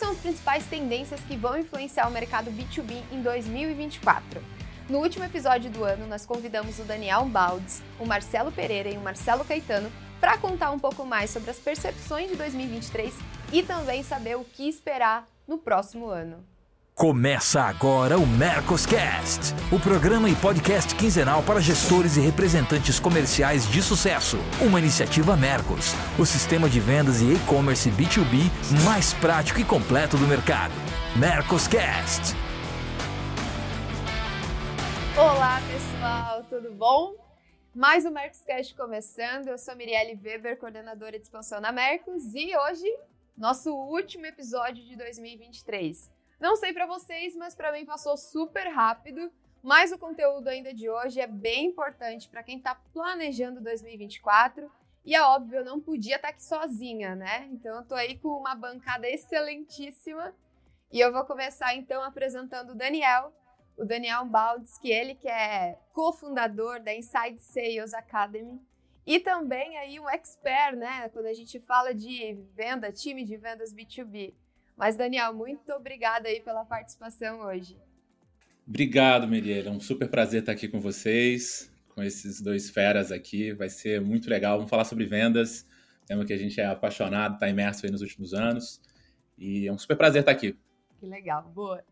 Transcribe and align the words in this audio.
são 0.00 0.12
as 0.12 0.18
principais 0.18 0.64
tendências 0.64 1.20
que 1.20 1.36
vão 1.36 1.58
influenciar 1.58 2.08
o 2.08 2.10
mercado 2.10 2.50
B2B 2.50 3.02
em 3.12 3.20
2024? 3.20 4.42
No 4.88 4.98
último 4.98 5.26
episódio 5.26 5.70
do 5.70 5.84
ano, 5.84 6.06
nós 6.06 6.24
convidamos 6.24 6.78
o 6.78 6.84
Daniel 6.84 7.26
Baldes, 7.26 7.82
o 7.98 8.06
Marcelo 8.06 8.50
Pereira 8.50 8.88
e 8.88 8.96
o 8.96 9.02
Marcelo 9.02 9.44
Caetano 9.44 9.92
para 10.18 10.38
contar 10.38 10.70
um 10.70 10.78
pouco 10.78 11.04
mais 11.04 11.28
sobre 11.28 11.50
as 11.50 11.58
percepções 11.58 12.30
de 12.30 12.36
2023 12.36 13.14
e 13.52 13.62
também 13.62 14.02
saber 14.02 14.36
o 14.36 14.44
que 14.44 14.66
esperar 14.66 15.28
no 15.46 15.58
próximo 15.58 16.06
ano. 16.06 16.49
Começa 17.00 17.62
agora 17.62 18.18
o 18.18 18.26
Mercoscast, 18.26 19.54
o 19.72 19.80
programa 19.80 20.28
e 20.28 20.36
podcast 20.36 20.94
quinzenal 20.94 21.42
para 21.42 21.58
gestores 21.58 22.18
e 22.18 22.20
representantes 22.20 23.00
comerciais 23.00 23.66
de 23.66 23.80
sucesso. 23.80 24.36
Uma 24.60 24.78
iniciativa 24.78 25.34
Mercos, 25.34 25.94
o 26.18 26.26
sistema 26.26 26.68
de 26.68 26.78
vendas 26.78 27.22
e 27.22 27.32
e-commerce 27.32 27.90
B2B 27.90 28.50
mais 28.84 29.14
prático 29.14 29.58
e 29.58 29.64
completo 29.64 30.18
do 30.18 30.26
mercado. 30.26 30.74
Mercoscast. 31.18 32.36
Olá, 35.16 35.58
pessoal, 35.72 36.44
tudo 36.50 36.70
bom? 36.74 37.14
Mais 37.74 38.04
um 38.04 38.10
Mercoscast 38.10 38.74
começando. 38.74 39.48
Eu 39.48 39.56
sou 39.56 39.74
Mirielle 39.74 40.20
Weber, 40.22 40.58
coordenadora 40.58 41.12
de 41.12 41.24
expansão 41.24 41.62
na 41.62 41.72
Mercos, 41.72 42.34
e 42.34 42.54
hoje, 42.54 42.84
nosso 43.38 43.74
último 43.74 44.26
episódio 44.26 44.84
de 44.84 44.96
2023. 44.96 46.19
Não 46.40 46.56
sei 46.56 46.72
para 46.72 46.86
vocês, 46.86 47.36
mas 47.36 47.54
para 47.54 47.70
mim 47.70 47.84
passou 47.84 48.16
super 48.16 48.66
rápido. 48.68 49.30
Mas 49.62 49.92
o 49.92 49.98
conteúdo 49.98 50.48
ainda 50.48 50.72
de 50.72 50.88
hoje 50.88 51.20
é 51.20 51.26
bem 51.26 51.66
importante 51.66 52.28
para 52.28 52.42
quem 52.42 52.56
está 52.56 52.74
planejando 52.94 53.60
2024. 53.60 54.70
E 55.04 55.14
é 55.14 55.22
óbvio, 55.22 55.58
eu 55.58 55.64
não 55.64 55.80
podia 55.80 56.16
estar 56.16 56.28
tá 56.28 56.34
aqui 56.34 56.42
sozinha, 56.42 57.14
né? 57.14 57.46
Então 57.52 57.76
eu 57.76 57.84
tô 57.84 57.94
aí 57.94 58.18
com 58.18 58.28
uma 58.28 58.54
bancada 58.54 59.06
excelentíssima. 59.08 60.34
E 60.90 60.98
eu 60.98 61.12
vou 61.12 61.24
começar 61.24 61.74
então 61.74 62.02
apresentando 62.02 62.70
o 62.70 62.74
Daniel, 62.74 63.32
o 63.76 63.84
Daniel 63.84 64.24
Baldes, 64.24 64.78
que 64.78 64.90
ele 64.90 65.14
que 65.14 65.28
é 65.28 65.78
cofundador 65.92 66.82
da 66.82 66.94
Inside 66.94 67.38
Sales 67.38 67.94
Academy 67.94 68.60
e 69.06 69.18
também 69.18 69.76
aí 69.78 69.98
um 69.98 70.08
expert, 70.08 70.76
né, 70.76 71.08
quando 71.08 71.26
a 71.26 71.32
gente 71.32 71.58
fala 71.60 71.94
de 71.94 72.34
venda, 72.54 72.92
time 72.92 73.24
de 73.24 73.36
vendas 73.36 73.72
B2B. 73.72 74.34
Mas, 74.80 74.96
Daniel, 74.96 75.34
muito 75.34 75.70
obrigada 75.74 76.26
aí 76.26 76.40
pela 76.40 76.64
participação 76.64 77.40
hoje. 77.40 77.76
Obrigado, 78.66 79.28
Miriam. 79.28 79.66
É 79.66 79.70
um 79.70 79.78
super 79.78 80.08
prazer 80.08 80.40
estar 80.40 80.52
aqui 80.52 80.66
com 80.68 80.80
vocês, 80.80 81.70
com 81.94 82.02
esses 82.02 82.40
dois 82.40 82.70
feras 82.70 83.12
aqui. 83.12 83.52
Vai 83.52 83.68
ser 83.68 84.00
muito 84.00 84.30
legal. 84.30 84.56
Vamos 84.56 84.70
falar 84.70 84.86
sobre 84.86 85.04
vendas, 85.04 85.68
tema 86.06 86.24
que 86.24 86.32
a 86.32 86.36
gente 86.38 86.58
é 86.58 86.64
apaixonado, 86.64 87.34
está 87.34 87.46
imerso 87.46 87.84
aí 87.84 87.92
nos 87.92 88.00
últimos 88.00 88.32
anos. 88.32 88.80
E 89.36 89.66
é 89.66 89.72
um 89.72 89.76
super 89.76 89.98
prazer 89.98 90.20
estar 90.20 90.32
aqui. 90.32 90.58
Que 90.98 91.04
legal, 91.04 91.42
boa. 91.50 91.84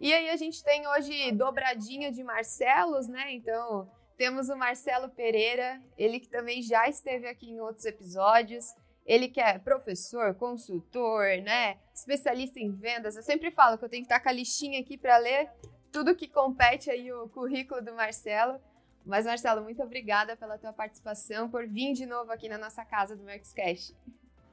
E 0.00 0.12
aí 0.12 0.28
a 0.28 0.36
gente 0.36 0.64
tem 0.64 0.84
hoje 0.88 1.30
dobradinha 1.30 2.10
de 2.10 2.24
Marcelos, 2.24 3.06
né? 3.06 3.32
Então, 3.32 3.88
temos 4.16 4.48
o 4.48 4.56
Marcelo 4.56 5.08
Pereira, 5.10 5.80
ele 5.96 6.18
que 6.18 6.28
também 6.28 6.60
já 6.60 6.88
esteve 6.88 7.28
aqui 7.28 7.52
em 7.52 7.60
outros 7.60 7.84
episódios. 7.84 8.74
Ele 9.04 9.28
que 9.28 9.40
é 9.40 9.58
professor, 9.58 10.34
consultor, 10.34 11.26
né? 11.42 11.78
Especialista 11.94 12.60
em 12.60 12.70
vendas. 12.70 13.16
Eu 13.16 13.22
sempre 13.22 13.50
falo 13.50 13.76
que 13.76 13.84
eu 13.84 13.88
tenho 13.88 14.02
que 14.02 14.12
estar 14.12 14.20
com 14.20 14.28
a 14.28 14.32
listinha 14.32 14.80
aqui 14.80 14.96
para 14.96 15.16
ler 15.18 15.50
tudo 15.90 16.14
que 16.14 16.28
compete 16.28 16.90
aí 16.90 17.12
o 17.12 17.28
currículo 17.28 17.82
do 17.82 17.94
Marcelo. 17.94 18.60
Mas, 19.04 19.26
Marcelo, 19.26 19.62
muito 19.62 19.82
obrigada 19.82 20.36
pela 20.36 20.56
tua 20.56 20.72
participação, 20.72 21.50
por 21.50 21.66
vir 21.66 21.92
de 21.92 22.06
novo 22.06 22.30
aqui 22.30 22.48
na 22.48 22.56
nossa 22.56 22.84
casa 22.84 23.16
do 23.16 23.24
Mercos 23.24 23.52
Cash. 23.52 23.92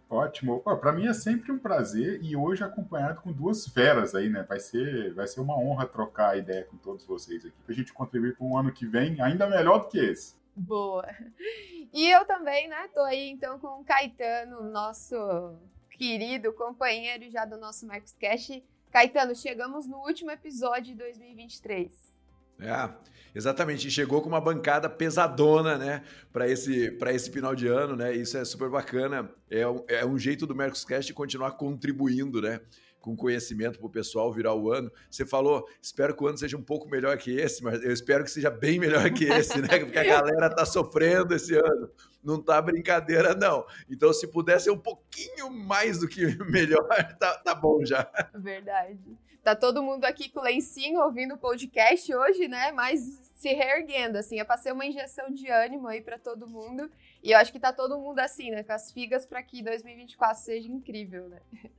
Ótimo. 0.10 0.60
Para 0.62 0.92
mim 0.92 1.08
é 1.08 1.14
sempre 1.14 1.52
um 1.52 1.60
prazer 1.60 2.20
e 2.24 2.36
hoje 2.36 2.64
acompanhado 2.64 3.22
com 3.22 3.32
duas 3.32 3.68
feras 3.68 4.16
aí, 4.16 4.28
né? 4.28 4.42
Vai 4.42 4.60
ser, 4.60 5.14
vai 5.14 5.28
ser 5.28 5.40
uma 5.40 5.56
honra 5.56 5.86
trocar 5.86 6.36
ideia 6.36 6.64
com 6.64 6.78
todos 6.78 7.06
vocês 7.06 7.46
aqui, 7.46 7.56
para 7.64 7.74
a 7.74 7.76
gente 7.76 7.94
contribuir 7.94 8.36
para 8.36 8.48
um 8.48 8.58
ano 8.58 8.72
que 8.74 8.88
vem 8.88 9.22
ainda 9.22 9.48
melhor 9.48 9.82
do 9.82 9.88
que 9.88 10.00
esse. 10.00 10.39
Boa. 10.60 11.08
E 11.94 12.10
eu 12.10 12.26
também, 12.26 12.68
né? 12.68 12.90
Tô 12.94 13.00
aí 13.00 13.30
então 13.30 13.58
com 13.60 13.80
o 13.80 13.84
Caetano, 13.86 14.70
nosso 14.70 15.16
querido 15.92 16.52
companheiro 16.52 17.32
já 17.32 17.46
do 17.46 17.58
nosso 17.58 17.88
Marcos 17.88 18.14
Cash. 18.20 18.62
Caetano, 18.92 19.34
chegamos 19.34 19.88
no 19.88 19.98
último 20.00 20.32
episódio 20.32 20.94
de 20.94 20.96
2023. 20.96 22.20
É, 22.60 22.90
exatamente. 23.34 23.90
Chegou 23.90 24.22
com 24.22 24.28
uma 24.28 24.42
bancada 24.42 24.90
pesadona, 24.90 25.78
né, 25.78 26.04
para 26.34 26.46
esse, 26.46 26.98
esse 27.08 27.32
final 27.32 27.56
de 27.56 27.68
ano, 27.68 27.96
né? 27.96 28.14
Isso 28.14 28.38
é 28.38 28.44
super 28.44 28.70
bacana. 28.70 29.34
É, 29.50 29.62
é 30.00 30.06
um 30.06 30.20
jeito 30.20 30.46
do 30.46 30.54
Mercoscast 30.54 31.14
continuar 31.14 31.52
contribuindo, 31.52 32.42
né? 32.42 32.60
Com 33.00 33.16
conhecimento 33.16 33.80
para 33.80 33.88
o 33.88 33.90
pessoal 33.90 34.32
virar 34.32 34.54
o 34.54 34.72
ano. 34.72 34.92
Você 35.10 35.26
falou, 35.26 35.68
espero 35.82 36.16
que 36.16 36.24
o 36.24 36.28
ano 36.28 36.38
seja 36.38 36.58
um 36.58 36.62
pouco 36.62 36.90
melhor 36.90 37.18
que 37.18 37.32
esse, 37.32 37.64
mas 37.64 37.84
eu 37.84 37.92
espero 37.92 38.24
que 38.24 38.32
seja 38.32 38.50
bem 38.50 38.80
melhor 38.80 39.10
que 39.12 39.26
esse, 39.26 39.62
né? 39.62 39.80
Porque 39.80 39.98
a 39.98 40.04
galera 40.04 40.50
tá 40.50 40.66
sofrendo 40.66 41.34
esse 41.34 41.56
ano. 41.56 41.90
Não 42.24 42.42
tá 42.42 42.62
brincadeira, 42.62 43.34
não. 43.34 43.66
Então, 43.90 44.12
se 44.12 44.28
puder 44.28 44.60
ser 44.60 44.72
um 44.72 44.78
pouquinho 44.78 45.50
mais 45.50 46.00
do 46.00 46.08
que 46.08 46.26
melhor, 46.52 46.88
tá, 47.18 47.38
tá 47.38 47.56
bom 47.56 47.84
já. 47.86 48.10
Verdade. 48.34 49.00
Tá 49.44 49.56
todo 49.56 49.82
mundo 49.82 50.04
aqui 50.04 50.30
com 50.30 50.42
o 50.42 50.44
lencinho 50.44 51.00
ouvindo 51.02 51.36
o 51.36 51.38
podcast 51.38 52.14
hoje, 52.14 52.48
né? 52.48 52.72
Mas 52.72 53.02
se 53.36 53.54
reerguendo, 53.54 54.18
assim, 54.18 54.40
é 54.40 54.44
para 54.44 54.58
ser 54.58 54.74
uma 54.74 54.86
injeção 54.86 55.32
de 55.32 55.50
ânimo 55.50 55.88
aí 55.88 56.02
para 56.02 56.20
todo 56.20 56.48
mundo. 56.48 56.92
E 57.24 57.32
eu 57.32 57.38
acho 57.38 57.52
que 57.52 57.60
tá 57.60 57.72
todo 57.72 57.98
mundo 57.98 58.20
assim, 58.20 58.52
né? 58.52 58.64
Com 58.64 58.74
as 58.74 58.92
figas 58.92 59.26
para 59.26 59.42
que 59.42 59.64
2024 59.64 60.44
seja 60.44 60.70
incrível, 60.70 61.30
né? 61.30 61.40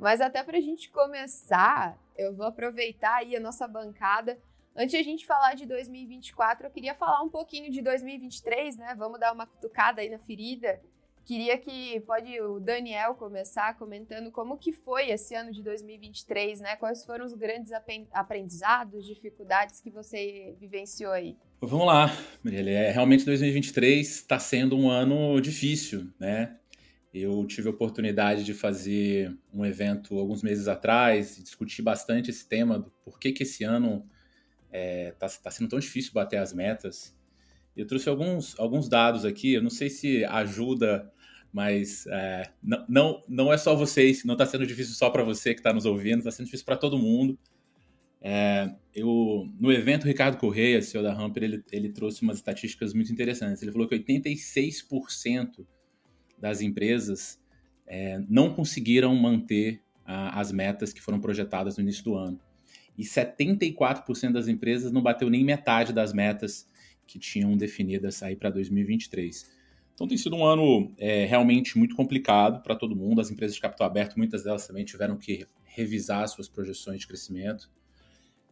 Mas 0.00 0.20
até 0.20 0.42
para 0.42 0.58
a 0.58 0.60
gente 0.60 0.90
começar, 0.90 1.96
eu 2.16 2.34
vou 2.34 2.46
aproveitar 2.46 3.16
aí 3.16 3.36
a 3.36 3.40
nossa 3.40 3.68
bancada. 3.68 4.36
Antes 4.78 4.90
de 4.90 4.98
a 4.98 5.02
gente 5.02 5.24
falar 5.24 5.54
de 5.54 5.64
2024, 5.64 6.66
eu 6.66 6.70
queria 6.70 6.94
falar 6.94 7.22
um 7.22 7.30
pouquinho 7.30 7.70
de 7.70 7.80
2023, 7.80 8.76
né? 8.76 8.94
Vamos 8.94 9.18
dar 9.18 9.32
uma 9.32 9.46
cutucada 9.46 10.02
aí 10.02 10.10
na 10.10 10.18
ferida. 10.18 10.78
Queria 11.24 11.56
que 11.56 11.98
pode 12.00 12.38
o 12.42 12.60
Daniel 12.60 13.14
começar 13.14 13.76
comentando 13.78 14.30
como 14.30 14.58
que 14.58 14.72
foi 14.72 15.08
esse 15.08 15.34
ano 15.34 15.50
de 15.50 15.62
2023, 15.62 16.60
né? 16.60 16.76
Quais 16.76 17.06
foram 17.06 17.24
os 17.24 17.32
grandes 17.32 17.72
aprendizados, 18.12 19.06
dificuldades 19.06 19.80
que 19.80 19.90
você 19.90 20.54
vivenciou 20.60 21.10
aí? 21.10 21.38
Vamos 21.58 21.86
lá, 21.86 22.10
Maria. 22.44 22.70
É, 22.70 22.90
realmente 22.90 23.24
2023 23.24 24.06
está 24.06 24.38
sendo 24.38 24.76
um 24.76 24.90
ano 24.90 25.40
difícil, 25.40 26.12
né? 26.20 26.54
Eu 27.14 27.46
tive 27.46 27.68
a 27.68 27.70
oportunidade 27.70 28.44
de 28.44 28.52
fazer 28.52 29.34
um 29.54 29.64
evento 29.64 30.18
alguns 30.18 30.42
meses 30.42 30.68
atrás 30.68 31.38
e 31.38 31.42
discutir 31.42 31.80
bastante 31.80 32.28
esse 32.28 32.46
tema 32.46 32.78
do 32.78 32.90
porquê 33.02 33.32
que 33.32 33.42
esse 33.42 33.64
ano 33.64 34.06
é, 34.76 35.10
tá, 35.12 35.26
tá 35.26 35.50
sendo 35.50 35.70
tão 35.70 35.78
difícil 35.78 36.12
bater 36.12 36.36
as 36.36 36.52
metas. 36.52 37.16
Eu 37.74 37.86
trouxe 37.86 38.08
alguns, 38.10 38.58
alguns 38.60 38.88
dados 38.88 39.24
aqui, 39.24 39.54
eu 39.54 39.62
não 39.62 39.70
sei 39.70 39.88
se 39.88 40.22
ajuda, 40.26 41.10
mas 41.50 42.06
é, 42.08 42.50
não, 42.62 42.84
não, 42.86 43.24
não 43.26 43.52
é 43.52 43.56
só 43.56 43.74
vocês, 43.74 44.22
não 44.24 44.34
está 44.34 44.44
sendo 44.44 44.66
difícil 44.66 44.94
só 44.94 45.08
para 45.08 45.24
você 45.24 45.54
que 45.54 45.60
está 45.60 45.72
nos 45.72 45.86
ouvindo, 45.86 46.18
está 46.18 46.30
sendo 46.30 46.44
difícil 46.44 46.66
para 46.66 46.76
todo 46.76 46.98
mundo. 46.98 47.38
É, 48.20 48.70
eu, 48.94 49.48
no 49.58 49.72
evento, 49.72 50.04
o 50.04 50.06
Ricardo 50.06 50.36
Correia, 50.36 50.82
CEO 50.82 51.02
da 51.02 51.14
Hamper, 51.14 51.44
ele, 51.44 51.64
ele 51.72 51.88
trouxe 51.90 52.20
umas 52.22 52.36
estatísticas 52.36 52.92
muito 52.92 53.10
interessantes. 53.10 53.62
Ele 53.62 53.72
falou 53.72 53.88
que 53.88 53.98
86% 53.98 55.66
das 56.38 56.60
empresas 56.60 57.40
é, 57.86 58.18
não 58.28 58.52
conseguiram 58.52 59.14
manter 59.14 59.80
a, 60.04 60.38
as 60.38 60.52
metas 60.52 60.92
que 60.92 61.00
foram 61.00 61.20
projetadas 61.20 61.76
no 61.78 61.82
início 61.82 62.04
do 62.04 62.14
ano. 62.14 62.38
E 62.96 63.02
74% 63.02 64.32
das 64.32 64.48
empresas 64.48 64.90
não 64.90 65.02
bateu 65.02 65.28
nem 65.28 65.44
metade 65.44 65.92
das 65.92 66.12
metas 66.12 66.66
que 67.06 67.18
tinham 67.18 67.56
definidas 67.56 68.22
aí 68.22 68.34
para 68.34 68.50
2023. 68.50 69.50
Então 69.94 70.06
tem 70.06 70.16
sido 70.16 70.36
um 70.36 70.44
ano 70.44 70.92
é, 70.98 71.24
realmente 71.24 71.78
muito 71.78 71.96
complicado 71.96 72.62
para 72.62 72.74
todo 72.74 72.96
mundo. 72.96 73.20
As 73.20 73.30
empresas 73.30 73.54
de 73.54 73.62
capital 73.62 73.86
aberto, 73.86 74.16
muitas 74.16 74.44
delas 74.44 74.66
também 74.66 74.84
tiveram 74.84 75.16
que 75.16 75.46
revisar 75.64 76.26
suas 76.28 76.48
projeções 76.48 77.00
de 77.00 77.06
crescimento. 77.06 77.70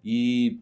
E, 0.05 0.59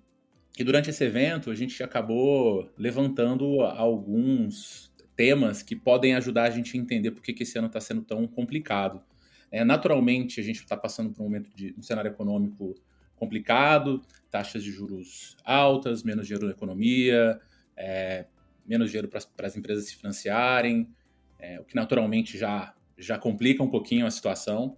e 0.59 0.65
durante 0.65 0.91
esse 0.91 1.05
evento 1.05 1.51
a 1.51 1.55
gente 1.55 1.83
acabou 1.83 2.71
levantando 2.77 3.61
alguns 3.62 4.93
temas 5.17 5.62
que 5.62 5.77
podem 5.77 6.15
ajudar 6.15 6.45
a 6.45 6.51
gente 6.51 6.77
a 6.77 6.81
entender 6.81 7.11
por 7.11 7.23
que, 7.23 7.43
esse 7.43 7.59
ano 7.59 7.67
está 7.67 7.81
sendo 7.81 8.03
tão 8.03 8.27
complicado. 8.27 9.03
É, 9.51 9.65
naturalmente, 9.65 10.41
a 10.41 10.43
gente 10.43 10.61
está 10.61 10.77
passando 10.77 11.12
por 11.12 11.23
um 11.23 11.27
momento 11.27 11.51
de 11.55 11.75
um 11.77 11.83
cenário 11.83 12.11
econômico 12.11 12.75
complicado, 13.23 14.03
taxas 14.33 14.65
de 14.65 14.73
juros 14.73 15.37
altas, 15.45 16.03
menos 16.03 16.27
dinheiro 16.27 16.47
na 16.47 16.53
economia, 16.53 17.41
é, 17.77 18.27
menos 18.67 18.91
dinheiro 18.91 19.09
para 19.09 19.47
as 19.47 19.57
empresas 19.57 19.87
se 19.87 19.95
financiarem, 19.95 20.89
é, 21.39 21.61
o 21.61 21.65
que 21.65 21.77
naturalmente 21.77 22.37
já, 22.37 22.75
já 22.99 23.17
complica 23.17 23.63
um 23.63 23.71
pouquinho 23.71 24.07
a 24.07 24.11
situação. 24.11 24.77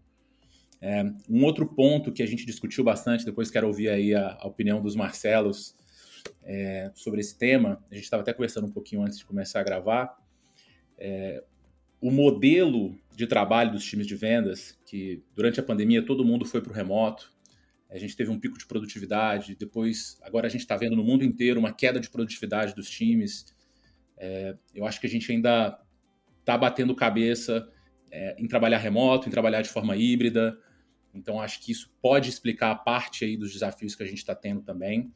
É, 0.78 1.02
um 1.26 1.42
outro 1.42 1.66
ponto 1.66 2.12
que 2.12 2.22
a 2.22 2.26
gente 2.26 2.44
discutiu 2.44 2.84
bastante, 2.84 3.24
depois 3.24 3.50
quero 3.50 3.66
ouvir 3.66 3.88
aí 3.88 4.14
a, 4.14 4.36
a 4.38 4.46
opinião 4.46 4.82
dos 4.82 4.94
Marcelos 4.94 5.74
é, 6.42 6.92
sobre 6.94 7.20
esse 7.20 7.38
tema, 7.38 7.82
a 7.90 7.94
gente 7.94 8.04
estava 8.04 8.22
até 8.22 8.34
conversando 8.34 8.66
um 8.66 8.72
pouquinho 8.72 9.00
antes 9.00 9.18
de 9.18 9.24
começar 9.24 9.60
a 9.60 9.64
gravar, 9.64 10.18
é, 10.98 11.42
o 11.98 12.10
modelo 12.10 12.94
de 13.16 13.26
trabalho 13.26 13.72
dos 13.72 13.82
times 13.86 14.06
de 14.06 14.14
vendas, 14.14 14.78
que 14.84 15.22
durante 15.34 15.58
a 15.58 15.62
pandemia 15.62 16.04
todo 16.04 16.26
mundo 16.26 16.44
foi 16.44 16.60
para 16.60 16.70
o 16.70 16.74
remoto, 16.74 17.33
a 17.94 17.98
gente 17.98 18.16
teve 18.16 18.28
um 18.28 18.40
pico 18.40 18.58
de 18.58 18.66
produtividade, 18.66 19.54
depois, 19.54 20.18
agora 20.20 20.48
a 20.48 20.50
gente 20.50 20.62
está 20.62 20.76
vendo 20.76 20.96
no 20.96 21.04
mundo 21.04 21.22
inteiro 21.22 21.60
uma 21.60 21.72
queda 21.72 22.00
de 22.00 22.10
produtividade 22.10 22.74
dos 22.74 22.90
times. 22.90 23.54
É, 24.16 24.56
eu 24.74 24.84
acho 24.84 25.00
que 25.00 25.06
a 25.06 25.10
gente 25.10 25.30
ainda 25.30 25.80
está 26.40 26.58
batendo 26.58 26.92
cabeça 26.92 27.70
é, 28.10 28.34
em 28.36 28.48
trabalhar 28.48 28.78
remoto, 28.78 29.28
em 29.28 29.30
trabalhar 29.30 29.62
de 29.62 29.68
forma 29.68 29.96
híbrida. 29.96 30.58
Então, 31.14 31.40
acho 31.40 31.60
que 31.60 31.70
isso 31.70 31.88
pode 32.02 32.28
explicar 32.28 32.74
parte 32.82 33.24
aí 33.24 33.36
dos 33.36 33.52
desafios 33.52 33.94
que 33.94 34.02
a 34.02 34.06
gente 34.06 34.18
está 34.18 34.34
tendo 34.34 34.60
também. 34.60 35.12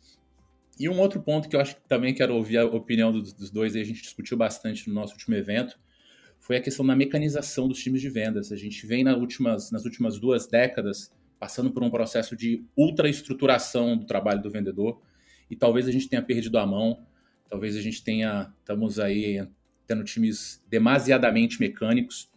E 0.79 0.89
um 0.89 1.01
outro 1.01 1.21
ponto 1.21 1.49
que 1.49 1.57
eu 1.57 1.61
acho 1.61 1.75
que 1.75 1.89
também 1.89 2.15
quero 2.15 2.37
ouvir 2.37 2.59
a 2.59 2.65
opinião 2.65 3.11
dos, 3.11 3.33
dos 3.33 3.51
dois, 3.51 3.75
e 3.75 3.81
a 3.81 3.85
gente 3.85 4.03
discutiu 4.03 4.37
bastante 4.37 4.89
no 4.89 4.95
nosso 4.95 5.15
último 5.15 5.35
evento, 5.35 5.77
foi 6.39 6.57
a 6.57 6.61
questão 6.61 6.87
da 6.87 6.95
mecanização 6.95 7.67
dos 7.67 7.81
times 7.81 8.01
de 8.01 8.09
vendas. 8.09 8.53
A 8.53 8.57
gente 8.57 8.87
vem 8.87 9.05
últimas, 9.09 9.73
nas 9.73 9.85
últimas 9.85 10.21
duas 10.21 10.47
décadas 10.47 11.13
passando 11.39 11.71
por 11.71 11.83
um 11.83 11.91
processo 11.91 12.37
de 12.37 12.65
ultraestruturação 12.77 13.97
do 13.97 14.07
trabalho 14.07 14.43
do 14.43 14.51
vendedor 14.51 15.01
e 15.51 15.57
talvez 15.57 15.87
a 15.87 15.93
gente 15.93 16.09
tenha 16.09 16.23
perdido 16.23 16.59
a 16.59 16.67
mão, 16.67 17.07
talvez 17.49 17.77
a 17.77 17.81
gente 17.81 18.03
tenha, 18.03 18.53
estamos 18.59 18.99
aí 18.99 19.47
tendo 19.87 20.05
times 20.05 20.63
demasiadamente 20.69 21.61
mecânicos 21.61 22.31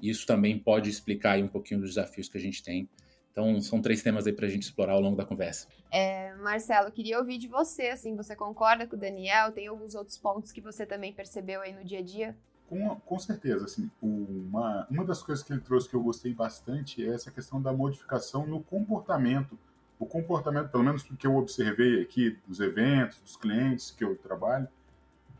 e 0.00 0.10
isso 0.10 0.26
também 0.26 0.58
pode 0.58 0.90
explicar 0.90 1.38
um 1.38 1.48
pouquinho 1.48 1.80
dos 1.80 1.90
desafios 1.90 2.28
que 2.28 2.36
a 2.36 2.40
gente 2.40 2.62
tem. 2.62 2.88
Então, 3.30 3.60
são 3.60 3.82
três 3.82 4.02
temas 4.02 4.26
aí 4.26 4.32
para 4.32 4.46
a 4.46 4.48
gente 4.48 4.62
explorar 4.62 4.94
ao 4.94 5.00
longo 5.00 5.14
da 5.14 5.24
conversa. 5.24 5.68
É, 5.92 6.34
Marcelo, 6.36 6.90
queria 6.90 7.18
ouvir 7.18 7.36
de 7.36 7.46
você, 7.46 7.88
assim, 7.88 8.16
você 8.16 8.34
concorda 8.34 8.86
com 8.86 8.96
o 8.96 8.98
Daniel? 8.98 9.52
Tem 9.52 9.66
alguns 9.66 9.94
outros 9.94 10.16
pontos 10.16 10.52
que 10.52 10.60
você 10.60 10.86
também 10.86 11.12
percebeu 11.12 11.60
aí 11.60 11.74
no 11.74 11.84
dia 11.84 11.98
a 11.98 12.02
dia? 12.02 12.36
Com, 12.68 12.96
com 12.96 13.18
certeza, 13.18 13.64
assim, 13.64 13.90
uma, 14.02 14.86
uma 14.90 15.04
das 15.04 15.22
coisas 15.22 15.44
que 15.44 15.52
ele 15.52 15.60
trouxe 15.60 15.88
que 15.88 15.94
eu 15.94 16.02
gostei 16.02 16.34
bastante 16.34 17.04
é 17.06 17.14
essa 17.14 17.30
questão 17.30 17.62
da 17.62 17.72
modificação 17.72 18.46
no 18.46 18.60
comportamento. 18.60 19.56
O 19.98 20.04
comportamento, 20.04 20.70
pelo 20.70 20.82
menos 20.82 21.02
que 21.02 21.26
eu 21.26 21.36
observei 21.36 22.02
aqui 22.02 22.38
dos 22.46 22.58
eventos, 22.58 23.20
dos 23.20 23.36
clientes 23.36 23.92
que 23.92 24.02
eu 24.02 24.16
trabalho, 24.16 24.68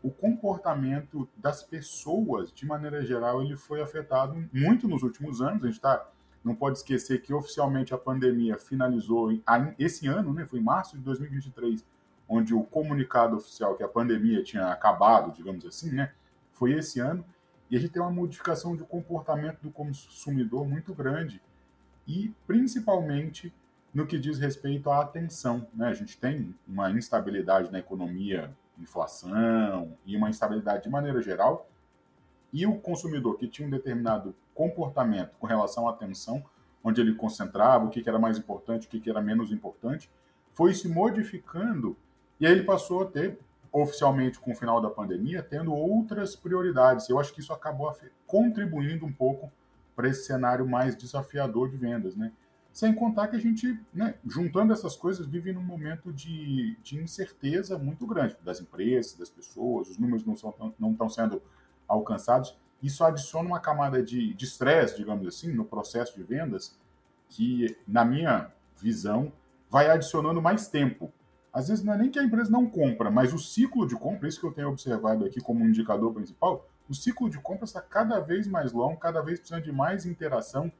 o 0.01 0.09
comportamento 0.09 1.27
das 1.35 1.61
pessoas, 1.63 2.51
de 2.53 2.65
maneira 2.65 3.05
geral, 3.05 3.41
ele 3.41 3.57
foi 3.57 3.81
afetado 3.81 4.47
muito 4.53 4.87
nos 4.87 5.03
últimos 5.03 5.41
anos. 5.41 5.63
A 5.63 5.67
gente 5.67 5.75
está 5.75 6.07
não 6.47 6.55
pode 6.55 6.77
esquecer 6.77 7.21
que 7.21 7.33
oficialmente 7.33 7.93
a 7.93 7.97
pandemia 7.97 8.57
finalizou 8.57 9.31
em, 9.31 9.43
esse 9.77 10.07
ano, 10.07 10.33
né, 10.33 10.45
foi 10.45 10.59
em 10.59 10.63
março 10.63 10.97
de 10.97 11.03
2023, 11.03 11.85
onde 12.27 12.53
o 12.53 12.63
comunicado 12.63 13.35
oficial 13.35 13.75
que 13.75 13.83
a 13.83 13.87
pandemia 13.87 14.41
tinha 14.41 14.67
acabado, 14.67 15.33
digamos 15.33 15.65
assim, 15.65 15.91
né, 15.91 16.13
foi 16.57 16.73
esse 16.73 16.99
ano. 16.99 17.23
E 17.69 17.75
a 17.75 17.79
gente 17.79 17.91
tem 17.91 18.01
uma 18.01 18.11
modificação 18.11 18.75
de 18.75 18.83
comportamento 18.83 19.59
do 19.61 19.69
consumidor 19.69 20.67
muito 20.67 20.93
grande 20.93 21.41
e 22.07 22.33
principalmente 22.45 23.53
no 23.93 24.07
que 24.07 24.17
diz 24.17 24.39
respeito 24.39 24.89
à 24.89 25.01
atenção. 25.01 25.67
Né? 25.73 25.87
A 25.87 25.93
gente 25.93 26.17
tem 26.17 26.55
uma 26.67 26.89
instabilidade 26.91 27.71
na 27.71 27.79
economia, 27.79 28.55
inflação 28.79 29.97
e 30.05 30.15
uma 30.15 30.29
instabilidade 30.29 30.83
de 30.83 30.89
maneira 30.89 31.21
geral. 31.21 31.69
E 32.53 32.65
o 32.65 32.77
consumidor 32.77 33.37
que 33.37 33.47
tinha 33.47 33.67
um 33.67 33.71
determinado 33.71 34.33
comportamento 34.53 35.31
com 35.39 35.45
relação 35.45 35.87
à 35.87 35.91
atenção, 35.91 36.43
onde 36.83 37.01
ele 37.01 37.13
concentrava, 37.15 37.85
o 37.85 37.89
que, 37.89 38.07
era 38.07 38.17
mais 38.17 38.37
importante, 38.37 38.87
o 38.87 38.89
que, 38.89 39.09
era 39.09 39.21
menos 39.21 39.51
importante, 39.51 40.09
foi 40.53 40.73
se 40.73 40.87
modificando 40.87 41.97
e 42.39 42.45
aí 42.45 42.51
ele 42.51 42.63
passou 42.63 43.01
a 43.01 43.05
ter, 43.05 43.39
oficialmente 43.71 44.39
com 44.39 44.51
o 44.51 44.55
final 44.55 44.81
da 44.81 44.89
pandemia, 44.89 45.43
tendo 45.43 45.73
outras 45.73 46.35
prioridades. 46.35 47.09
Eu 47.09 47.19
acho 47.19 47.33
que 47.33 47.39
isso 47.39 47.53
acabou 47.53 47.95
contribuindo 48.25 49.05
um 49.05 49.11
pouco 49.11 49.51
para 49.95 50.07
esse 50.07 50.25
cenário 50.25 50.67
mais 50.67 50.95
desafiador 50.95 51.69
de 51.69 51.77
vendas, 51.77 52.15
né? 52.15 52.31
Sem 52.71 52.93
contar 52.93 53.27
que 53.27 53.35
a 53.35 53.39
gente, 53.39 53.79
né, 53.91 54.13
juntando 54.23 54.71
essas 54.71 54.95
coisas, 54.95 55.25
vive 55.25 55.51
num 55.51 55.63
momento 55.63 56.13
de, 56.13 56.77
de 56.83 57.01
incerteza 57.01 57.75
muito 57.75 58.05
grande 58.05 58.37
das 58.43 58.61
empresas, 58.61 59.15
das 59.15 59.31
pessoas, 59.31 59.89
os 59.89 59.97
números 59.97 60.23
não, 60.23 60.35
não 60.77 60.91
estão 60.91 61.09
sendo 61.09 61.41
alcançados. 61.87 62.55
Isso 62.81 63.03
adiciona 63.03 63.49
uma 63.49 63.59
camada 63.59 64.03
de 64.03 64.35
estresse, 64.39 64.95
digamos 64.95 65.25
assim, 65.25 65.51
no 65.51 65.65
processo 65.65 66.15
de 66.15 66.23
vendas, 66.23 66.77
que, 67.29 67.75
na 67.87 68.05
minha 68.05 68.51
visão, 68.79 69.31
vai 69.69 69.89
adicionando 69.89 70.39
mais 70.39 70.67
tempo. 70.67 71.11
Às 71.57 71.69
vezes 71.69 71.83
não 71.83 71.91
é 71.91 71.97
nem 71.97 72.11
que 72.11 72.19
a 72.19 72.23
empresa 72.23 72.51
não 72.51 72.69
compra, 72.69 73.09
mas 73.09 73.33
o 73.33 73.39
ciclo 73.39 73.87
de 73.87 73.95
compra, 73.95 74.27
isso 74.27 74.39
que 74.39 74.45
eu 74.45 74.51
tenho 74.51 74.69
observado 74.69 75.25
aqui 75.25 75.41
como 75.41 75.63
um 75.63 75.67
indicador 75.67 76.13
principal, 76.13 76.69
o 76.87 76.93
ciclo 76.93 77.31
de 77.31 77.39
compra 77.39 77.65
está 77.65 77.81
cada 77.81 78.19
vez 78.19 78.47
mais 78.47 78.71
longo, 78.73 78.99
cada 78.99 79.23
vez 79.23 79.39
precisando 79.39 79.63
de 79.63 79.71
mais 79.71 80.05
interação. 80.05 80.71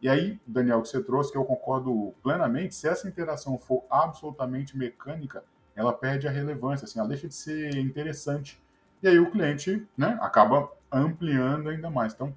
E 0.00 0.08
aí, 0.08 0.40
Daniel, 0.46 0.80
que 0.80 0.88
você 0.88 1.02
trouxe, 1.02 1.30
que 1.30 1.36
eu 1.36 1.44
concordo 1.44 2.14
plenamente, 2.22 2.74
se 2.74 2.88
essa 2.88 3.06
interação 3.06 3.58
for 3.58 3.84
absolutamente 3.90 4.74
mecânica, 4.74 5.44
ela 5.76 5.92
perde 5.92 6.26
a 6.26 6.30
relevância, 6.30 6.86
assim, 6.86 6.98
ela 6.98 7.08
deixa 7.08 7.28
de 7.28 7.34
ser 7.34 7.76
interessante. 7.76 8.58
E 9.02 9.08
aí 9.08 9.18
o 9.18 9.30
cliente 9.30 9.86
né, 9.94 10.16
acaba 10.22 10.72
ampliando 10.90 11.68
ainda 11.68 11.90
mais. 11.90 12.14
Então, 12.14 12.34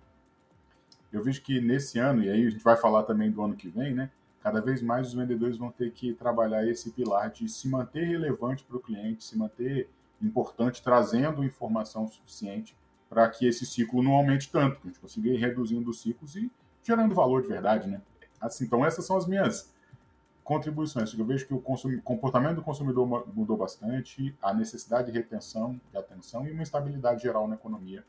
eu 1.13 1.23
vejo 1.23 1.41
que 1.41 1.61
nesse 1.61 1.97
ano, 1.97 2.21
e 2.25 2.29
aí 2.29 2.45
a 2.45 2.49
gente 2.49 2.61
vai 2.61 2.75
falar 2.75 3.03
também 3.03 3.31
do 3.31 3.41
ano 3.41 3.55
que 3.55 3.69
vem, 3.69 3.93
né? 3.95 4.11
Cada 4.45 4.61
vez 4.61 4.79
mais 4.79 5.07
os 5.07 5.13
vendedores 5.15 5.57
vão 5.57 5.71
ter 5.71 5.91
que 5.91 6.13
trabalhar 6.13 6.67
esse 6.67 6.91
pilar 6.91 7.31
de 7.31 7.49
se 7.49 7.67
manter 7.67 8.03
relevante 8.03 8.63
para 8.63 8.77
o 8.77 8.79
cliente, 8.79 9.23
se 9.23 9.35
manter 9.35 9.89
importante, 10.21 10.83
trazendo 10.83 11.43
informação 11.43 12.07
suficiente 12.07 12.77
para 13.09 13.27
que 13.27 13.47
esse 13.47 13.65
ciclo 13.65 14.03
não 14.03 14.11
aumente 14.11 14.51
tanto, 14.51 14.79
que 14.79 14.87
a 14.87 14.91
gente 14.91 14.99
consiga 14.99 15.29
ir 15.29 15.37
reduzindo 15.37 15.89
os 15.89 15.99
ciclos 15.99 16.35
e 16.35 16.51
gerando 16.83 17.15
valor 17.15 17.41
de 17.41 17.47
verdade, 17.47 17.89
né? 17.89 17.99
Assim, 18.39 18.65
então 18.65 18.85
essas 18.85 19.03
são 19.03 19.17
as 19.17 19.25
minhas 19.25 19.73
contribuições. 20.43 21.11
Eu 21.17 21.25
vejo 21.25 21.47
que 21.47 21.53
o 21.55 21.59
comportamento 22.03 22.57
do 22.57 22.61
consumidor 22.61 23.27
mudou 23.33 23.57
bastante, 23.57 24.31
a 24.39 24.53
necessidade 24.53 25.11
de 25.11 25.17
retenção, 25.17 25.81
de 25.89 25.97
atenção 25.97 26.45
e 26.47 26.51
uma 26.51 26.61
estabilidade 26.61 27.23
geral 27.23 27.47
na 27.47 27.55
economia 27.55 28.05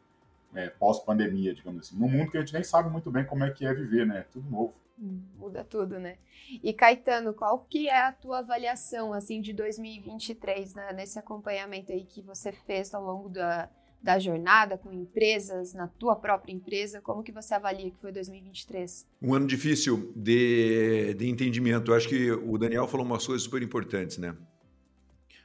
é, 0.54 0.68
pós-pandemia, 0.68 1.54
digamos 1.54 1.86
assim. 1.86 1.98
Num 1.98 2.10
mundo 2.10 2.30
que 2.30 2.36
a 2.36 2.40
gente 2.40 2.52
nem 2.52 2.62
sabe 2.62 2.90
muito 2.90 3.10
bem 3.10 3.24
como 3.24 3.42
é 3.42 3.50
que 3.50 3.64
é 3.64 3.72
viver, 3.72 4.06
né? 4.06 4.26
Tudo 4.30 4.50
novo. 4.50 4.74
Muda 4.98 5.62
tudo, 5.62 5.98
né? 5.98 6.16
E 6.62 6.72
Caetano, 6.72 7.34
qual 7.34 7.66
que 7.68 7.88
é 7.88 8.06
a 8.06 8.12
tua 8.12 8.38
avaliação 8.38 9.12
assim 9.12 9.40
de 9.40 9.52
2023, 9.52 10.74
né? 10.74 10.92
Nesse 10.94 11.18
acompanhamento 11.18 11.92
aí 11.92 12.04
que 12.04 12.22
você 12.22 12.50
fez 12.50 12.94
ao 12.94 13.04
longo 13.04 13.28
da, 13.28 13.68
da 14.02 14.18
jornada 14.18 14.78
com 14.78 14.92
empresas, 14.92 15.74
na 15.74 15.86
tua 15.86 16.16
própria 16.16 16.52
empresa, 16.52 17.00
como 17.00 17.22
que 17.22 17.32
você 17.32 17.54
avalia 17.54 17.90
que 17.90 18.00
foi 18.00 18.10
2023? 18.10 19.06
Um 19.20 19.34
ano 19.34 19.46
difícil 19.46 20.12
de, 20.16 21.12
de 21.14 21.28
entendimento. 21.28 21.90
Eu 21.90 21.96
acho 21.96 22.08
que 22.08 22.30
o 22.30 22.56
Daniel 22.56 22.88
falou 22.88 23.04
umas 23.04 23.26
coisas 23.26 23.42
super 23.42 23.62
importantes, 23.62 24.16
né? 24.16 24.34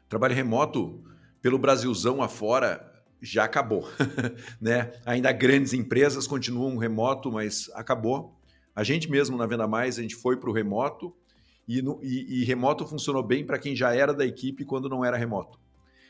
Trabalho 0.08 0.36
remoto 0.36 1.04
pelo 1.42 1.58
Brasilzão 1.58 2.22
afora 2.22 2.90
já 3.22 3.44
acabou, 3.44 3.88
né? 4.62 4.94
Ainda 5.06 5.32
grandes 5.32 5.74
empresas 5.74 6.26
continuam 6.26 6.78
remoto, 6.78 7.32
mas 7.32 7.70
acabou. 7.74 8.41
A 8.76 8.84
gente 8.84 9.10
mesmo 9.10 9.38
na 9.38 9.46
Venda 9.46 9.68
Mais, 9.68 10.00
a 10.00 10.02
gente 10.02 10.16
foi 10.16 10.38
para 10.38 10.50
o 10.50 10.54
remoto 10.54 11.16
e, 11.68 11.82
no, 11.82 12.00
e, 12.02 12.42
e 12.42 12.44
remoto 12.44 12.86
funcionou 12.86 13.24
bem 13.24 13.46
para 13.46 13.60
quem 13.60 13.76
já 13.76 13.94
era 13.94 14.14
da 14.14 14.26
equipe 14.26 14.66
quando 14.66 14.90
não 14.90 15.04
era 15.04 15.18
remoto. 15.18 15.60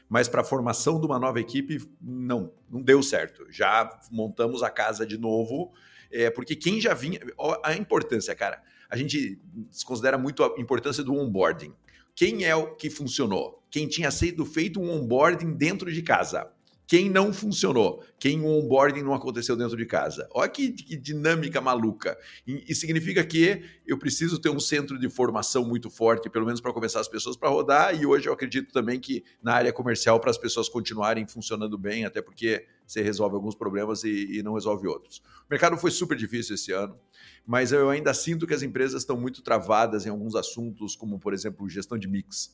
Mas 0.08 0.28
para 0.28 0.42
a 0.42 0.44
formação 0.44 1.00
de 1.00 1.06
uma 1.06 1.18
nova 1.18 1.40
equipe, 1.40 1.80
não, 2.02 2.52
não 2.70 2.82
deu 2.82 3.02
certo. 3.02 3.46
Já 3.50 3.90
montamos 4.12 4.62
a 4.62 4.70
casa 4.70 5.06
de 5.06 5.18
novo, 5.18 5.72
é, 6.12 6.30
porque 6.30 6.56
quem 6.56 6.82
já 6.82 6.94
vinha. 6.94 7.20
A 7.64 7.74
importância, 7.76 8.36
cara, 8.36 8.62
a 8.90 8.98
gente 8.98 9.42
considera 9.86 10.18
muito 10.18 10.44
a 10.44 10.54
importância 10.60 11.02
do 11.02 11.16
onboarding. 11.16 11.74
Quem 12.14 12.44
é 12.44 12.54
o 12.54 12.76
que 12.76 12.90
funcionou? 12.90 13.64
Quem 13.70 13.88
tinha 13.88 14.12
sido 14.12 14.46
feito 14.46 14.82
um 14.82 14.92
onboarding 14.92 15.54
dentro 15.54 15.90
de 15.90 16.02
casa 16.02 16.52
quem 16.92 17.10
não 17.10 17.32
funcionou, 17.32 18.04
quem 18.20 18.42
o 18.42 18.48
onboarding 18.48 19.02
não 19.02 19.14
aconteceu 19.14 19.56
dentro 19.56 19.78
de 19.78 19.86
casa. 19.86 20.28
Olha 20.34 20.50
que, 20.50 20.74
que 20.74 20.98
dinâmica 20.98 21.62
maluca. 21.62 22.18
E, 22.46 22.66
e, 22.68 22.76
significa 22.76 23.24
que 23.24 23.64
eu 23.88 23.98
preciso 23.98 24.38
ter 24.38 24.50
um 24.50 24.60
centro 24.60 25.00
de 25.00 25.10
formação 25.10 25.64
muito 25.64 25.90
forte, 25.90 26.30
pelo 26.30 26.46
menos 26.46 26.60
para 26.60 26.74
começar 26.74 27.00
as 27.00 27.08
pessoas 27.08 27.38
para 27.38 27.48
rodar. 27.48 27.98
E 27.98 28.06
hoje 28.06 28.28
eu 28.28 28.34
acredito 28.34 28.74
também 28.74 29.00
que 29.00 29.24
na 29.42 29.54
área 29.54 29.72
comercial, 29.72 30.20
para 30.20 30.32
as 30.32 30.38
pessoas 30.38 30.68
continuarem 30.68 31.26
funcionando 31.26 31.78
bem, 31.78 32.04
até 32.04 32.22
porque 32.22 32.68
você 32.86 33.02
resolve 33.02 33.36
alguns 33.36 33.56
problemas 33.56 34.04
e, 34.04 34.40
e 34.40 34.44
não 34.44 34.56
resolve 34.56 34.86
outros. 34.86 35.20
O 35.20 35.50
mercado 35.50 35.78
foi 35.78 35.92
super 35.92 36.18
difícil 36.18 36.56
esse 36.56 36.74
ano, 36.74 37.00
mas 37.48 37.72
eu 37.72 37.90
ainda 37.90 38.14
sinto 38.14 38.46
que 38.46 38.54
as 38.54 38.64
empresas 38.64 39.04
estão 39.04 39.16
muito 39.16 39.42
travadas 39.42 40.06
em 40.06 40.10
alguns 40.10 40.36
assuntos, 40.36 40.98
como, 40.98 41.18
por 41.18 41.34
exemplo, 41.34 41.70
gestão 41.70 41.98
de 41.98 42.10
mix 42.10 42.54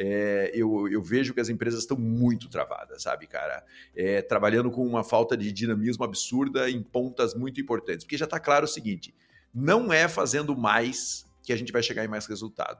é, 0.00 0.52
eu, 0.54 0.86
eu, 0.88 1.02
vejo 1.02 1.34
que 1.34 1.40
as 1.40 1.48
empresas 1.48 1.80
estão 1.80 1.96
muito 1.96 2.48
travadas, 2.48 3.02
sabe, 3.02 3.26
cara? 3.26 3.64
É, 3.96 4.22
trabalhando 4.22 4.70
com 4.70 4.86
uma 4.86 5.02
falta 5.02 5.36
de 5.36 5.50
dinamismo 5.50 6.04
absurda 6.04 6.70
em 6.70 6.80
pontas 6.80 7.34
muito 7.34 7.60
importantes. 7.60 8.04
Porque 8.04 8.16
já 8.16 8.24
está 8.24 8.38
claro 8.38 8.64
o 8.64 8.68
seguinte: 8.68 9.12
não 9.52 9.92
é 9.92 10.06
fazendo 10.06 10.56
mais 10.56 11.26
que 11.42 11.52
a 11.52 11.56
gente 11.56 11.72
vai 11.72 11.82
chegar 11.82 12.04
em 12.04 12.08
mais 12.08 12.26
resultado. 12.26 12.78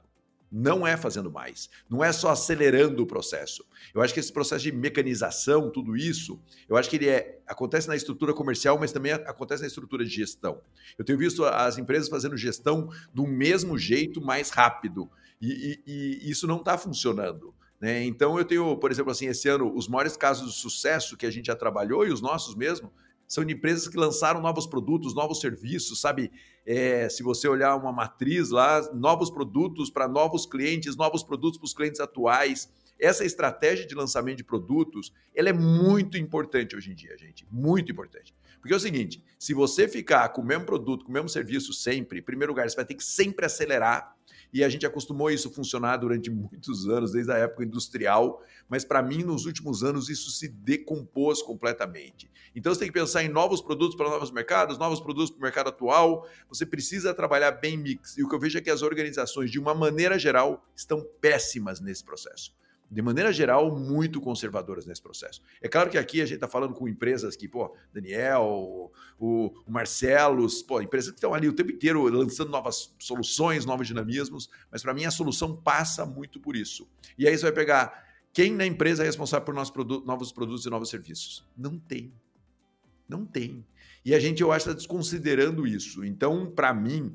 Não 0.51 0.87
é 0.87 0.97
fazendo 0.97 1.31
mais. 1.31 1.69
Não 1.91 2.03
é 2.03 2.13
só 2.13 2.31
acelerando 2.31 3.03
o 3.03 3.07
processo. 3.07 3.67
Eu 3.93 4.01
acho 4.01 4.15
que 4.15 4.21
esse 4.21 4.33
processo 4.33 4.63
de 4.63 4.73
mecanização, 4.73 5.71
tudo 5.71 5.97
isso, 5.97 6.41
eu 6.69 6.77
acho 6.77 6.89
que 6.89 6.97
ele 6.97 7.09
é, 7.09 7.41
acontece 7.47 7.89
na 7.89 7.97
estrutura 7.97 8.33
comercial, 8.33 8.79
mas 8.79 8.93
também 8.93 9.13
acontece 9.13 9.61
na 9.63 9.67
estrutura 9.67 10.05
de 10.05 10.11
gestão. 10.11 10.63
Eu 10.97 11.05
tenho 11.05 11.19
visto 11.19 11.45
as 11.45 11.77
empresas 11.77 12.09
fazendo 12.09 12.37
gestão 12.37 12.89
do 13.13 13.27
mesmo 13.27 13.77
jeito, 13.77 14.23
mais 14.23 14.51
rápido. 14.51 15.11
E, 15.41 15.81
e, 15.87 16.21
e 16.27 16.31
isso 16.31 16.47
não 16.47 16.57
está 16.57 16.77
funcionando. 16.77 17.55
Né? 17.81 18.05
Então 18.05 18.39
eu 18.39 18.45
tenho, 18.45 18.77
por 18.77 18.91
exemplo, 18.91 19.13
assim, 19.13 19.27
esse 19.27 19.49
ano, 19.49 19.73
os 19.75 19.87
maiores 19.89 20.17
casos 20.17 20.53
de 20.53 20.59
sucesso 20.59 21.17
que 21.17 21.27
a 21.27 21.31
gente 21.31 21.47
já 21.47 21.57
trabalhou, 21.57 22.07
e 22.07 22.13
os 22.13 22.21
nossos 22.21 22.55
mesmo, 22.55 22.93
são 23.27 23.45
de 23.45 23.53
empresas 23.53 23.87
que 23.87 23.97
lançaram 23.97 24.41
novos 24.41 24.67
produtos, 24.67 25.15
novos 25.15 25.41
serviços, 25.41 26.01
sabe? 26.01 26.33
É, 26.65 27.09
se 27.11 27.23
você 27.23 27.47
olhar 27.47 27.77
uma 27.77 27.93
matriz 27.93 28.49
lá, 28.49 28.81
novos 28.95 29.31
produtos 29.31 29.91
para 29.91 30.09
novos 30.09 30.47
clientes, 30.47 30.97
novos 30.97 31.23
produtos 31.23 31.59
para 31.59 31.67
os 31.67 31.75
clientes 31.75 32.01
atuais. 32.01 32.73
Essa 32.99 33.25
estratégia 33.25 33.87
de 33.87 33.95
lançamento 33.95 34.39
de 34.39 34.45
produtos, 34.45 35.13
ela 35.35 35.51
é 35.51 35.53
muito 35.53 36.17
importante 36.17 36.75
hoje 36.75 36.91
em 36.91 36.95
dia, 36.95 37.17
gente. 37.17 37.47
Muito 37.51 37.93
importante. 37.93 38.35
Porque 38.61 38.73
é 38.73 38.77
o 38.77 38.81
seguinte, 38.81 39.23
se 39.39 39.55
você 39.55 39.87
ficar 39.87 40.31
com 40.31 40.41
o 40.41 40.45
mesmo 40.45 40.65
produto, 40.65 41.05
com 41.05 41.11
o 41.11 41.15
mesmo 41.15 41.29
serviço 41.29 41.73
sempre, 41.73 42.19
em 42.19 42.23
primeiro 42.23 42.53
lugar, 42.53 42.69
você 42.69 42.75
vai 42.75 42.85
ter 42.85 42.95
que 42.95 43.05
sempre 43.05 43.47
acelerar 43.47 44.17
e 44.53 44.65
a 44.65 44.69
gente 44.69 44.87
acostumou 44.87 45.31
isso 45.31 45.51
funcionar 45.51 45.97
durante 45.97 46.31
muitos 46.31 46.89
anos, 46.89 47.13
desde 47.13 47.33
a 47.33 47.37
época 47.37 47.65
industrial, 47.65 48.43
mas 48.69 48.85
para 48.85 49.03
mim, 49.03 49.23
nos 49.23 49.47
últimos 49.47 49.83
anos, 49.83 50.09
isso 50.09 50.31
se 50.31 50.49
decompôs 50.49 51.43
completamente. 51.43 52.31
Então 52.55 52.73
você 52.73 52.81
tem 52.81 52.89
que 52.89 52.99
pensar 52.99 53.23
em 53.23 53.29
novos 53.29 53.61
produtos 53.61 53.97
para 53.97 54.09
novos 54.09 54.31
mercados, 54.31 54.79
novos 54.79 55.01
produtos 55.01 55.31
para 55.31 55.39
o 55.39 55.43
mercado 55.43 55.69
atual. 55.69 56.27
Você 56.49 56.67
precisa 56.67 57.15
trabalhar 57.15 57.53
bem 57.53 57.77
mix. 57.77 58.17
E 58.19 58.23
o 58.23 58.29
que 58.29 58.35
eu 58.35 58.41
vejo 58.41 58.59
é 58.59 58.61
que 58.61 58.71
as 58.71 58.83
organizações, 58.83 59.51
de 59.51 59.59
uma 59.59 59.75
maneira 59.75 60.19
geral, 60.19 60.67
estão 60.75 61.07
péssimas 61.21 61.81
nesse 61.81 62.05
processo 62.05 62.53
de 62.91 63.03
maneira 63.03 63.33
geral, 63.33 63.77
muito 63.77 64.21
conservadoras 64.21 64.87
nesse 64.87 65.03
processo. 65.03 65.43
É 65.61 65.69
claro 65.69 65.91
que 65.91 65.99
aqui 65.99 66.23
a 66.23 66.25
gente 66.25 66.37
está 66.37 66.49
falando 66.49 66.75
com 66.75 66.89
empresas 66.89 67.37
que, 67.37 67.47
pô, 67.47 67.77
Daniel, 67.93 68.43
o, 69.19 69.53
o 69.67 69.71
Marcelos, 69.71 70.63
pô, 70.63 70.81
empresas 70.81 71.11
que 71.11 71.17
estão 71.17 71.35
ali 71.35 71.49
o 71.49 71.53
tempo 71.53 71.71
inteiro 71.71 72.03
lançando 72.09 72.51
novas 72.51 72.95
soluções, 72.99 73.67
novos 73.67 73.87
dinamismos, 73.87 74.49
mas 74.71 74.83
para 74.83 74.95
mim 74.95 75.05
a 75.05 75.11
solução 75.11 75.55
passa 75.55 76.07
muito 76.07 76.41
por 76.41 76.57
isso. 76.57 76.89
E 77.19 77.29
aí 77.29 77.37
você 77.37 77.43
vai 77.43 77.53
pegar 77.53 78.07
quem 78.33 78.55
na 78.55 78.65
empresa 78.65 79.03
é 79.03 79.07
responsável 79.07 79.45
por 79.45 79.55
nossos 79.55 79.73
produtos, 79.73 80.07
novos 80.07 80.33
produtos 80.33 80.65
e 80.65 80.71
novos 80.71 80.89
serviços? 80.89 81.45
Não 81.57 81.79
tem. 81.79 82.13
Não 83.09 83.25
tem. 83.27 83.65
E 84.05 84.15
a 84.15 84.21
gente, 84.21 84.43
eu 84.43 84.53
acho, 84.53 84.69
está 84.69 84.73
desconsiderando 84.73 85.67
isso. 85.67 86.05
Então, 86.05 86.51
para 86.51 86.73
mim, 86.73 87.15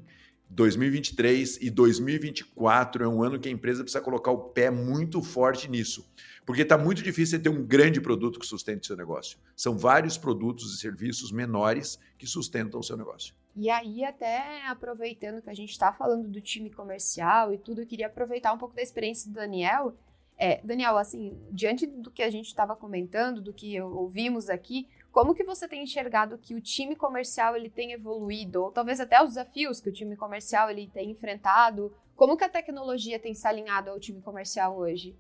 2023 0.54 1.58
e 1.62 1.70
2024 1.72 3.04
é 3.04 3.08
um 3.08 3.24
ano 3.24 3.40
que 3.40 3.50
a 3.50 3.52
empresa 3.52 3.82
precisa 3.84 4.04
colocar 4.04 4.32
o 4.32 4.38
pé 4.38 4.70
muito 4.70 5.22
forte 5.22 5.70
nisso. 5.70 6.08
Porque 6.46 6.62
está 6.62 6.78
muito 6.78 7.02
difícil 7.02 7.42
ter 7.42 7.50
um 7.50 7.64
grande 7.64 8.00
produto 8.00 8.40
que 8.40 8.46
sustente 8.46 8.86
seu 8.86 8.96
negócio. 8.96 9.40
São 9.56 9.78
vários 9.78 10.18
produtos 10.18 10.76
e 10.76 10.78
serviços 10.78 11.32
menores 11.32 11.98
que 12.18 12.28
sustentam 12.28 12.80
o 12.80 12.84
seu 12.84 12.96
negócio. 12.96 13.34
E 13.56 13.70
aí, 13.70 14.04
até 14.04 14.66
aproveitando 14.68 15.42
que 15.42 15.50
a 15.50 15.54
gente 15.56 15.72
está 15.72 15.92
falando 15.92 16.28
do 16.28 16.42
time 16.42 16.70
comercial 16.70 17.54
e 17.54 17.58
tudo, 17.58 17.82
eu 17.82 17.88
queria 17.88 18.08
aproveitar 18.08 18.54
um 18.54 18.58
pouco 18.58 18.76
da 18.76 18.82
experiência 18.82 19.30
do 19.30 19.36
Daniel. 19.36 19.96
É, 20.38 20.60
Daniel, 20.64 20.98
assim, 20.98 21.38
diante 21.52 21.88
do 21.88 22.12
que 22.12 22.22
a 22.22 22.30
gente 22.30 22.48
estava 22.48 22.76
comentando, 22.76 23.42
do 23.42 23.54
que 23.54 23.80
ouvimos 23.82 24.50
aqui, 24.50 24.88
como 25.14 25.36
que 25.36 25.44
você 25.44 25.68
tem 25.68 25.84
enxergado 25.84 26.40
que 26.40 26.56
o 26.56 26.60
time 26.60 26.96
comercial 26.96 27.56
ele 27.56 27.70
tem 27.70 27.92
evoluído, 27.92 28.72
talvez 28.74 29.00
até 29.00 29.22
os 29.22 29.30
desafios 29.30 29.80
que 29.80 29.88
o 29.88 29.94
time 29.94 30.16
comercial 30.16 30.72
ele 30.72 30.90
tem 30.92 31.12
enfrentado? 31.12 31.94
Como 32.16 32.36
que 32.36 32.44
a 32.44 32.50
tecnologia 32.50 33.20
tem 33.20 33.36
se 33.36 33.48
alinhado 33.48 33.92
ao 33.92 34.00
time 34.00 34.20
comercial 34.22 34.76
hoje? 34.76 35.16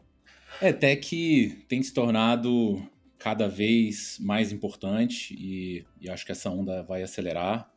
É 0.59 0.69
até 0.69 0.95
que 0.95 1.63
tem 1.67 1.81
se 1.83 1.93
tornado 1.93 2.81
cada 3.19 3.47
vez 3.47 4.17
mais 4.19 4.51
importante 4.51 5.35
e, 5.35 5.85
e 6.01 6.09
acho 6.09 6.25
que 6.25 6.31
essa 6.31 6.49
onda 6.49 6.81
vai 6.81 7.03
acelerar. 7.03 7.71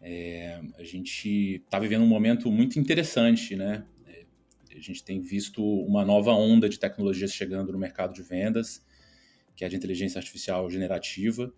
É, 0.00 0.58
a 0.78 0.84
gente 0.84 1.62
está 1.66 1.78
vivendo 1.78 2.02
um 2.02 2.08
momento 2.08 2.50
muito 2.50 2.78
interessante, 2.78 3.54
né? 3.54 3.84
É, 4.06 4.24
a 4.74 4.80
gente 4.80 5.04
tem 5.04 5.20
visto 5.20 5.62
uma 5.62 6.02
nova 6.02 6.32
onda 6.32 6.66
de 6.66 6.78
tecnologias 6.78 7.34
chegando 7.34 7.72
no 7.72 7.78
mercado 7.78 8.14
de 8.14 8.22
vendas 8.22 8.85
que 9.56 9.64
é 9.64 9.68
de 9.68 9.74
inteligência 9.74 10.18
artificial 10.18 10.70
generativa, 10.70 11.52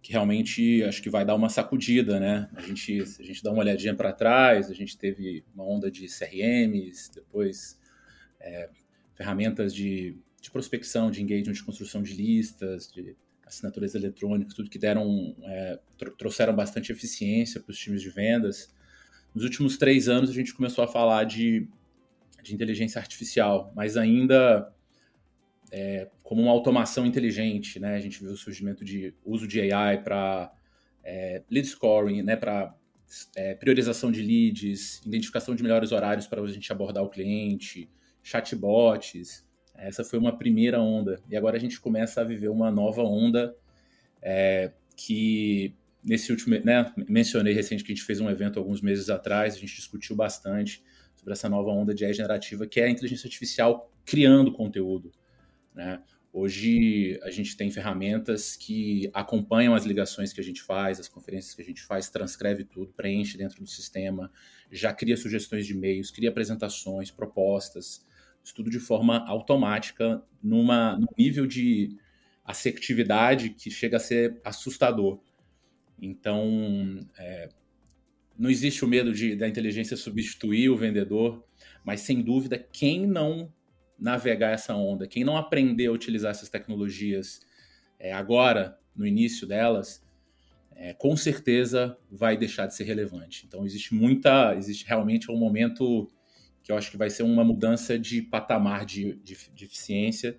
que 0.00 0.12
realmente 0.12 0.82
acho 0.84 1.02
que 1.02 1.10
vai 1.10 1.24
dar 1.24 1.34
uma 1.34 1.48
sacudida, 1.48 2.18
né? 2.18 2.48
A 2.54 2.60
gente, 2.60 3.00
a 3.00 3.22
gente 3.22 3.42
dá 3.42 3.50
uma 3.50 3.60
olhadinha 3.60 3.94
para 3.94 4.12
trás, 4.12 4.70
a 4.70 4.74
gente 4.74 4.96
teve 4.96 5.44
uma 5.54 5.64
onda 5.64 5.90
de 5.90 6.06
CRMs, 6.06 7.10
depois 7.14 7.78
é, 8.40 8.70
ferramentas 9.14 9.74
de, 9.74 10.16
de 10.40 10.50
prospecção, 10.50 11.10
de 11.10 11.22
engagement, 11.22 11.52
de 11.52 11.62
construção 11.62 12.02
de 12.02 12.14
listas, 12.14 12.90
de 12.90 13.16
assinaturas 13.46 13.94
eletrônicas, 13.94 14.54
tudo 14.54 14.70
que 14.70 14.78
deram, 14.78 15.36
é, 15.44 15.78
trouxeram 16.18 16.54
bastante 16.54 16.90
eficiência 16.90 17.60
para 17.60 17.70
os 17.70 17.78
times 17.78 18.02
de 18.02 18.10
vendas. 18.10 18.74
Nos 19.34 19.44
últimos 19.44 19.76
três 19.76 20.08
anos 20.08 20.30
a 20.30 20.32
gente 20.32 20.54
começou 20.54 20.82
a 20.82 20.88
falar 20.88 21.24
de, 21.24 21.68
de 22.42 22.54
inteligência 22.54 22.98
artificial, 22.98 23.72
mas 23.76 23.96
ainda 23.96 24.72
é, 25.72 26.10
como 26.22 26.42
uma 26.42 26.52
automação 26.52 27.06
inteligente, 27.06 27.80
né? 27.80 27.94
A 27.94 27.98
gente 27.98 28.20
viu 28.20 28.32
o 28.32 28.36
surgimento 28.36 28.84
de 28.84 29.14
uso 29.24 29.48
de 29.48 29.72
AI 29.72 30.02
para 30.02 30.52
é, 31.02 31.42
lead 31.50 31.66
scoring, 31.66 32.22
né? 32.22 32.36
Para 32.36 32.76
é, 33.34 33.54
priorização 33.54 34.12
de 34.12 34.20
leads, 34.20 35.00
identificação 35.06 35.54
de 35.54 35.62
melhores 35.62 35.90
horários 35.90 36.26
para 36.26 36.42
a 36.42 36.46
gente 36.46 36.70
abordar 36.70 37.02
o 37.02 37.08
cliente, 37.08 37.90
chatbots. 38.22 39.46
Essa 39.74 40.04
foi 40.04 40.18
uma 40.18 40.36
primeira 40.36 40.78
onda. 40.78 41.22
E 41.30 41.36
agora 41.36 41.56
a 41.56 41.60
gente 41.60 41.80
começa 41.80 42.20
a 42.20 42.24
viver 42.24 42.48
uma 42.48 42.70
nova 42.70 43.02
onda 43.02 43.56
é, 44.20 44.72
que 44.94 45.74
nesse 46.04 46.30
último, 46.30 46.54
né, 46.62 46.92
mencionei 47.08 47.54
recente 47.54 47.82
que 47.82 47.92
a 47.92 47.94
gente 47.94 48.04
fez 48.04 48.20
um 48.20 48.28
evento 48.28 48.58
alguns 48.58 48.82
meses 48.82 49.08
atrás, 49.08 49.54
a 49.54 49.58
gente 49.58 49.74
discutiu 49.74 50.14
bastante 50.14 50.84
sobre 51.14 51.32
essa 51.32 51.48
nova 51.48 51.70
onda 51.70 51.94
de 51.94 52.04
AI 52.04 52.12
generativa, 52.12 52.66
que 52.66 52.80
é 52.80 52.84
a 52.84 52.90
inteligência 52.90 53.26
artificial 53.26 53.90
criando 54.04 54.52
conteúdo. 54.52 55.12
Né? 55.74 56.02
Hoje 56.32 57.20
a 57.22 57.30
gente 57.30 57.56
tem 57.56 57.70
ferramentas 57.70 58.56
que 58.56 59.10
acompanham 59.12 59.74
as 59.74 59.84
ligações 59.84 60.32
que 60.32 60.40
a 60.40 60.44
gente 60.44 60.62
faz, 60.62 60.98
as 60.98 61.08
conferências 61.08 61.54
que 61.54 61.60
a 61.60 61.64
gente 61.64 61.82
faz, 61.82 62.08
transcreve 62.08 62.64
tudo, 62.64 62.92
preenche 62.92 63.36
dentro 63.36 63.60
do 63.60 63.66
sistema, 63.66 64.32
já 64.70 64.94
cria 64.94 65.16
sugestões 65.16 65.66
de 65.66 65.74
e-mails, 65.74 66.10
cria 66.10 66.30
apresentações, 66.30 67.10
propostas, 67.10 68.06
tudo 68.54 68.70
de 68.70 68.80
forma 68.80 69.18
automática, 69.28 70.22
numa, 70.42 70.96
num 70.96 71.06
nível 71.18 71.46
de 71.46 71.96
assertividade 72.44 73.50
que 73.50 73.70
chega 73.70 73.98
a 73.98 74.00
ser 74.00 74.40
assustador. 74.42 75.20
Então, 76.00 76.98
é, 77.18 77.48
não 78.38 78.50
existe 78.50 78.84
o 78.84 78.88
medo 78.88 79.12
de, 79.12 79.36
da 79.36 79.46
inteligência 79.46 79.96
substituir 79.96 80.70
o 80.70 80.76
vendedor, 80.76 81.46
mas 81.84 82.00
sem 82.00 82.22
dúvida, 82.22 82.58
quem 82.58 83.06
não 83.06 83.52
navegar 83.98 84.50
essa 84.50 84.74
onda, 84.74 85.06
quem 85.06 85.24
não 85.24 85.36
aprender 85.36 85.86
a 85.86 85.92
utilizar 85.92 86.30
essas 86.30 86.48
tecnologias 86.48 87.40
é, 87.98 88.12
agora, 88.12 88.78
no 88.94 89.06
início 89.06 89.46
delas, 89.46 90.04
é, 90.74 90.92
com 90.92 91.16
certeza 91.16 91.96
vai 92.10 92.36
deixar 92.36 92.66
de 92.66 92.74
ser 92.74 92.84
relevante. 92.84 93.46
Então 93.46 93.64
existe 93.64 93.94
muita, 93.94 94.54
existe 94.56 94.86
realmente 94.86 95.30
um 95.30 95.36
momento 95.36 96.10
que 96.62 96.72
eu 96.72 96.76
acho 96.76 96.90
que 96.90 96.96
vai 96.96 97.10
ser 97.10 97.22
uma 97.22 97.44
mudança 97.44 97.98
de 97.98 98.22
patamar 98.22 98.84
de, 98.84 99.14
de, 99.16 99.36
de 99.52 99.64
eficiência 99.64 100.38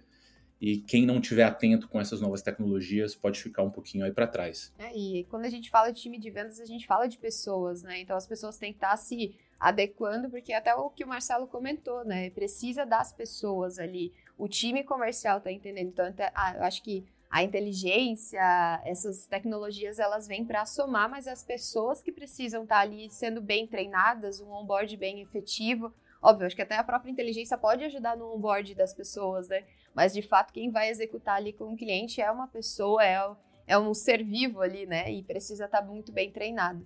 e 0.59 0.77
quem 0.77 1.05
não 1.05 1.19
tiver 1.19 1.43
atento 1.43 1.89
com 1.89 1.99
essas 1.99 2.21
novas 2.21 2.41
tecnologias 2.41 3.13
pode 3.13 3.41
ficar 3.41 3.63
um 3.63 3.69
pouquinho 3.69 4.05
aí 4.05 4.13
para 4.13 4.25
trás. 4.25 4.73
É, 4.77 4.97
e 4.97 5.25
quando 5.25 5.43
a 5.43 5.49
gente 5.49 5.69
fala 5.69 5.91
de 5.91 6.01
time 6.01 6.17
de 6.17 6.29
vendas, 6.29 6.57
a 6.59 6.65
gente 6.65 6.87
fala 6.87 7.05
de 7.05 7.17
pessoas, 7.17 7.83
né? 7.83 7.99
Então 7.99 8.15
as 8.15 8.25
pessoas 8.25 8.57
têm 8.57 8.71
que 8.71 8.77
estar 8.77 8.95
se 8.95 9.35
adequando, 9.63 10.29
porque 10.29 10.51
até 10.51 10.75
o 10.75 10.89
que 10.89 11.05
o 11.05 11.07
Marcelo 11.07 11.47
comentou, 11.47 12.03
né? 12.03 12.29
Precisa 12.31 12.85
das 12.85 13.13
pessoas 13.13 13.79
ali. 13.79 14.13
O 14.37 14.49
time 14.49 14.83
comercial 14.83 15.39
tá 15.39 15.49
entendendo. 15.49 15.87
Então, 15.87 16.13
ah, 16.35 16.55
eu 16.57 16.63
acho 16.63 16.83
que 16.83 17.05
a 17.31 17.41
inteligência, 17.41 18.41
essas 18.83 19.25
tecnologias, 19.25 19.99
elas 19.99 20.27
vêm 20.27 20.43
para 20.43 20.65
somar, 20.65 21.09
mas 21.09 21.29
as 21.29 21.45
pessoas 21.45 22.01
que 22.01 22.11
precisam 22.11 22.63
estar 22.63 22.75
tá 22.75 22.81
ali 22.81 23.09
sendo 23.09 23.41
bem 23.41 23.65
treinadas, 23.65 24.41
um 24.41 24.51
onboard 24.51 24.97
bem 24.97 25.21
efetivo. 25.21 25.93
Óbvio, 26.21 26.45
acho 26.45 26.57
que 26.57 26.61
até 26.61 26.75
a 26.75 26.83
própria 26.83 27.09
inteligência 27.09 27.57
pode 27.57 27.85
ajudar 27.85 28.17
no 28.17 28.35
onboard 28.35 28.75
das 28.75 28.93
pessoas, 28.93 29.47
né? 29.47 29.63
Mas 29.95 30.13
de 30.13 30.21
fato, 30.21 30.51
quem 30.51 30.71
vai 30.71 30.89
executar 30.89 31.37
ali 31.37 31.53
com 31.53 31.71
o 31.71 31.77
cliente 31.77 32.21
é 32.21 32.29
uma 32.29 32.47
pessoa, 32.49 33.01
é, 33.01 33.17
é 33.65 33.79
um 33.79 33.93
ser 33.93 34.25
vivo 34.25 34.61
ali, 34.61 34.85
né? 34.85 35.09
E 35.09 35.23
precisa 35.23 35.65
estar 35.65 35.81
tá 35.81 35.87
muito 35.87 36.11
bem 36.11 36.29
treinado. 36.29 36.85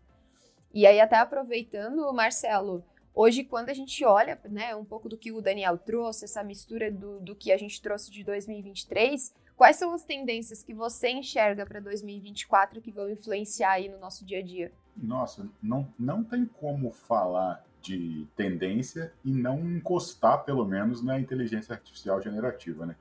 E 0.77 0.85
aí, 0.85 1.01
até 1.01 1.15
aproveitando, 1.15 2.13
Marcelo, 2.13 2.85
hoje, 3.11 3.43
quando 3.43 3.69
a 3.69 3.73
gente 3.73 4.05
olha 4.05 4.39
né, 4.47 4.75
um 4.75 4.85
pouco 4.85 5.09
do 5.09 5.17
que 5.17 5.31
o 5.31 5.41
Daniel 5.41 5.75
trouxe, 5.75 6.25
essa 6.25 6.43
mistura 6.43 6.91
do, 6.91 7.19
do 7.19 7.35
que 7.35 7.51
a 7.51 7.57
gente 7.57 7.81
trouxe 7.81 8.11
de 8.11 8.23
2023, 8.23 9.33
quais 9.55 9.77
são 9.77 9.91
as 9.91 10.03
tendências 10.03 10.61
que 10.61 10.75
você 10.75 11.09
enxerga 11.09 11.65
para 11.65 11.79
2024 11.79 12.79
que 12.79 12.91
vão 12.91 13.09
influenciar 13.09 13.71
aí 13.71 13.89
no 13.89 13.97
nosso 13.97 14.23
dia 14.23 14.37
a 14.37 14.43
dia? 14.43 14.71
Nossa, 14.95 15.49
não, 15.63 15.91
não 15.97 16.23
tem 16.23 16.45
como 16.45 16.91
falar 16.91 17.65
de 17.81 18.27
tendência 18.35 19.11
e 19.25 19.31
não 19.31 19.59
encostar, 19.61 20.43
pelo 20.43 20.63
menos, 20.63 21.01
na 21.01 21.19
inteligência 21.19 21.73
artificial 21.73 22.21
generativa, 22.21 22.85
né? 22.85 22.95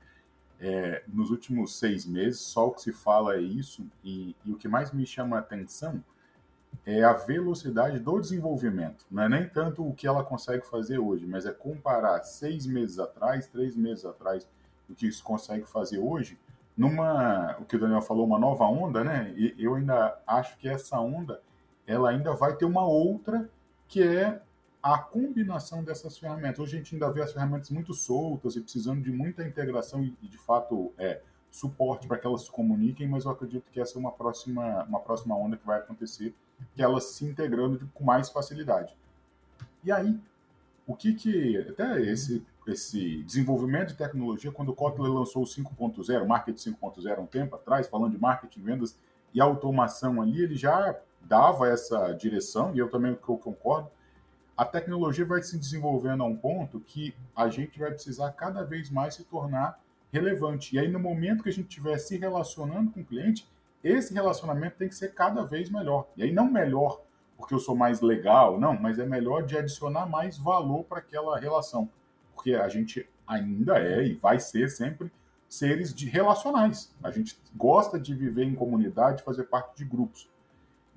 É, 0.59 1.03
nos 1.07 1.29
últimos 1.29 1.77
seis 1.77 2.07
meses, 2.07 2.39
só 2.39 2.69
o 2.69 2.71
que 2.71 2.81
se 2.81 2.91
fala 2.91 3.35
é 3.35 3.39
isso, 3.39 3.85
e, 4.03 4.35
e, 4.43 4.51
o 4.51 4.57
que 4.57 4.67
mais 4.67 4.91
me 4.91 5.05
chama 5.05 5.35
a 5.35 5.41
atenção 5.41 6.03
é 6.87 7.03
a 7.03 7.11
velocidade 7.11 7.99
do 7.99 8.17
desenvolvimento. 8.17 9.05
Não 9.11 9.23
é 9.23 9.27
nem 9.27 9.49
tanto 9.49 9.85
o 9.85 9.93
que 9.93 10.07
ela 10.07 10.23
consegue 10.23 10.65
fazer 10.65 10.97
hoje, 10.97 11.27
mas 11.27 11.45
é 11.45 11.51
comparar 11.51 12.23
seis 12.23 12.65
meses 12.65 12.97
atrás, 12.97 13.45
três 13.45 13.75
meses 13.75 14.05
atrás, 14.05 14.47
o 14.89 14.95
que 14.95 15.05
isso 15.05 15.21
consegue 15.21 15.65
fazer 15.65 15.99
hoje, 15.99 16.39
numa, 16.77 17.57
o 17.59 17.65
que 17.65 17.75
o 17.75 17.79
Daniel 17.79 18.01
falou, 18.01 18.25
uma 18.25 18.39
nova 18.39 18.63
onda, 18.63 19.03
né? 19.03 19.33
E 19.35 19.53
eu 19.59 19.75
ainda 19.75 20.17
acho 20.25 20.57
que 20.57 20.69
essa 20.69 20.97
onda, 20.97 21.41
ela 21.85 22.09
ainda 22.09 22.33
vai 22.33 22.55
ter 22.55 22.63
uma 22.63 22.87
outra, 22.87 23.49
que 23.89 24.01
é 24.01 24.41
a 24.81 24.97
combinação 24.97 25.83
dessas 25.83 26.17
ferramentas. 26.17 26.59
Hoje 26.59 26.75
a 26.75 26.77
gente 26.77 26.95
ainda 26.95 27.11
vê 27.11 27.21
as 27.21 27.33
ferramentas 27.33 27.69
muito 27.69 27.93
soltas 27.93 28.55
e 28.55 28.61
precisando 28.61 29.01
de 29.01 29.11
muita 29.11 29.43
integração 29.45 30.01
e, 30.05 30.27
de 30.29 30.37
fato, 30.37 30.93
é, 30.97 31.19
suporte 31.51 32.07
para 32.07 32.17
que 32.17 32.25
elas 32.25 32.43
se 32.43 32.51
comuniquem, 32.51 33.09
mas 33.09 33.25
eu 33.25 33.31
acredito 33.31 33.69
que 33.71 33.81
essa 33.81 33.97
é 33.97 33.99
uma 33.99 34.13
próxima, 34.13 34.85
uma 34.85 35.01
próxima 35.01 35.35
onda 35.35 35.57
que 35.57 35.65
vai 35.65 35.79
acontecer, 35.79 36.33
que 36.75 36.81
elas 36.81 37.05
se 37.05 37.25
integrando 37.25 37.77
de, 37.77 37.85
com 37.85 38.03
mais 38.03 38.29
facilidade. 38.29 38.95
E 39.83 39.91
aí, 39.91 40.19
o 40.85 40.95
que 40.95 41.13
que 41.13 41.57
até 41.57 42.01
esse 42.01 42.45
esse 42.67 43.23
desenvolvimento 43.23 43.89
de 43.89 43.95
tecnologia 43.95 44.51
quando 44.51 44.69
o 44.69 44.75
Kotler 44.75 45.09
lançou 45.09 45.41
o 45.41 45.45
5.0, 45.45 46.25
Marketing 46.27 46.71
5.0 46.71 47.19
um 47.19 47.25
tempo 47.25 47.55
atrás, 47.55 47.87
falando 47.87 48.11
de 48.11 48.19
marketing, 48.19 48.61
vendas 48.61 48.99
e 49.33 49.39
automação 49.39 50.21
ali, 50.21 50.41
ele 50.41 50.57
já 50.57 50.93
dava 51.21 51.69
essa 51.69 52.11
direção 52.11 52.75
e 52.75 52.79
eu 52.79 52.89
também 52.89 53.15
concordo 53.15 53.89
a 54.57 54.65
tecnologia 54.65 55.23
vai 55.23 55.43
se 55.43 55.55
desenvolvendo 55.55 56.23
a 56.23 56.25
um 56.25 56.35
ponto 56.35 56.79
que 56.79 57.13
a 57.35 57.47
gente 57.47 57.77
vai 57.77 57.91
precisar 57.91 58.31
cada 58.31 58.63
vez 58.63 58.89
mais 58.89 59.13
se 59.13 59.23
tornar 59.23 59.79
relevante. 60.11 60.75
E 60.75 60.79
aí, 60.79 60.87
no 60.87 60.99
momento 60.99 61.43
que 61.43 61.49
a 61.49 61.53
gente 61.53 61.67
estiver 61.67 61.95
se 61.99 62.17
relacionando 62.17 62.89
com 62.89 63.01
o 63.01 63.05
cliente, 63.05 63.47
esse 63.83 64.13
relacionamento 64.13 64.77
tem 64.77 64.89
que 64.89 64.95
ser 64.95 65.13
cada 65.13 65.43
vez 65.43 65.69
melhor. 65.69 66.07
E 66.15 66.23
aí, 66.23 66.31
não 66.31 66.49
melhor 66.49 67.01
porque 67.37 67.53
eu 67.53 67.59
sou 67.59 67.75
mais 67.75 68.01
legal, 68.01 68.59
não, 68.59 68.73
mas 68.73 68.97
é 68.97 69.05
melhor 69.05 69.45
de 69.45 69.55
adicionar 69.55 70.07
mais 70.07 70.37
valor 70.37 70.83
para 70.83 70.97
aquela 70.97 71.39
relação. 71.39 71.87
Porque 72.33 72.55
a 72.55 72.67
gente 72.67 73.07
ainda 73.27 73.77
é 73.77 74.05
e 74.05 74.15
vai 74.15 74.39
ser 74.39 74.69
sempre 74.69 75.11
seres 75.47 75.93
de 75.93 76.09
relacionais. 76.09 76.93
A 77.03 77.11
gente 77.11 77.39
gosta 77.55 77.99
de 77.99 78.13
viver 78.13 78.43
em 78.43 78.55
comunidade, 78.55 79.23
fazer 79.23 79.43
parte 79.43 79.77
de 79.77 79.85
grupos. 79.85 80.29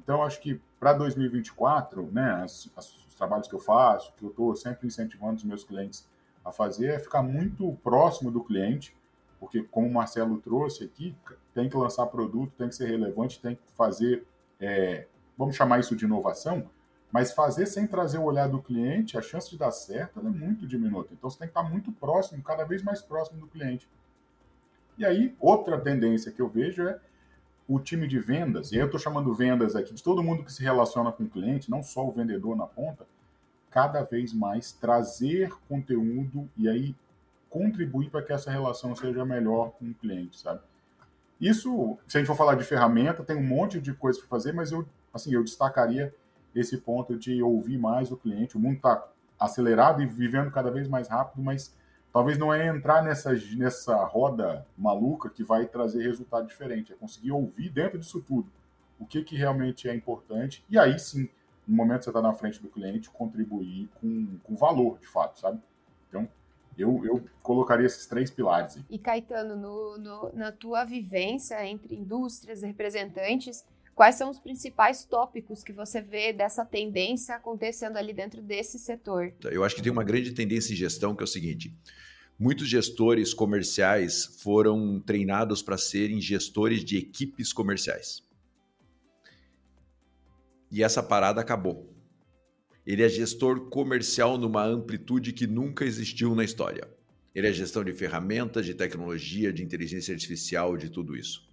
Então, 0.02 0.22
acho 0.22 0.40
que 0.40 0.60
para 0.78 0.94
2024, 0.94 2.10
né, 2.10 2.42
as, 2.42 2.70
as 2.76 2.96
trabalhos 3.16 3.46
que 3.46 3.54
eu 3.54 3.60
faço, 3.60 4.12
que 4.16 4.25
eu 4.25 4.30
estou 4.30 4.56
sempre 4.56 4.87
incentivando 4.87 5.34
os 5.34 5.44
meus 5.44 5.62
clientes 5.62 6.08
a 6.42 6.50
fazer, 6.50 6.94
é 6.94 6.99
ficar 6.99 7.22
muito 7.22 7.70
próximo 7.84 8.30
do 8.30 8.42
cliente, 8.42 8.96
porque 9.40 9.62
como 9.62 9.88
o 9.88 9.92
Marcelo 9.92 10.38
trouxe 10.38 10.85
aqui, 10.85 11.16
tem 11.54 11.68
que 11.68 11.76
lançar 11.76 12.06
produto, 12.06 12.52
tem 12.59 12.68
que 12.68 12.75
ser 12.75 12.87
relevante, 12.87 13.40
tem 13.40 13.56
que 13.56 13.62
fazer, 13.75 14.25
é, 14.61 15.06
vamos 15.37 15.56
chamar 15.56 15.80
isso 15.80 15.97
de 15.97 16.04
inovação, 16.04 16.68
mas 17.11 17.32
fazer 17.32 17.66
sem 17.66 17.87
trazer 17.87 18.18
o 18.18 18.25
olhar 18.25 18.49
do 18.49 18.62
cliente, 18.62 19.18
a 19.18 19.23
chance 19.23 19.50
de 19.50 19.59
dar 19.59 19.73
certo 19.73 20.20
é 20.20 20.23
muito 20.23 20.66
diminuta. 20.66 21.12
Então 21.14 21.28
você 21.28 21.38
tem 21.38 21.49
que 21.49 21.59
estar 21.59 21.68
muito 21.68 21.90
próximo, 21.90 22.42
cada 22.42 22.64
vez 22.64 22.82
mais 22.82 23.00
próximo 23.00 23.40
do 23.40 23.47
cliente. 23.47 23.88
E 24.99 25.04
aí, 25.04 25.35
outra 25.40 25.80
tendência 25.80 26.30
que 26.30 26.42
eu 26.42 26.49
vejo 26.49 26.87
é 26.87 27.00
o 27.66 27.80
time 27.80 28.06
de 28.06 28.18
vendas, 28.18 28.70
e 28.70 28.75
aí 28.75 28.80
eu 28.82 28.87
estou 28.87 29.00
chamando 29.00 29.32
vendas 29.32 29.75
aqui 29.75 29.94
de 29.94 30.02
todo 30.02 30.23
mundo 30.23 30.44
que 30.44 30.52
se 30.52 30.62
relaciona 30.62 31.11
com 31.11 31.25
o 31.25 31.28
cliente, 31.28 31.70
não 31.70 31.82
só 31.82 32.06
o 32.06 32.12
vendedor 32.12 32.54
na 32.54 32.66
ponta, 32.66 33.06
cada 33.70 34.02
vez 34.02 34.35
mais 34.35 34.73
trazer 34.73 35.50
conteúdo 35.68 36.49
e 36.56 36.68
aí 36.68 36.94
contribuir 37.50 38.09
para 38.09 38.23
que 38.23 38.33
essa 38.33 38.50
relação 38.50 38.97
seja 38.97 39.25
melhor 39.25 39.73
com 39.73 39.90
o 39.90 39.95
cliente, 39.95 40.38
sabe? 40.38 40.61
Isso, 41.40 41.99
se 42.07 42.16
a 42.16 42.21
gente 42.21 42.28
for 42.28 42.37
falar 42.37 42.54
de 42.54 42.64
ferramenta, 42.64 43.25
tem 43.25 43.37
um 43.37 43.42
monte 43.42 43.80
de 43.80 43.92
coisa 43.92 44.19
para 44.21 44.28
fazer, 44.28 44.52
mas 44.52 44.73
eu, 44.73 44.87
assim, 45.12 45.35
eu 45.35 45.42
destacaria 45.42 46.14
esse 46.54 46.78
ponto 46.78 47.19
de 47.19 47.42
ouvir 47.42 47.78
mais 47.78 48.11
o 48.12 48.16
cliente. 48.16 48.57
O 48.57 48.61
mundo 48.61 48.76
está 48.76 49.07
acelerado 49.38 50.02
e 50.02 50.07
vivendo 50.07 50.50
cada 50.50 50.71
vez 50.71 50.87
mais 50.87 51.09
rápido, 51.09 51.42
mas 51.42 51.75
talvez 52.12 52.38
não 52.38 52.52
é 52.52 52.66
entrar 52.66 53.02
nessa, 53.02 53.33
nessa 53.57 53.96
roda 54.05 54.66
maluca 54.77 55.31
que 55.31 55.42
vai 55.42 55.66
trazer 55.66 56.03
resultado 56.03 56.46
diferente, 56.46 56.92
é 56.92 56.96
conseguir 56.96 57.33
ouvir 57.33 57.70
dentro 57.70 57.98
disso 57.98 58.20
tudo 58.20 58.51
o 58.98 59.07
que, 59.07 59.24
que 59.24 59.35
realmente 59.35 59.88
é 59.88 59.94
importante, 59.94 60.62
e 60.68 60.79
aí 60.79 60.98
sim, 60.98 61.27
no 61.66 61.74
momento 61.74 62.01
que 62.01 62.05
você 62.05 62.11
está 62.11 62.20
na 62.20 62.35
frente 62.35 62.61
do 62.61 62.68
cliente, 62.68 63.09
contribuir 63.09 63.88
com, 63.98 64.38
com 64.44 64.55
valor, 64.55 64.98
de 64.98 65.07
fato, 65.07 65.40
sabe? 65.40 65.59
Então, 66.09 66.29
eu, 66.76 67.04
eu 67.04 67.24
colocaria 67.42 67.87
esses 67.87 68.06
três 68.06 68.30
pilares. 68.30 68.78
E 68.88 68.98
Caetano, 68.98 69.56
no, 69.56 69.98
no, 69.98 70.33
na 70.33 70.52
tua 70.52 70.85
vivência 70.85 71.64
entre 71.66 71.94
indústrias 71.94 72.62
e 72.62 72.66
representantes, 72.66 73.64
quais 73.94 74.14
são 74.14 74.30
os 74.30 74.38
principais 74.38 75.04
tópicos 75.04 75.62
que 75.62 75.72
você 75.72 76.00
vê 76.00 76.33
dessa 76.33 76.64
tendência 76.64 77.35
acontecendo 77.35 77.96
ali 77.96 78.12
dentro 78.12 78.40
desse 78.40 78.78
setor? 78.78 79.33
Eu 79.44 79.64
acho 79.64 79.76
que 79.76 79.83
tem 79.83 79.92
uma 79.92 80.04
grande 80.04 80.33
tendência 80.33 80.72
em 80.72 80.76
gestão 80.76 81.14
que 81.14 81.22
é 81.22 81.24
o 81.24 81.28
seguinte: 81.28 81.74
muitos 82.38 82.68
gestores 82.68 83.35
comerciais 83.35 84.24
foram 84.42 85.00
treinados 85.00 85.62
para 85.62 85.76
serem 85.76 86.20
gestores 86.20 86.85
de 86.85 86.96
equipes 86.96 87.52
comerciais. 87.52 88.22
E 90.70 90.83
essa 90.83 91.02
parada 91.02 91.40
acabou. 91.40 91.99
Ele 92.90 93.05
é 93.05 93.09
gestor 93.09 93.68
comercial 93.68 94.37
numa 94.37 94.64
amplitude 94.64 95.33
que 95.33 95.46
nunca 95.46 95.85
existiu 95.85 96.35
na 96.35 96.42
história. 96.42 96.88
Ele 97.33 97.46
é 97.46 97.53
gestão 97.53 97.85
de 97.85 97.92
ferramentas, 97.92 98.66
de 98.66 98.74
tecnologia, 98.74 99.53
de 99.53 99.62
inteligência 99.62 100.12
artificial, 100.12 100.76
de 100.76 100.90
tudo 100.90 101.16
isso. 101.16 101.48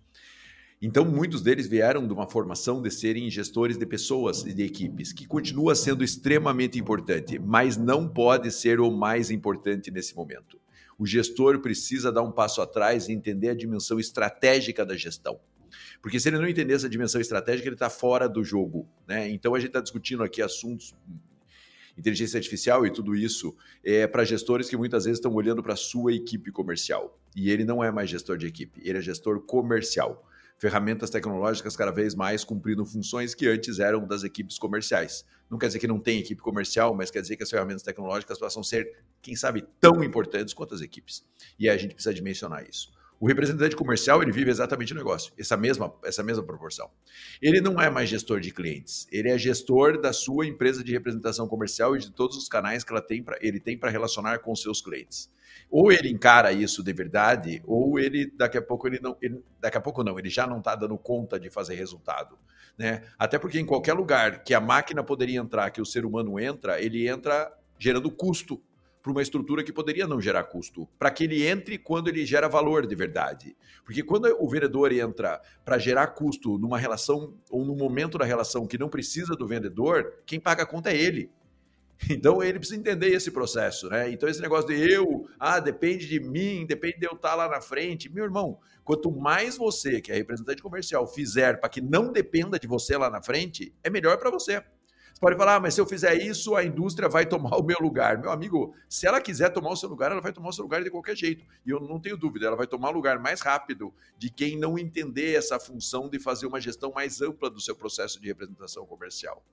Então, 0.81 1.05
muitos 1.05 1.43
deles 1.43 1.67
vieram 1.67 2.07
de 2.07 2.11
uma 2.11 2.27
formação 2.27 2.81
de 2.81 2.89
serem 2.89 3.29
gestores 3.29 3.77
de 3.77 3.85
pessoas 3.85 4.47
e 4.47 4.51
de 4.51 4.63
equipes, 4.63 5.13
que 5.13 5.27
continua 5.27 5.75
sendo 5.75 6.03
extremamente 6.03 6.79
importante, 6.79 7.37
mas 7.37 7.77
não 7.77 8.07
pode 8.07 8.51
ser 8.51 8.79
o 8.79 8.89
mais 8.89 9.29
importante 9.29 9.91
nesse 9.91 10.15
momento. 10.15 10.59
O 10.97 11.05
gestor 11.05 11.59
precisa 11.59 12.11
dar 12.11 12.23
um 12.23 12.31
passo 12.31 12.63
atrás 12.63 13.09
e 13.09 13.13
entender 13.13 13.49
a 13.49 13.55
dimensão 13.55 13.99
estratégica 13.99 14.83
da 14.83 14.97
gestão. 14.97 15.39
Porque 16.01 16.19
se 16.19 16.29
ele 16.29 16.37
não 16.37 16.47
entender 16.47 16.73
essa 16.73 16.89
dimensão 16.89 17.19
estratégica, 17.19 17.67
ele 17.67 17.75
está 17.75 17.89
fora 17.89 18.27
do 18.27 18.43
jogo. 18.43 18.87
Né? 19.07 19.29
Então 19.29 19.53
a 19.55 19.59
gente 19.59 19.69
está 19.69 19.81
discutindo 19.81 20.23
aqui 20.23 20.41
assuntos 20.41 20.95
inteligência 21.97 22.37
artificial 22.37 22.85
e 22.85 22.91
tudo 22.91 23.15
isso 23.15 23.55
é 23.83 24.05
para 24.05 24.23
gestores 24.23 24.69
que 24.69 24.77
muitas 24.77 25.05
vezes 25.05 25.17
estão 25.17 25.33
olhando 25.33 25.63
para 25.63 25.73
a 25.73 25.77
sua 25.77 26.13
equipe 26.13 26.51
comercial. 26.51 27.19
E 27.35 27.49
ele 27.49 27.65
não 27.65 27.83
é 27.83 27.91
mais 27.91 28.09
gestor 28.09 28.37
de 28.37 28.45
equipe, 28.45 28.81
ele 28.83 28.97
é 28.97 29.01
gestor 29.01 29.41
comercial. 29.41 30.25
Ferramentas 30.59 31.09
tecnológicas 31.09 31.75
cada 31.75 31.91
vez 31.91 32.15
mais 32.15 32.43
cumprindo 32.43 32.83
funções 32.85 33.35
que 33.35 33.47
antes 33.47 33.79
eram 33.79 34.07
das 34.07 34.23
equipes 34.23 34.57
comerciais. 34.57 35.23
Não 35.49 35.57
quer 35.57 35.67
dizer 35.67 35.79
que 35.79 35.87
não 35.87 35.99
tem 35.99 36.19
equipe 36.19 36.41
comercial, 36.41 36.95
mas 36.95 37.11
quer 37.11 37.21
dizer 37.21 37.37
que 37.37 37.43
as 37.43 37.49
ferramentas 37.49 37.83
tecnológicas 37.83 38.39
passam 38.39 38.61
a 38.61 38.63
ser, 38.63 38.97
quem 39.21 39.35
sabe, 39.35 39.63
tão 39.79 40.03
importantes 40.03 40.53
quanto 40.53 40.73
as 40.73 40.81
equipes. 40.81 41.23
E 41.59 41.69
a 41.69 41.77
gente 41.77 41.93
precisa 41.93 42.13
dimensionar 42.13 42.65
isso. 42.67 42.91
O 43.19 43.27
representante 43.27 43.75
comercial, 43.75 44.21
ele 44.21 44.31
vive 44.31 44.51
exatamente 44.51 44.93
o 44.93 44.95
negócio, 44.95 45.33
essa 45.37 45.57
mesma, 45.57 45.91
essa 46.03 46.21
mesma 46.21 46.43
proporção. 46.43 46.89
Ele 47.41 47.59
não 47.59 47.81
é 47.81 47.89
mais 47.89 48.09
gestor 48.09 48.39
de 48.39 48.51
clientes, 48.51 49.07
ele 49.11 49.29
é 49.29 49.37
gestor 49.37 49.99
da 49.99 50.13
sua 50.13 50.45
empresa 50.45 50.83
de 50.83 50.91
representação 50.91 51.47
comercial 51.47 51.95
e 51.95 51.99
de 51.99 52.11
todos 52.11 52.37
os 52.37 52.47
canais 52.47 52.83
que 52.83 52.91
ela 52.91 53.01
tem 53.01 53.23
pra, 53.23 53.35
ele 53.41 53.59
tem 53.59 53.75
para 53.75 53.89
relacionar 53.89 54.39
com 54.39 54.55
seus 54.55 54.81
clientes. 54.81 55.31
Ou 55.69 55.91
ele 55.91 56.09
encara 56.09 56.51
isso 56.51 56.83
de 56.83 56.93
verdade, 56.93 57.63
ou 57.65 57.99
ele 57.99 58.31
daqui 58.37 58.57
a 58.57 58.61
pouco 58.61 58.87
ele 58.87 58.99
não, 59.01 59.17
ele, 59.19 59.43
daqui 59.59 59.77
a 59.77 59.81
pouco 59.81 60.03
não, 60.03 60.19
ele 60.19 60.29
já 60.29 60.45
não 60.45 60.59
está 60.59 60.75
dando 60.75 60.97
conta 60.97 61.39
de 61.39 61.49
fazer 61.49 61.73
resultado, 61.73 62.37
né? 62.77 63.01
Até 63.17 63.39
porque 63.39 63.59
em 63.59 63.65
qualquer 63.65 63.93
lugar 63.93 64.43
que 64.43 64.53
a 64.53 64.61
máquina 64.61 65.03
poderia 65.03 65.39
entrar, 65.39 65.71
que 65.71 65.81
o 65.81 65.85
ser 65.85 66.05
humano 66.05 66.39
entra, 66.39 66.79
ele 66.79 67.07
entra 67.07 67.51
gerando 67.79 68.11
custo 68.11 68.61
para 69.07 69.11
uma 69.13 69.21
estrutura 69.21 69.63
que 69.63 69.71
poderia 69.71 70.05
não 70.05 70.19
gerar 70.19 70.43
custo, 70.43 70.85
para 70.99 71.09
que 71.09 71.23
ele 71.23 71.47
entre 71.47 71.77
quando 71.77 72.09
ele 72.09 72.25
gera 72.25 72.49
valor 72.49 72.85
de 72.85 72.93
verdade. 72.93 73.55
Porque 73.85 74.03
quando 74.03 74.25
o 74.37 74.49
vendedor 74.49 74.91
entra 74.91 75.41
para 75.63 75.77
gerar 75.77 76.07
custo 76.07 76.57
numa 76.57 76.77
relação 76.77 77.33
ou 77.49 77.63
num 77.63 77.75
momento 77.75 78.17
da 78.17 78.25
relação 78.25 78.67
que 78.67 78.77
não 78.77 78.89
precisa 78.89 79.33
do 79.33 79.47
vendedor, 79.47 80.21
quem 80.25 80.41
paga 80.41 80.63
a 80.63 80.65
conta 80.65 80.91
é 80.91 80.97
ele. 80.97 81.31
Então 82.11 82.43
ele 82.43 82.59
precisa 82.59 82.79
entender 82.79 83.07
esse 83.07 83.31
processo, 83.31 83.89
né? 83.89 84.11
Então 84.11 84.29
esse 84.29 84.39
negócio 84.39 84.67
de 84.67 84.93
eu, 84.93 85.27
ah, 85.39 85.59
depende 85.59 86.05
de 86.05 86.19
mim, 86.19 86.63
depende 86.63 86.99
de 86.99 87.07
eu 87.07 87.13
estar 87.13 87.33
lá 87.33 87.49
na 87.49 87.59
frente. 87.59 88.07
Meu 88.07 88.23
irmão, 88.23 88.59
quanto 88.83 89.09
mais 89.09 89.57
você, 89.57 89.99
que 89.99 90.11
é 90.11 90.15
representante 90.15 90.61
comercial, 90.61 91.07
fizer 91.07 91.59
para 91.59 91.69
que 91.69 91.81
não 91.81 92.11
dependa 92.11 92.59
de 92.59 92.67
você 92.67 92.95
lá 92.95 93.09
na 93.09 93.19
frente, 93.19 93.73
é 93.83 93.89
melhor 93.89 94.17
para 94.17 94.29
você. 94.29 94.63
Você 95.17 95.21
pode 95.21 95.35
falar, 95.35 95.55
ah, 95.55 95.59
mas 95.59 95.73
se 95.73 95.81
eu 95.81 95.85
fizer 95.87 96.13
isso, 96.13 96.55
a 96.55 96.63
indústria 96.63 97.09
vai 97.09 97.25
tomar 97.25 97.57
o 97.57 97.63
meu 97.63 97.77
lugar. 97.81 98.19
Meu 98.19 98.29
amigo, 98.29 98.75
se 98.87 99.07
ela 99.07 99.19
quiser 99.19 99.49
tomar 99.49 99.71
o 99.71 99.75
seu 99.75 99.89
lugar, 99.89 100.11
ela 100.11 100.21
vai 100.21 100.31
tomar 100.31 100.49
o 100.49 100.53
seu 100.53 100.61
lugar 100.61 100.83
de 100.83 100.91
qualquer 100.91 101.15
jeito. 101.15 101.43
E 101.65 101.71
eu 101.71 101.79
não 101.79 101.99
tenho 101.99 102.15
dúvida, 102.15 102.45
ela 102.45 102.55
vai 102.55 102.67
tomar 102.67 102.89
o 102.89 102.91
lugar 102.91 103.17
mais 103.17 103.41
rápido 103.41 103.91
de 104.15 104.29
quem 104.29 104.55
não 104.55 104.77
entender 104.77 105.33
essa 105.33 105.59
função 105.59 106.07
de 106.07 106.19
fazer 106.19 106.45
uma 106.45 106.61
gestão 106.61 106.91
mais 106.91 107.19
ampla 107.19 107.49
do 107.49 107.59
seu 107.59 107.75
processo 107.75 108.21
de 108.21 108.27
representação 108.27 108.85
comercial. 108.85 109.43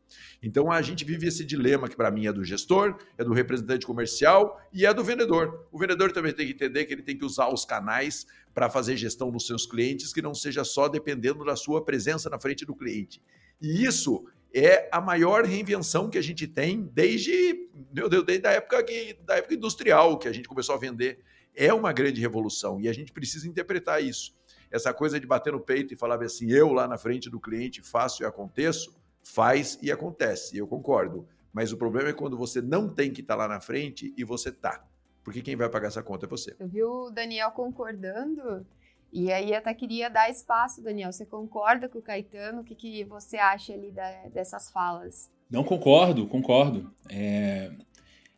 Então 0.42 0.70
a 0.70 0.82
gente 0.82 1.02
vive 1.02 1.28
esse 1.28 1.42
dilema 1.46 1.88
que 1.88 1.96
para 1.96 2.10
mim 2.10 2.26
é 2.26 2.32
do 2.34 2.44
gestor, 2.44 2.98
é 3.16 3.24
do 3.24 3.32
representante 3.32 3.86
comercial 3.86 4.60
e 4.70 4.84
é 4.84 4.92
do 4.92 5.02
vendedor. 5.02 5.66
O 5.72 5.78
vendedor 5.78 6.12
também 6.12 6.34
tem 6.34 6.46
que 6.46 6.52
entender 6.52 6.84
que 6.84 6.92
ele 6.92 7.02
tem 7.02 7.16
que 7.16 7.24
usar 7.24 7.48
os 7.48 7.64
canais 7.64 8.26
para 8.52 8.68
fazer 8.68 8.98
gestão 8.98 9.30
dos 9.30 9.46
seus 9.46 9.64
clientes, 9.64 10.12
que 10.12 10.20
não 10.20 10.34
seja 10.34 10.62
só 10.62 10.88
dependendo 10.88 11.42
da 11.42 11.56
sua 11.56 11.82
presença 11.82 12.28
na 12.28 12.38
frente 12.38 12.66
do 12.66 12.76
cliente. 12.76 13.22
E 13.62 13.82
isso 13.86 14.26
é 14.54 14.88
a 14.92 15.00
maior 15.00 15.44
reinvenção 15.44 16.08
que 16.08 16.16
a 16.16 16.22
gente 16.22 16.46
tem 16.46 16.88
desde, 16.92 17.68
meu 17.92 18.08
Deus, 18.08 18.24
desde 18.24 18.46
a 18.46 18.52
época, 18.52 18.84
que, 18.84 19.14
da 19.24 19.36
época 19.36 19.54
industrial 19.54 20.16
que 20.16 20.28
a 20.28 20.32
gente 20.32 20.48
começou 20.48 20.76
a 20.76 20.78
vender. 20.78 21.18
É 21.56 21.72
uma 21.72 21.92
grande 21.92 22.20
revolução 22.20 22.80
e 22.80 22.88
a 22.88 22.92
gente 22.92 23.12
precisa 23.12 23.48
interpretar 23.48 24.02
isso. 24.02 24.34
Essa 24.70 24.92
coisa 24.92 25.18
de 25.18 25.26
bater 25.26 25.52
no 25.52 25.60
peito 25.60 25.92
e 25.92 25.96
falar 25.96 26.22
assim, 26.22 26.50
eu 26.50 26.72
lá 26.72 26.86
na 26.86 26.96
frente 26.96 27.28
do 27.28 27.40
cliente 27.40 27.82
faço 27.82 28.22
e 28.22 28.26
aconteço, 28.26 28.96
faz 29.22 29.78
e 29.82 29.90
acontece, 29.90 30.56
eu 30.56 30.66
concordo. 30.66 31.28
Mas 31.52 31.72
o 31.72 31.76
problema 31.76 32.08
é 32.08 32.12
quando 32.12 32.36
você 32.36 32.60
não 32.60 32.88
tem 32.88 33.12
que 33.12 33.20
estar 33.20 33.34
tá 33.34 33.38
lá 33.38 33.48
na 33.48 33.60
frente 33.60 34.12
e 34.16 34.24
você 34.24 34.50
tá. 34.50 34.84
Porque 35.22 35.40
quem 35.42 35.56
vai 35.56 35.68
pagar 35.68 35.88
essa 35.88 36.02
conta 36.02 36.26
é 36.26 36.28
você. 36.28 36.54
Eu 36.58 36.68
vi 36.68 36.82
o 36.82 37.10
Daniel 37.10 37.50
concordando 37.52 38.66
e 39.14 39.32
aí 39.32 39.54
até 39.54 39.72
queria 39.72 40.10
dar 40.10 40.28
espaço, 40.28 40.82
Daniel. 40.82 41.12
Você 41.12 41.24
concorda 41.24 41.88
com 41.88 42.00
o 42.00 42.02
Caetano? 42.02 42.62
O 42.62 42.64
que, 42.64 42.74
que 42.74 43.04
você 43.04 43.36
acha 43.36 43.72
ali 43.72 43.92
da, 43.92 44.10
dessas 44.26 44.68
falas? 44.72 45.30
Não 45.48 45.62
concordo, 45.62 46.26
concordo. 46.26 46.92
É, 47.08 47.70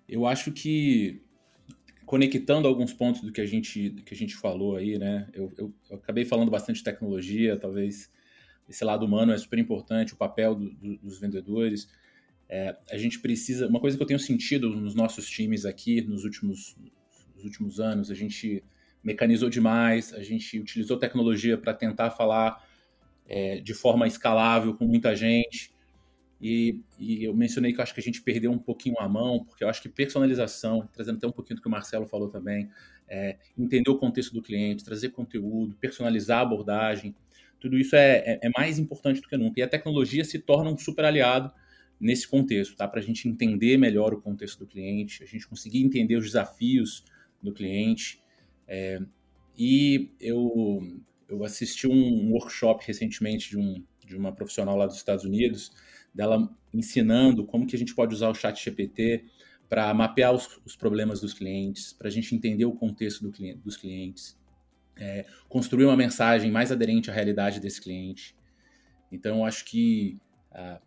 eu 0.06 0.26
acho 0.26 0.52
que 0.52 1.22
conectando 2.04 2.68
alguns 2.68 2.92
pontos 2.92 3.22
do 3.22 3.32
que 3.32 3.40
a 3.40 3.46
gente, 3.46 3.90
que 4.04 4.12
a 4.12 4.16
gente 4.16 4.36
falou 4.36 4.76
aí, 4.76 4.98
né? 4.98 5.26
Eu, 5.32 5.50
eu, 5.56 5.74
eu 5.88 5.96
acabei 5.96 6.26
falando 6.26 6.50
bastante 6.50 6.76
de 6.76 6.84
tecnologia, 6.84 7.58
talvez 7.58 8.12
esse 8.68 8.84
lado 8.84 9.06
humano 9.06 9.32
é 9.32 9.38
super 9.38 9.58
importante, 9.58 10.12
o 10.12 10.16
papel 10.16 10.54
do, 10.54 10.70
do, 10.74 10.98
dos 10.98 11.18
vendedores. 11.18 11.88
É, 12.50 12.76
a 12.90 12.98
gente 12.98 13.18
precisa. 13.20 13.66
Uma 13.66 13.80
coisa 13.80 13.96
que 13.96 14.02
eu 14.02 14.06
tenho 14.06 14.20
sentido 14.20 14.68
nos 14.68 14.94
nossos 14.94 15.26
times 15.26 15.64
aqui 15.64 16.02
nos 16.02 16.22
últimos, 16.22 16.76
nos 17.34 17.44
últimos 17.44 17.80
anos, 17.80 18.10
a 18.10 18.14
gente 18.14 18.62
mecanizou 19.06 19.48
demais, 19.48 20.12
a 20.12 20.20
gente 20.20 20.58
utilizou 20.58 20.98
tecnologia 20.98 21.56
para 21.56 21.72
tentar 21.72 22.10
falar 22.10 22.60
é, 23.28 23.60
de 23.60 23.72
forma 23.72 24.04
escalável 24.04 24.74
com 24.74 24.84
muita 24.84 25.14
gente. 25.14 25.72
E, 26.42 26.80
e, 26.98 27.22
eu 27.22 27.32
mencionei 27.32 27.72
que 27.72 27.78
eu 27.78 27.84
acho 27.84 27.94
que 27.94 28.00
a 28.00 28.02
gente 28.02 28.20
perdeu 28.20 28.50
um 28.50 28.58
pouquinho 28.58 28.96
a 28.98 29.08
mão, 29.08 29.44
porque 29.44 29.62
eu 29.62 29.68
acho 29.68 29.80
que 29.80 29.88
personalização, 29.88 30.88
trazendo 30.92 31.18
até 31.18 31.26
um 31.28 31.30
pouquinho 31.30 31.56
do 31.56 31.62
que 31.62 31.68
o 31.68 31.70
Marcelo 31.70 32.04
falou 32.04 32.28
também, 32.28 32.68
é, 33.08 33.36
entender 33.56 33.88
o 33.88 33.96
contexto 33.96 34.34
do 34.34 34.42
cliente, 34.42 34.84
trazer 34.84 35.10
conteúdo, 35.10 35.76
personalizar 35.76 36.40
a 36.40 36.42
abordagem, 36.42 37.14
tudo 37.60 37.78
isso 37.78 37.94
é, 37.94 38.16
é, 38.18 38.40
é 38.42 38.50
mais 38.58 38.76
importante 38.76 39.20
do 39.20 39.28
que 39.28 39.36
nunca. 39.36 39.60
E 39.60 39.62
a 39.62 39.68
tecnologia 39.68 40.24
se 40.24 40.40
torna 40.40 40.68
um 40.68 40.76
super 40.76 41.04
aliado 41.04 41.52
nesse 41.98 42.26
contexto, 42.26 42.76
tá? 42.76 42.88
Para 42.88 42.98
a 42.98 43.02
gente 43.02 43.28
entender 43.28 43.76
melhor 43.76 44.12
o 44.12 44.20
contexto 44.20 44.58
do 44.58 44.66
cliente, 44.66 45.22
a 45.22 45.26
gente 45.26 45.46
conseguir 45.46 45.80
entender 45.80 46.16
os 46.16 46.24
desafios 46.24 47.04
do 47.40 47.52
cliente 47.52 48.25
é, 48.66 49.00
e 49.56 50.10
eu, 50.20 50.80
eu 51.28 51.44
assisti 51.44 51.86
um 51.86 52.32
workshop 52.32 52.84
recentemente 52.86 53.50
de, 53.50 53.58
um, 53.58 53.82
de 54.04 54.16
uma 54.16 54.32
profissional 54.32 54.76
lá 54.76 54.86
dos 54.86 54.96
Estados 54.96 55.24
Unidos, 55.24 55.72
dela 56.14 56.48
ensinando 56.72 57.44
como 57.44 57.66
que 57.66 57.76
a 57.76 57.78
gente 57.78 57.94
pode 57.94 58.14
usar 58.14 58.28
o 58.28 58.34
chat 58.34 58.62
GPT 58.62 59.24
para 59.68 59.92
mapear 59.92 60.32
os, 60.32 60.60
os, 60.64 60.76
problemas 60.76 61.20
dos 61.20 61.34
clientes, 61.34 61.92
para 61.92 62.08
a 62.08 62.10
gente 62.10 62.34
entender 62.34 62.64
o 62.64 62.72
contexto 62.72 63.22
do 63.22 63.32
cliente, 63.32 63.58
dos 63.58 63.76
clientes, 63.76 64.38
é, 64.96 65.26
construir 65.48 65.84
uma 65.84 65.96
mensagem 65.96 66.50
mais 66.50 66.70
aderente 66.70 67.10
à 67.10 67.14
realidade 67.14 67.60
desse 67.60 67.80
cliente. 67.80 68.36
Então, 69.10 69.38
eu 69.38 69.44
acho 69.44 69.64
que 69.64 70.18
ah, 70.52 70.80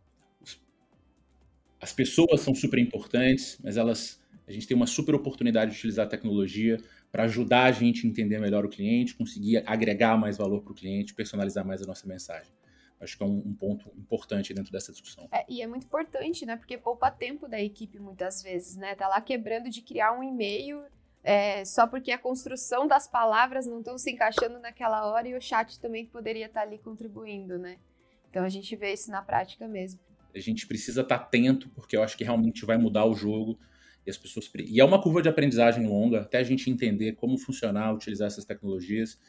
as 1.82 1.94
pessoas 1.94 2.42
são 2.42 2.54
super 2.54 2.80
importantes, 2.80 3.58
mas 3.64 3.78
elas, 3.78 4.22
a 4.48 4.52
gente 4.52 4.68
tem 4.68 4.76
uma 4.76 4.88
super 4.88 5.16
oportunidade 5.16 5.72
de 5.72 5.78
utilizar 5.78 6.06
a 6.06 6.10
tecnologia 6.10 6.78
para 7.12 7.24
ajudar 7.24 7.64
a 7.64 7.72
gente 7.72 8.06
a 8.06 8.10
entender 8.10 8.40
melhor 8.40 8.66
o 8.66 8.70
cliente, 8.70 9.16
conseguir 9.16 9.64
agregar 9.66 10.18
mais 10.18 10.38
valor 10.38 10.62
para 10.62 10.72
o 10.72 10.76
cliente, 10.76 11.14
personalizar 11.14 11.66
mais 11.66 11.82
a 11.82 11.86
nossa 11.86 12.08
mensagem. 12.08 12.52
Acho 13.00 13.18
que 13.18 13.24
é 13.24 13.26
um, 13.26 13.38
um 13.46 13.54
ponto 13.54 13.92
importante 13.98 14.54
dentro 14.54 14.72
dessa 14.72 14.92
discussão. 14.92 15.28
É, 15.32 15.46
e 15.48 15.62
é 15.62 15.68
muito 15.68 15.86
importante, 15.86 16.46
né? 16.46 16.58
Porque 16.58 16.78
poupa 16.78 17.10
tempo 17.10 17.48
da 17.48 17.60
equipe 17.60 17.98
muitas 17.98 18.44
vezes, 18.44 18.76
né? 18.76 18.94
Tá 18.94 19.08
lá 19.08 19.22
quebrando 19.22 19.70
de 19.70 19.82
criar 19.82 20.12
um 20.12 20.22
e-mail 20.22 20.84
é, 21.24 21.66
só 21.66 21.86
porque 21.88 22.12
a 22.12 22.18
construção 22.18 22.88
das 22.88 23.08
palavras 23.08 23.66
não 23.66 23.80
estão 23.80 23.98
se 23.98 24.12
encaixando 24.12 24.60
naquela 24.60 25.06
hora 25.08 25.28
e 25.28 25.36
o 25.36 25.42
chat 25.42 25.80
também 25.80 26.06
poderia 26.06 26.46
estar 26.46 26.62
tá 26.62 26.66
ali 26.66 26.78
contribuindo, 26.78 27.58
né? 27.58 27.78
Então 28.30 28.44
a 28.44 28.50
gente 28.50 28.76
vê 28.76 28.94
isso 28.94 29.10
na 29.12 29.22
prática 29.22 29.68
mesmo. 29.68 30.00
A 30.34 30.40
gente 30.40 30.68
precisa 30.68 31.02
estar 31.02 31.18
tá 31.18 31.24
atento, 31.24 31.70
porque 31.70 31.98
eu 31.98 32.04
acho 32.04 32.18
que 32.18 32.24
realmente 32.24 32.66
vai 32.66 32.78
mudar 32.78 33.06
o 33.06 33.16
jogo 33.16 33.58
e 34.06 34.10
as 34.10 34.18
pessoas 34.18 34.50
e 34.58 34.80
é 34.80 34.86
uma 34.86 35.02
curva 35.02 35.22
de 35.22 35.30
aprendizagem 35.30 35.86
longa 35.88 36.22
até 36.22 36.38
a 36.40 36.44
gente 36.44 36.70
entender 36.70 37.14
como 37.14 37.38
funcionar, 37.38 37.94
utilizar 37.94 38.28
essas 38.28 38.46
tecnologias. 38.46 39.20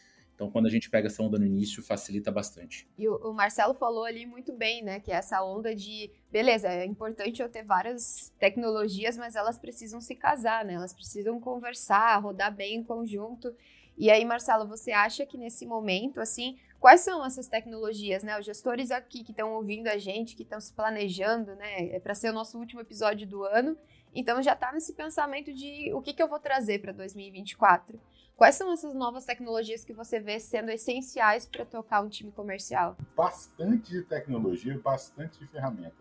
Então, 0.40 0.50
quando 0.50 0.64
a 0.64 0.70
gente 0.70 0.88
pega 0.88 1.06
essa 1.06 1.22
onda 1.22 1.38
no 1.38 1.44
início, 1.44 1.82
facilita 1.82 2.32
bastante. 2.32 2.88
E 2.96 3.06
o, 3.06 3.30
Marcelo 3.34 3.74
falou 3.74 4.04
ali 4.04 4.24
muito 4.24 4.54
bem, 4.54 4.82
né? 4.82 4.98
Que 4.98 5.12
é 5.12 5.16
essa 5.16 5.44
onda 5.44 5.74
de, 5.74 6.10
beleza, 6.32 6.66
é 6.66 6.86
importante 6.86 7.42
eu 7.42 7.48
ter 7.50 7.62
várias 7.62 8.32
tecnologias, 8.38 9.18
mas 9.18 9.36
elas 9.36 9.58
precisam 9.58 10.00
se 10.00 10.14
casar, 10.14 10.64
né? 10.64 10.72
Elas 10.72 10.94
precisam 10.94 11.38
conversar, 11.38 12.16
rodar 12.20 12.56
bem 12.56 12.76
em 12.76 12.82
conjunto. 12.82 13.54
E 13.98 14.10
aí, 14.10 14.24
Marcelo, 14.24 14.66
você 14.66 14.92
acha 14.92 15.26
que 15.26 15.36
nesse 15.36 15.66
momento, 15.66 16.22
assim, 16.22 16.56
quais 16.78 17.02
são 17.02 17.22
essas 17.22 17.46
tecnologias, 17.46 18.22
né? 18.22 18.40
Os 18.40 18.46
gestores 18.46 18.90
aqui 18.90 19.22
que 19.22 19.32
estão 19.32 19.52
ouvindo 19.52 19.88
a 19.88 19.98
gente, 19.98 20.34
que 20.34 20.42
estão 20.42 20.58
se 20.58 20.72
planejando, 20.72 21.54
né? 21.54 21.94
É 21.94 22.00
para 22.00 22.14
ser 22.14 22.30
o 22.30 22.32
nosso 22.32 22.58
último 22.58 22.80
episódio 22.80 23.26
do 23.26 23.44
ano. 23.44 23.76
Então 24.14 24.42
já 24.42 24.52
está 24.54 24.72
nesse 24.72 24.92
pensamento 24.92 25.52
de 25.52 25.92
o 25.94 26.00
que, 26.00 26.12
que 26.12 26.22
eu 26.22 26.28
vou 26.28 26.38
trazer 26.38 26.80
para 26.80 26.92
2024. 26.92 28.00
Quais 28.36 28.54
são 28.54 28.72
essas 28.72 28.94
novas 28.94 29.24
tecnologias 29.26 29.84
que 29.84 29.92
você 29.92 30.18
vê 30.18 30.40
sendo 30.40 30.70
essenciais 30.70 31.46
para 31.46 31.64
tocar 31.64 32.00
um 32.00 32.08
time 32.08 32.32
comercial? 32.32 32.96
Bastante 33.14 33.90
de 33.90 34.02
tecnologia, 34.02 34.80
bastante 34.82 35.38
de 35.38 35.46
ferramenta. 35.46 35.94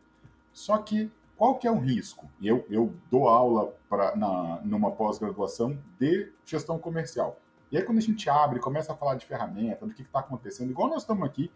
Só 0.53 0.77
que 0.77 1.11
qual 1.35 1.55
que 1.55 1.67
é 1.67 1.71
o 1.71 1.77
risco? 1.77 2.29
Eu, 2.41 2.65
eu 2.69 2.93
dou 3.09 3.27
aula 3.27 3.73
pra, 3.87 4.15
na, 4.15 4.61
numa 4.63 4.91
pós-graduação 4.91 5.77
de 5.99 6.31
gestão 6.45 6.79
comercial. 6.79 7.39
E 7.71 7.77
aí 7.77 7.83
quando 7.83 7.97
a 7.99 8.01
gente 8.01 8.29
abre, 8.29 8.59
começa 8.59 8.93
a 8.93 8.95
falar 8.95 9.15
de 9.15 9.25
ferramenta, 9.25 9.85
do 9.85 9.93
que 9.93 10.01
está 10.01 10.19
acontecendo, 10.19 10.69
igual 10.69 10.89
nós 10.89 11.03
estamos 11.03 11.25
aqui, 11.25 11.51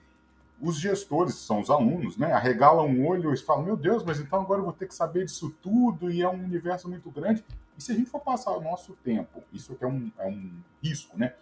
os 0.64 0.80
gestores, 0.80 1.36
são 1.36 1.60
os 1.60 1.70
alunos, 1.70 2.16
né, 2.18 2.32
arregalam 2.32 2.88
um 2.88 3.06
olho 3.06 3.34
e 3.34 3.38
falam: 3.38 3.64
Meu 3.64 3.76
Deus, 3.76 4.02
mas 4.04 4.20
então 4.20 4.40
agora 4.40 4.62
eu 4.62 4.64
vou 4.64 4.74
ter 4.74 4.88
que 4.88 4.96
saber 4.96 5.26
disso 5.26 5.54
tudo 5.62 6.10
e 6.10 6.22
é 6.22 6.30
um 6.30 6.42
universo 6.42 6.90
muito 6.90 7.12
grande. 7.12 7.44
E 7.78 7.84
se 7.84 7.92
a 7.92 7.96
gente 7.96 8.10
for 8.10 8.22
passar 8.22 8.52
o 8.52 8.62
nosso 8.62 8.94
tempo, 9.04 9.44
isso 9.52 9.78
é 9.82 9.86
um, 9.86 10.10
é 10.18 10.26
um 10.26 10.52
risco, 10.82 11.18
né? 11.18 11.36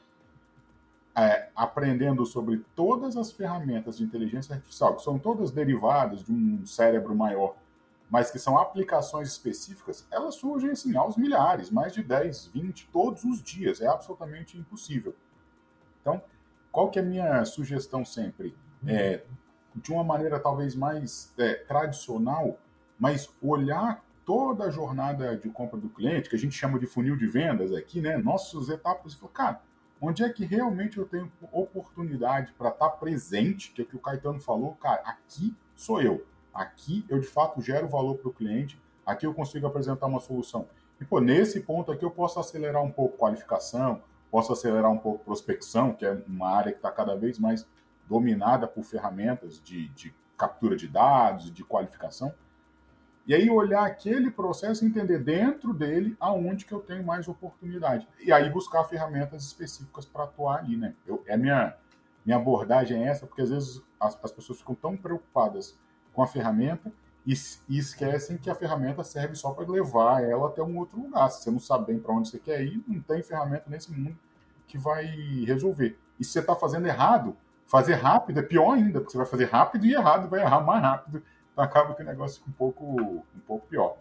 É, 1.15 1.49
aprendendo 1.55 2.25
sobre 2.25 2.65
todas 2.75 3.15
as 3.15 3.31
ferramentas 3.31 3.97
de 3.97 4.03
inteligência 4.03 4.55
artificial, 4.55 4.95
que 4.95 5.03
são 5.03 5.19
todas 5.19 5.51
derivadas 5.51 6.23
de 6.23 6.31
um 6.31 6.65
cérebro 6.65 7.13
maior, 7.13 7.55
mas 8.09 8.31
que 8.31 8.39
são 8.39 8.57
aplicações 8.57 9.27
específicas, 9.27 10.07
elas 10.09 10.35
surgem 10.35 10.71
assim 10.71 10.95
aos 10.97 11.15
milhares, 11.15 11.69
mais 11.69 11.93
de 11.93 12.01
10, 12.01 12.47
20, 12.47 12.89
todos 12.91 13.23
os 13.23 13.43
dias. 13.43 13.81
É 13.81 13.87
absolutamente 13.87 14.57
impossível. 14.57 15.13
Então, 16.01 16.23
qual 16.71 16.89
que 16.89 16.97
é 16.97 17.01
a 17.01 17.05
minha 17.05 17.45
sugestão 17.45 18.03
sempre? 18.03 18.55
É, 18.87 19.21
de 19.75 19.91
uma 19.91 20.03
maneira 20.03 20.39
talvez 20.39 20.75
mais 20.75 21.33
é, 21.37 21.53
tradicional, 21.53 22.57
mas 22.99 23.29
olhar 23.41 24.03
toda 24.25 24.65
a 24.65 24.69
jornada 24.69 25.35
de 25.35 25.49
compra 25.49 25.79
do 25.79 25.89
cliente, 25.89 26.29
que 26.29 26.35
a 26.35 26.39
gente 26.39 26.55
chama 26.55 26.79
de 26.79 26.85
funil 26.85 27.15
de 27.15 27.27
vendas 27.27 27.73
aqui, 27.73 27.99
né? 28.01 28.17
Nossas 28.17 28.69
etapas, 28.69 29.13
e 29.13 29.17
falar, 29.17 29.31
cara, 29.31 29.61
onde 29.99 30.23
é 30.23 30.29
que 30.29 30.45
realmente 30.45 30.97
eu 30.97 31.05
tenho 31.05 31.31
oportunidade 31.51 32.53
para 32.57 32.69
estar 32.69 32.89
tá 32.89 32.95
presente, 32.95 33.71
que 33.71 33.81
é 33.81 33.83
o 33.83 33.87
que 33.87 33.95
o 33.95 33.99
Caetano 33.99 34.39
falou, 34.39 34.73
cara, 34.75 35.01
aqui 35.05 35.55
sou 35.75 36.01
eu. 36.01 36.25
Aqui 36.53 37.05
eu 37.07 37.19
de 37.19 37.27
fato 37.27 37.61
gero 37.61 37.87
valor 37.87 38.17
para 38.17 38.29
o 38.29 38.33
cliente, 38.33 38.79
aqui 39.05 39.25
eu 39.25 39.33
consigo 39.33 39.67
apresentar 39.67 40.07
uma 40.07 40.19
solução. 40.19 40.67
E 40.99 41.05
pô, 41.05 41.19
nesse 41.19 41.61
ponto 41.61 41.91
aqui 41.91 42.03
eu 42.03 42.11
posso 42.11 42.39
acelerar 42.39 42.83
um 42.83 42.91
pouco 42.91 43.17
qualificação, 43.17 44.01
posso 44.29 44.51
acelerar 44.53 44.91
um 44.91 44.97
pouco 44.97 45.23
prospecção, 45.23 45.93
que 45.93 46.05
é 46.05 46.21
uma 46.27 46.49
área 46.49 46.71
que 46.71 46.77
está 46.77 46.91
cada 46.91 47.15
vez 47.15 47.39
mais 47.39 47.65
dominada 48.11 48.67
por 48.67 48.83
ferramentas 48.83 49.61
de, 49.63 49.87
de 49.89 50.13
captura 50.37 50.75
de 50.75 50.85
dados, 50.85 51.49
de 51.49 51.63
qualificação. 51.63 52.33
E 53.25 53.33
aí 53.33 53.49
olhar 53.49 53.85
aquele 53.85 54.29
processo 54.29 54.83
e 54.83 54.87
entender 54.87 55.19
dentro 55.19 55.73
dele 55.73 56.17
aonde 56.19 56.65
que 56.65 56.73
eu 56.73 56.81
tenho 56.81 57.05
mais 57.05 57.29
oportunidade. 57.29 58.05
E 58.19 58.33
aí 58.33 58.49
buscar 58.49 58.83
ferramentas 58.83 59.45
específicas 59.45 60.03
para 60.03 60.25
atuar 60.25 60.59
ali, 60.59 60.75
né? 60.75 60.93
Eu, 61.07 61.23
é 61.25 61.37
minha 61.37 61.73
minha 62.23 62.37
abordagem 62.37 63.03
é 63.03 63.07
essa, 63.07 63.25
porque 63.25 63.41
às 63.41 63.49
vezes 63.49 63.81
as, 63.99 64.19
as 64.23 64.31
pessoas 64.31 64.59
ficam 64.59 64.75
tão 64.75 64.95
preocupadas 64.95 65.75
com 66.13 66.21
a 66.21 66.27
ferramenta 66.27 66.91
e, 67.25 67.33
e 67.67 67.79
esquecem 67.79 68.37
que 68.37 68.49
a 68.49 68.53
ferramenta 68.53 69.03
serve 69.03 69.35
só 69.35 69.51
para 69.53 69.67
levar 69.67 70.23
ela 70.23 70.49
até 70.49 70.61
um 70.61 70.77
outro 70.77 71.01
lugar. 71.01 71.31
Se 71.31 71.43
você 71.43 71.49
não 71.49 71.59
sabe 71.59 71.87
bem 71.87 71.99
para 71.99 72.13
onde 72.13 72.29
você 72.29 72.37
quer 72.37 72.61
ir, 72.61 72.83
não 72.87 73.01
tem 73.01 73.23
ferramenta 73.23 73.63
nesse 73.67 73.91
mundo 73.91 74.15
que 74.67 74.77
vai 74.77 75.05
resolver. 75.45 75.97
E 76.19 76.23
se 76.23 76.33
você 76.33 76.39
está 76.39 76.55
fazendo 76.55 76.87
errado, 76.87 77.35
fazer 77.71 77.93
rápido 77.93 78.41
é 78.41 78.43
pior 78.43 78.73
ainda, 78.73 78.99
porque 78.99 79.13
você 79.13 79.17
vai 79.17 79.25
fazer 79.25 79.45
rápido 79.45 79.85
e 79.85 79.93
errado, 79.93 80.27
vai 80.27 80.41
errar 80.41 80.59
mais 80.59 80.81
rápido, 80.81 81.23
então 81.53 81.63
acaba 81.63 81.95
que 81.95 82.01
o 82.01 82.05
negócio 82.05 82.39
fica 82.39 82.49
um 82.49 82.53
pouco, 82.53 82.85
um 83.33 83.39
pouco 83.47 83.65
pior. 83.67 83.97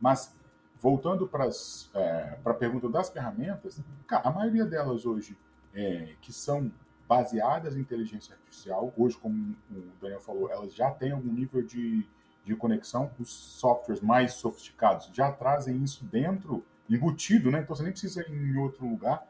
Mas, 0.00 0.34
voltando 0.80 1.28
para 1.28 1.48
é, 1.94 2.38
a 2.44 2.52
pergunta 2.52 2.88
das 2.88 3.08
ferramentas, 3.08 3.80
cara, 4.08 4.28
a 4.28 4.32
maioria 4.32 4.64
delas 4.64 5.06
hoje, 5.06 5.38
é, 5.72 6.14
que 6.20 6.32
são 6.32 6.72
baseadas 7.06 7.76
em 7.76 7.80
inteligência 7.80 8.34
artificial, 8.34 8.92
hoje, 8.96 9.16
como 9.16 9.54
o 9.70 9.82
Daniel 10.02 10.20
falou, 10.20 10.50
elas 10.50 10.74
já 10.74 10.90
têm 10.90 11.12
algum 11.12 11.32
nível 11.32 11.62
de, 11.62 12.04
de 12.44 12.56
conexão, 12.56 13.08
os 13.20 13.30
softwares 13.30 14.02
mais 14.02 14.32
sofisticados 14.32 15.10
já 15.12 15.30
trazem 15.30 15.80
isso 15.84 16.04
dentro, 16.06 16.64
embutido, 16.88 17.52
né? 17.52 17.60
então 17.60 17.76
você 17.76 17.84
nem 17.84 17.92
precisa 17.92 18.22
ir 18.28 18.32
em 18.32 18.56
outro 18.56 18.84
lugar. 18.84 19.24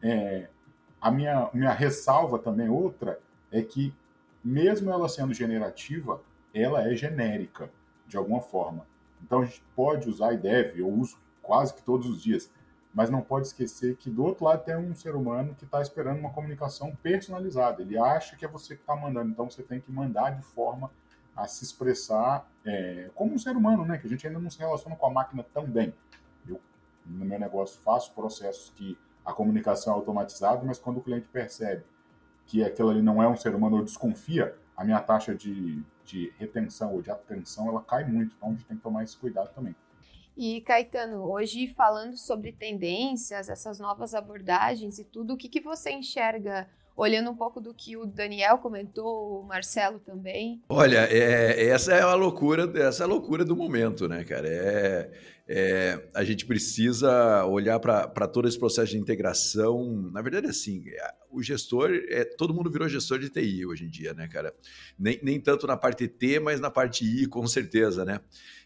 É, 0.00 0.48
a 1.02 1.10
minha, 1.10 1.50
minha 1.52 1.72
ressalva 1.72 2.38
também, 2.38 2.68
outra, 2.68 3.18
é 3.50 3.60
que 3.60 3.92
mesmo 4.42 4.88
ela 4.88 5.08
sendo 5.08 5.34
generativa, 5.34 6.20
ela 6.54 6.88
é 6.88 6.94
genérica, 6.94 7.68
de 8.06 8.16
alguma 8.16 8.40
forma. 8.40 8.86
Então 9.20 9.40
a 9.40 9.44
gente 9.44 9.62
pode 9.74 10.08
usar 10.08 10.32
e 10.32 10.36
deve, 10.36 10.80
eu 10.80 10.88
uso 10.88 11.18
quase 11.42 11.74
que 11.74 11.82
todos 11.82 12.08
os 12.08 12.22
dias, 12.22 12.48
mas 12.94 13.10
não 13.10 13.20
pode 13.20 13.48
esquecer 13.48 13.96
que 13.96 14.08
do 14.08 14.24
outro 14.24 14.44
lado 14.44 14.64
tem 14.64 14.76
um 14.76 14.94
ser 14.94 15.16
humano 15.16 15.56
que 15.56 15.64
está 15.64 15.82
esperando 15.82 16.20
uma 16.20 16.30
comunicação 16.30 16.94
personalizada. 17.02 17.82
Ele 17.82 17.98
acha 17.98 18.36
que 18.36 18.44
é 18.44 18.48
você 18.48 18.76
que 18.76 18.82
está 18.82 18.94
mandando, 18.94 19.30
então 19.30 19.50
você 19.50 19.62
tem 19.62 19.80
que 19.80 19.90
mandar 19.90 20.30
de 20.30 20.42
forma 20.42 20.90
a 21.34 21.48
se 21.48 21.64
expressar 21.64 22.48
é, 22.64 23.10
como 23.14 23.34
um 23.34 23.38
ser 23.38 23.56
humano, 23.56 23.84
né? 23.84 23.98
Que 23.98 24.06
a 24.06 24.10
gente 24.10 24.26
ainda 24.26 24.38
não 24.38 24.50
se 24.50 24.58
relaciona 24.58 24.94
com 24.94 25.06
a 25.06 25.10
máquina 25.10 25.44
tão 25.54 25.64
bem. 25.64 25.92
Eu, 26.46 26.60
no 27.06 27.24
meu 27.24 27.40
negócio, 27.40 27.80
faço 27.80 28.12
processos 28.12 28.70
que 28.76 28.96
a 29.24 29.32
comunicação 29.32 29.92
é 29.92 29.96
automatizada, 29.96 30.62
mas 30.64 30.78
quando 30.78 30.98
o 30.98 31.02
cliente 31.02 31.26
percebe 31.32 31.84
que 32.46 32.64
aquilo 32.64 32.90
ali 32.90 33.02
não 33.02 33.22
é 33.22 33.28
um 33.28 33.36
ser 33.36 33.54
humano 33.54 33.76
ou 33.76 33.84
desconfia, 33.84 34.54
a 34.76 34.84
minha 34.84 35.00
taxa 35.00 35.34
de, 35.34 35.82
de 36.04 36.32
retenção 36.38 36.92
ou 36.92 37.02
de 37.02 37.10
atenção 37.10 37.68
ela 37.68 37.82
cai 37.82 38.04
muito. 38.04 38.34
Então 38.36 38.48
a 38.48 38.52
gente 38.52 38.64
tem 38.64 38.76
que 38.76 38.82
tomar 38.82 39.04
esse 39.04 39.16
cuidado 39.16 39.50
também. 39.54 39.74
E 40.36 40.60
Caetano, 40.62 41.30
hoje 41.30 41.68
falando 41.68 42.16
sobre 42.16 42.52
tendências, 42.52 43.48
essas 43.48 43.78
novas 43.78 44.14
abordagens 44.14 44.98
e 44.98 45.04
tudo, 45.04 45.34
o 45.34 45.36
que, 45.36 45.48
que 45.48 45.60
você 45.60 45.90
enxerga 45.92 46.68
olhando 46.96 47.30
um 47.30 47.36
pouco 47.36 47.60
do 47.60 47.74
que 47.74 47.96
o 47.96 48.06
Daniel 48.06 48.58
comentou, 48.58 49.40
o 49.40 49.44
Marcelo 49.44 49.98
também? 49.98 50.62
Olha, 50.68 51.06
é, 51.10 51.68
essa 51.68 51.92
é 51.92 52.02
a 52.02 52.14
loucura, 52.14 52.70
essa 52.80 53.02
é 53.02 53.04
a 53.04 53.08
loucura 53.08 53.44
do 53.44 53.56
momento, 53.56 54.08
né, 54.08 54.24
cara? 54.24 54.48
É, 54.48 55.10
é 55.54 56.08
a 56.14 56.24
gente 56.24 56.46
precisa 56.46 57.44
olhar 57.44 57.78
para 57.78 58.26
todo 58.26 58.48
esse 58.48 58.58
processo 58.58 58.92
de 58.92 58.98
integração. 58.98 60.10
Na 60.10 60.22
verdade, 60.22 60.46
assim, 60.46 60.82
o 61.30 61.42
gestor, 61.42 61.90
é, 62.08 62.24
todo 62.24 62.54
mundo 62.54 62.70
virou 62.70 62.88
gestor 62.88 63.18
de 63.18 63.28
TI 63.28 63.66
hoje 63.66 63.84
em 63.84 63.90
dia, 63.90 64.14
né, 64.14 64.26
cara? 64.28 64.54
Nem, 64.98 65.20
nem 65.22 65.38
tanto 65.38 65.66
na 65.66 65.76
parte 65.76 66.08
T, 66.08 66.40
mas 66.40 66.58
na 66.58 66.70
parte 66.70 67.04
I, 67.04 67.26
com 67.26 67.46
certeza, 67.46 68.02
né? 68.02 68.20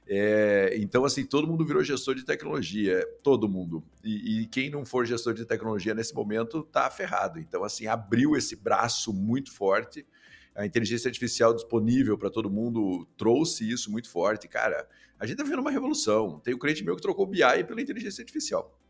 É, 0.09 0.77
então, 0.77 1.05
assim, 1.05 1.25
todo 1.25 1.49
mundo 1.49 1.65
virou 1.65 1.83
gestor 1.83 2.15
de 2.15 2.25
tecnologia, 2.25 3.05
todo 3.21 3.49
mundo. 3.49 3.83
E, 4.05 4.43
e, 4.43 4.47
quem 4.47 4.71
não 4.71 4.85
for 4.85 5.05
gestor 5.05 5.35
de 5.35 5.45
tecnologia 5.45 5.93
nesse 5.93 6.15
momento 6.15 6.63
tá 6.63 6.89
ferrado. 6.89 7.41
Então, 7.41 7.65
assim, 7.65 7.89
abriu 7.89 8.37
esse 8.37 8.55
braço 8.55 9.13
muito 9.13 9.53
forte. 9.53 10.07
A 10.57 10.65
inteligência 10.65 11.09
artificial 11.09 11.55
disponível 11.55 12.17
para 12.17 12.31
todo 12.31 12.51
mundo 12.51 13.07
trouxe 13.17 13.71
isso 13.71 13.91
muito 13.91 14.09
forte. 14.09 14.49
Cara, 14.49 14.89
a 15.19 15.27
gente 15.27 15.37
tá 15.37 15.45
vendo 15.45 15.61
uma 15.61 15.71
revolução. 15.71 16.41
Tem 16.41 16.55
um 16.55 16.59
cliente 16.59 16.83
meu 16.83 16.97
que 16.97 17.03
trocou 17.03 17.27
BI 17.27 17.65
pela 17.67 17.81
inteligência 17.81 18.23
artificial. 18.23 18.81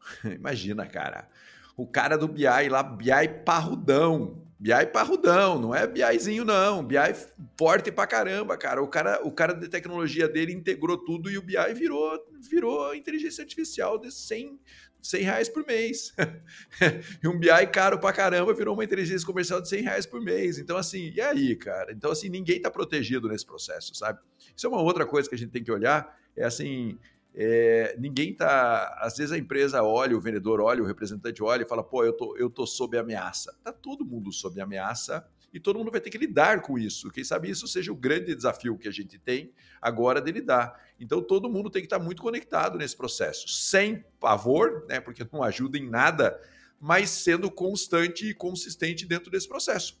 Imagina, 0.24 0.86
cara. 0.86 1.28
O 1.76 1.86
cara 1.86 2.18
do 2.18 2.28
BI 2.28 2.68
lá, 2.68 2.82
BI 2.82 3.28
parrudão, 3.44 4.46
BI 4.62 4.86
parrudão, 4.92 5.58
não 5.58 5.74
é 5.74 5.86
BIzinho 5.86 6.44
não, 6.44 6.84
BI 6.84 6.96
forte 7.58 7.90
pra 7.90 8.06
caramba, 8.06 8.56
cara. 8.56 8.80
O 8.80 8.86
cara, 8.86 9.20
o 9.26 9.32
cara 9.32 9.54
de 9.54 9.68
tecnologia 9.68 10.28
dele 10.28 10.52
integrou 10.52 10.96
tudo 10.96 11.28
e 11.30 11.36
o 11.36 11.42
BI 11.42 11.74
virou, 11.74 12.16
virou 12.48 12.94
inteligência 12.94 13.42
artificial 13.42 13.98
de 13.98 14.12
100, 14.12 14.60
100 15.02 15.22
reais 15.22 15.48
por 15.48 15.66
mês. 15.66 16.14
e 17.22 17.28
um 17.28 17.38
BI 17.38 17.66
caro 17.72 17.98
pra 17.98 18.12
caramba 18.12 18.54
virou 18.54 18.74
uma 18.74 18.84
inteligência 18.84 19.26
comercial 19.26 19.60
de 19.60 19.68
100 19.68 19.82
reais 19.82 20.06
por 20.06 20.20
mês. 20.20 20.58
Então, 20.58 20.76
assim, 20.76 21.12
e 21.14 21.20
aí, 21.20 21.56
cara? 21.56 21.92
Então, 21.92 22.12
assim, 22.12 22.28
ninguém 22.28 22.60
tá 22.60 22.70
protegido 22.70 23.28
nesse 23.28 23.44
processo, 23.44 23.94
sabe? 23.94 24.20
Isso 24.56 24.66
é 24.66 24.68
uma 24.70 24.80
outra 24.80 25.04
coisa 25.04 25.28
que 25.28 25.34
a 25.34 25.38
gente 25.38 25.50
tem 25.50 25.64
que 25.64 25.72
olhar, 25.72 26.16
é 26.36 26.44
assim, 26.44 26.98
é, 27.34 27.96
ninguém 27.98 28.34
tá. 28.34 28.96
Às 29.00 29.16
vezes 29.16 29.32
a 29.32 29.38
empresa 29.38 29.82
olha, 29.82 30.16
o 30.16 30.20
vendedor 30.20 30.60
olha, 30.60 30.82
o 30.82 30.86
representante 30.86 31.42
olha 31.42 31.62
e 31.62 31.68
fala: 31.68 31.82
pô, 31.82 32.04
eu 32.04 32.12
tô, 32.12 32.36
eu 32.36 32.50
tô 32.50 32.66
sob 32.66 32.96
ameaça. 32.98 33.54
Tá 33.64 33.72
todo 33.72 34.04
mundo 34.04 34.32
sob 34.32 34.60
ameaça 34.60 35.26
e 35.52 35.60
todo 35.60 35.78
mundo 35.78 35.90
vai 35.90 36.00
ter 36.00 36.10
que 36.10 36.18
lidar 36.18 36.62
com 36.62 36.78
isso. 36.78 37.10
Quem 37.10 37.22
sabe 37.24 37.50
isso 37.50 37.66
seja 37.66 37.92
o 37.92 37.96
grande 37.96 38.34
desafio 38.34 38.78
que 38.78 38.88
a 38.88 38.92
gente 38.92 39.18
tem 39.18 39.52
agora 39.80 40.20
de 40.20 40.32
lidar. 40.32 40.80
Então 40.98 41.22
todo 41.22 41.48
mundo 41.48 41.70
tem 41.70 41.82
que 41.82 41.86
estar 41.86 41.98
muito 41.98 42.22
conectado 42.22 42.78
nesse 42.78 42.96
processo, 42.96 43.48
sem 43.48 44.04
pavor, 44.18 44.86
né, 44.88 45.00
porque 45.00 45.26
não 45.32 45.42
ajuda 45.42 45.78
em 45.78 45.88
nada, 45.88 46.40
mas 46.80 47.10
sendo 47.10 47.50
constante 47.50 48.28
e 48.28 48.34
consistente 48.34 49.06
dentro 49.06 49.30
desse 49.30 49.48
processo. 49.48 50.00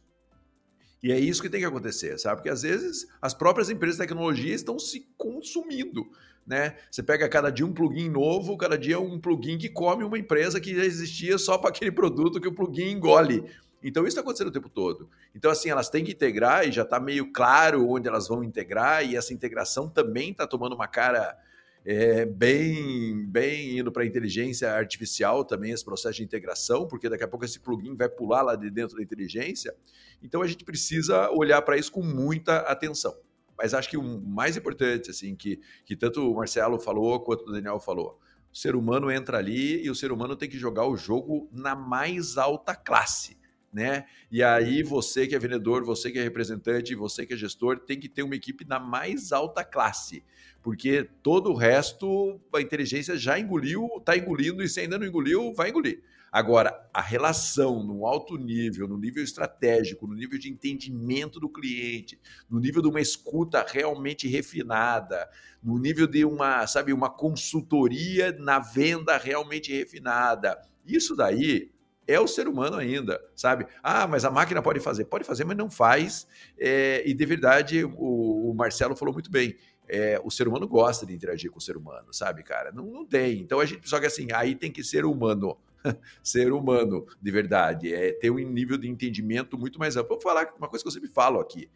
E 1.02 1.10
é 1.10 1.18
isso 1.18 1.42
que 1.42 1.48
tem 1.48 1.60
que 1.60 1.66
acontecer, 1.66 2.16
sabe? 2.18 2.36
Porque 2.36 2.48
às 2.48 2.62
vezes 2.62 3.08
as 3.20 3.34
próprias 3.34 3.68
empresas 3.68 3.96
de 3.96 4.02
tecnologia 4.02 4.54
estão 4.54 4.78
se 4.78 5.12
consumindo 5.16 6.08
né? 6.46 6.76
Você 6.90 7.02
pega 7.02 7.28
cada 7.28 7.50
dia 7.50 7.64
um 7.64 7.72
plugin 7.72 8.08
novo, 8.08 8.56
cada 8.56 8.76
dia 8.76 8.98
um 8.98 9.18
plugin 9.18 9.58
que 9.58 9.68
come 9.68 10.04
uma 10.04 10.18
empresa 10.18 10.60
que 10.60 10.74
já 10.74 10.84
existia 10.84 11.38
só 11.38 11.56
para 11.56 11.70
aquele 11.70 11.92
produto 11.92 12.40
que 12.40 12.48
o 12.48 12.54
plugin 12.54 12.90
engole. 12.90 13.44
Então 13.82 14.02
isso 14.02 14.10
está 14.10 14.20
acontecendo 14.20 14.48
o 14.48 14.52
tempo 14.52 14.68
todo. 14.68 15.08
Então 15.34 15.50
assim, 15.50 15.70
elas 15.70 15.88
têm 15.88 16.04
que 16.04 16.12
integrar 16.12 16.66
e 16.66 16.72
já 16.72 16.82
está 16.82 17.00
meio 17.00 17.32
claro 17.32 17.88
onde 17.88 18.08
elas 18.08 18.28
vão 18.28 18.42
integrar 18.44 19.04
e 19.04 19.16
essa 19.16 19.32
integração 19.32 19.88
também 19.88 20.30
está 20.30 20.46
tomando 20.46 20.74
uma 20.74 20.86
cara 20.86 21.36
é, 21.84 22.24
bem, 22.24 23.26
bem 23.26 23.78
indo 23.78 23.90
para 23.90 24.04
a 24.04 24.06
inteligência 24.06 24.72
artificial 24.72 25.44
também 25.44 25.72
esse 25.72 25.84
processo 25.84 26.16
de 26.16 26.24
integração, 26.24 26.86
porque 26.86 27.08
daqui 27.08 27.24
a 27.24 27.28
pouco 27.28 27.44
esse 27.44 27.58
plugin 27.58 27.96
vai 27.96 28.08
pular 28.08 28.42
lá 28.42 28.54
de 28.54 28.70
dentro 28.70 28.96
da 28.96 29.02
inteligência. 29.02 29.74
Então 30.22 30.42
a 30.42 30.46
gente 30.46 30.64
precisa 30.64 31.30
olhar 31.30 31.60
para 31.62 31.76
isso 31.76 31.90
com 31.90 32.02
muita 32.02 32.58
atenção. 32.58 33.16
Mas 33.56 33.74
acho 33.74 33.88
que 33.88 33.96
o 33.96 34.02
mais 34.02 34.56
importante, 34.56 35.10
assim, 35.10 35.34
que, 35.34 35.60
que 35.84 35.96
tanto 35.96 36.30
o 36.30 36.34
Marcelo 36.34 36.78
falou 36.78 37.20
quanto 37.20 37.48
o 37.48 37.52
Daniel 37.52 37.78
falou, 37.78 38.18
o 38.52 38.56
ser 38.56 38.74
humano 38.76 39.10
entra 39.10 39.38
ali 39.38 39.84
e 39.84 39.90
o 39.90 39.94
ser 39.94 40.12
humano 40.12 40.36
tem 40.36 40.48
que 40.48 40.58
jogar 40.58 40.86
o 40.86 40.96
jogo 40.96 41.48
na 41.52 41.74
mais 41.74 42.36
alta 42.36 42.74
classe. 42.74 43.38
Né? 43.72 44.04
E 44.30 44.42
aí 44.42 44.82
você 44.82 45.26
que 45.26 45.34
é 45.34 45.38
vendedor, 45.38 45.82
você 45.82 46.10
que 46.10 46.18
é 46.18 46.22
representante, 46.22 46.94
você 46.94 47.24
que 47.24 47.32
é 47.32 47.36
gestor, 47.36 47.78
tem 47.78 47.98
que 47.98 48.08
ter 48.08 48.22
uma 48.22 48.36
equipe 48.36 48.66
na 48.66 48.78
mais 48.78 49.32
alta 49.32 49.64
classe, 49.64 50.22
porque 50.62 51.08
todo 51.22 51.50
o 51.50 51.56
resto 51.56 52.38
a 52.54 52.60
inteligência 52.60 53.16
já 53.16 53.38
engoliu, 53.38 53.88
está 53.96 54.14
engolindo 54.14 54.62
e 54.62 54.68
se 54.68 54.80
ainda 54.80 54.98
não 54.98 55.06
engoliu, 55.06 55.54
vai 55.54 55.70
engolir. 55.70 56.02
Agora, 56.30 56.88
a 56.94 57.02
relação 57.02 57.82
no 57.82 58.06
alto 58.06 58.38
nível, 58.38 58.88
no 58.88 58.96
nível 58.96 59.22
estratégico, 59.22 60.06
no 60.06 60.14
nível 60.14 60.38
de 60.38 60.50
entendimento 60.50 61.38
do 61.38 61.48
cliente, 61.48 62.18
no 62.48 62.58
nível 62.58 62.80
de 62.80 62.88
uma 62.88 63.02
escuta 63.02 63.64
realmente 63.68 64.26
refinada, 64.26 65.28
no 65.62 65.78
nível 65.78 66.06
de 66.06 66.24
uma, 66.24 66.66
sabe, 66.66 66.90
uma 66.90 67.10
consultoria 67.10 68.32
na 68.32 68.58
venda 68.58 69.18
realmente 69.18 69.72
refinada. 69.72 70.58
Isso 70.86 71.14
daí 71.14 71.70
é 72.06 72.18
o 72.18 72.26
ser 72.26 72.48
humano 72.48 72.76
ainda, 72.76 73.20
sabe? 73.34 73.66
Ah, 73.82 74.06
mas 74.06 74.24
a 74.24 74.30
máquina 74.30 74.62
pode 74.62 74.80
fazer. 74.80 75.04
Pode 75.04 75.24
fazer, 75.24 75.44
mas 75.44 75.56
não 75.56 75.70
faz. 75.70 76.26
É, 76.58 77.02
e 77.06 77.14
de 77.14 77.26
verdade, 77.26 77.84
o, 77.84 78.50
o 78.50 78.54
Marcelo 78.54 78.96
falou 78.96 79.14
muito 79.14 79.30
bem. 79.30 79.56
É, 79.88 80.20
o 80.24 80.30
ser 80.30 80.48
humano 80.48 80.66
gosta 80.66 81.04
de 81.04 81.12
interagir 81.12 81.50
com 81.50 81.58
o 81.58 81.62
ser 81.62 81.76
humano, 81.76 82.12
sabe, 82.12 82.42
cara? 82.42 82.72
Não, 82.72 82.86
não 82.86 83.04
tem. 83.04 83.40
Então 83.40 83.60
a 83.60 83.64
gente, 83.64 83.88
só 83.88 84.00
que 84.00 84.06
assim, 84.06 84.28
aí 84.32 84.54
tem 84.54 84.70
que 84.70 84.82
ser 84.82 85.04
humano. 85.04 85.56
ser 86.22 86.52
humano 86.52 87.04
de 87.20 87.30
verdade, 87.30 87.92
é 87.92 88.12
ter 88.12 88.30
um 88.30 88.36
nível 88.36 88.78
de 88.78 88.88
entendimento 88.88 89.58
muito 89.58 89.78
mais 89.78 89.96
amplo. 89.96 90.10
Vou 90.10 90.20
falar 90.20 90.54
uma 90.56 90.68
coisa 90.68 90.84
que 90.84 90.88
eu 90.88 90.92
sempre 90.92 91.08
falo 91.08 91.40
aqui. 91.40 91.68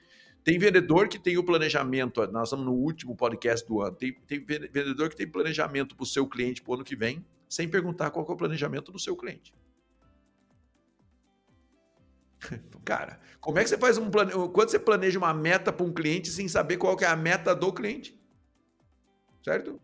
Tem 0.44 0.60
vendedor 0.60 1.08
que 1.08 1.18
tem 1.18 1.36
o 1.36 1.42
planejamento, 1.42 2.24
nós 2.28 2.46
estamos 2.46 2.64
no 2.64 2.72
último 2.72 3.16
podcast 3.16 3.66
do 3.66 3.82
ano, 3.82 3.96
tem, 3.96 4.12
tem 4.28 4.38
vendedor 4.38 5.08
que 5.08 5.16
tem 5.16 5.26
planejamento 5.26 5.96
para 5.96 6.04
o 6.04 6.06
seu 6.06 6.24
cliente 6.24 6.62
para 6.62 6.70
o 6.70 6.74
ano 6.74 6.84
que 6.84 6.94
vem, 6.94 7.24
sem 7.48 7.68
perguntar 7.68 8.12
qual 8.12 8.24
é 8.24 8.30
o 8.30 8.36
planejamento 8.36 8.92
do 8.92 8.98
seu 9.00 9.16
cliente. 9.16 9.52
Cara, 12.84 13.18
como 13.40 13.58
é 13.58 13.64
que 13.64 13.70
você 13.70 13.78
faz 13.78 13.98
um 13.98 14.10
plane... 14.10 14.32
quando 14.52 14.70
você 14.70 14.78
planeja 14.78 15.18
uma 15.18 15.34
meta 15.34 15.72
para 15.72 15.84
um 15.84 15.92
cliente 15.92 16.30
sem 16.30 16.48
saber 16.48 16.76
qual 16.76 16.96
é 17.00 17.06
a 17.06 17.16
meta 17.16 17.54
do 17.54 17.72
cliente? 17.72 18.18
Certo? 19.42 19.80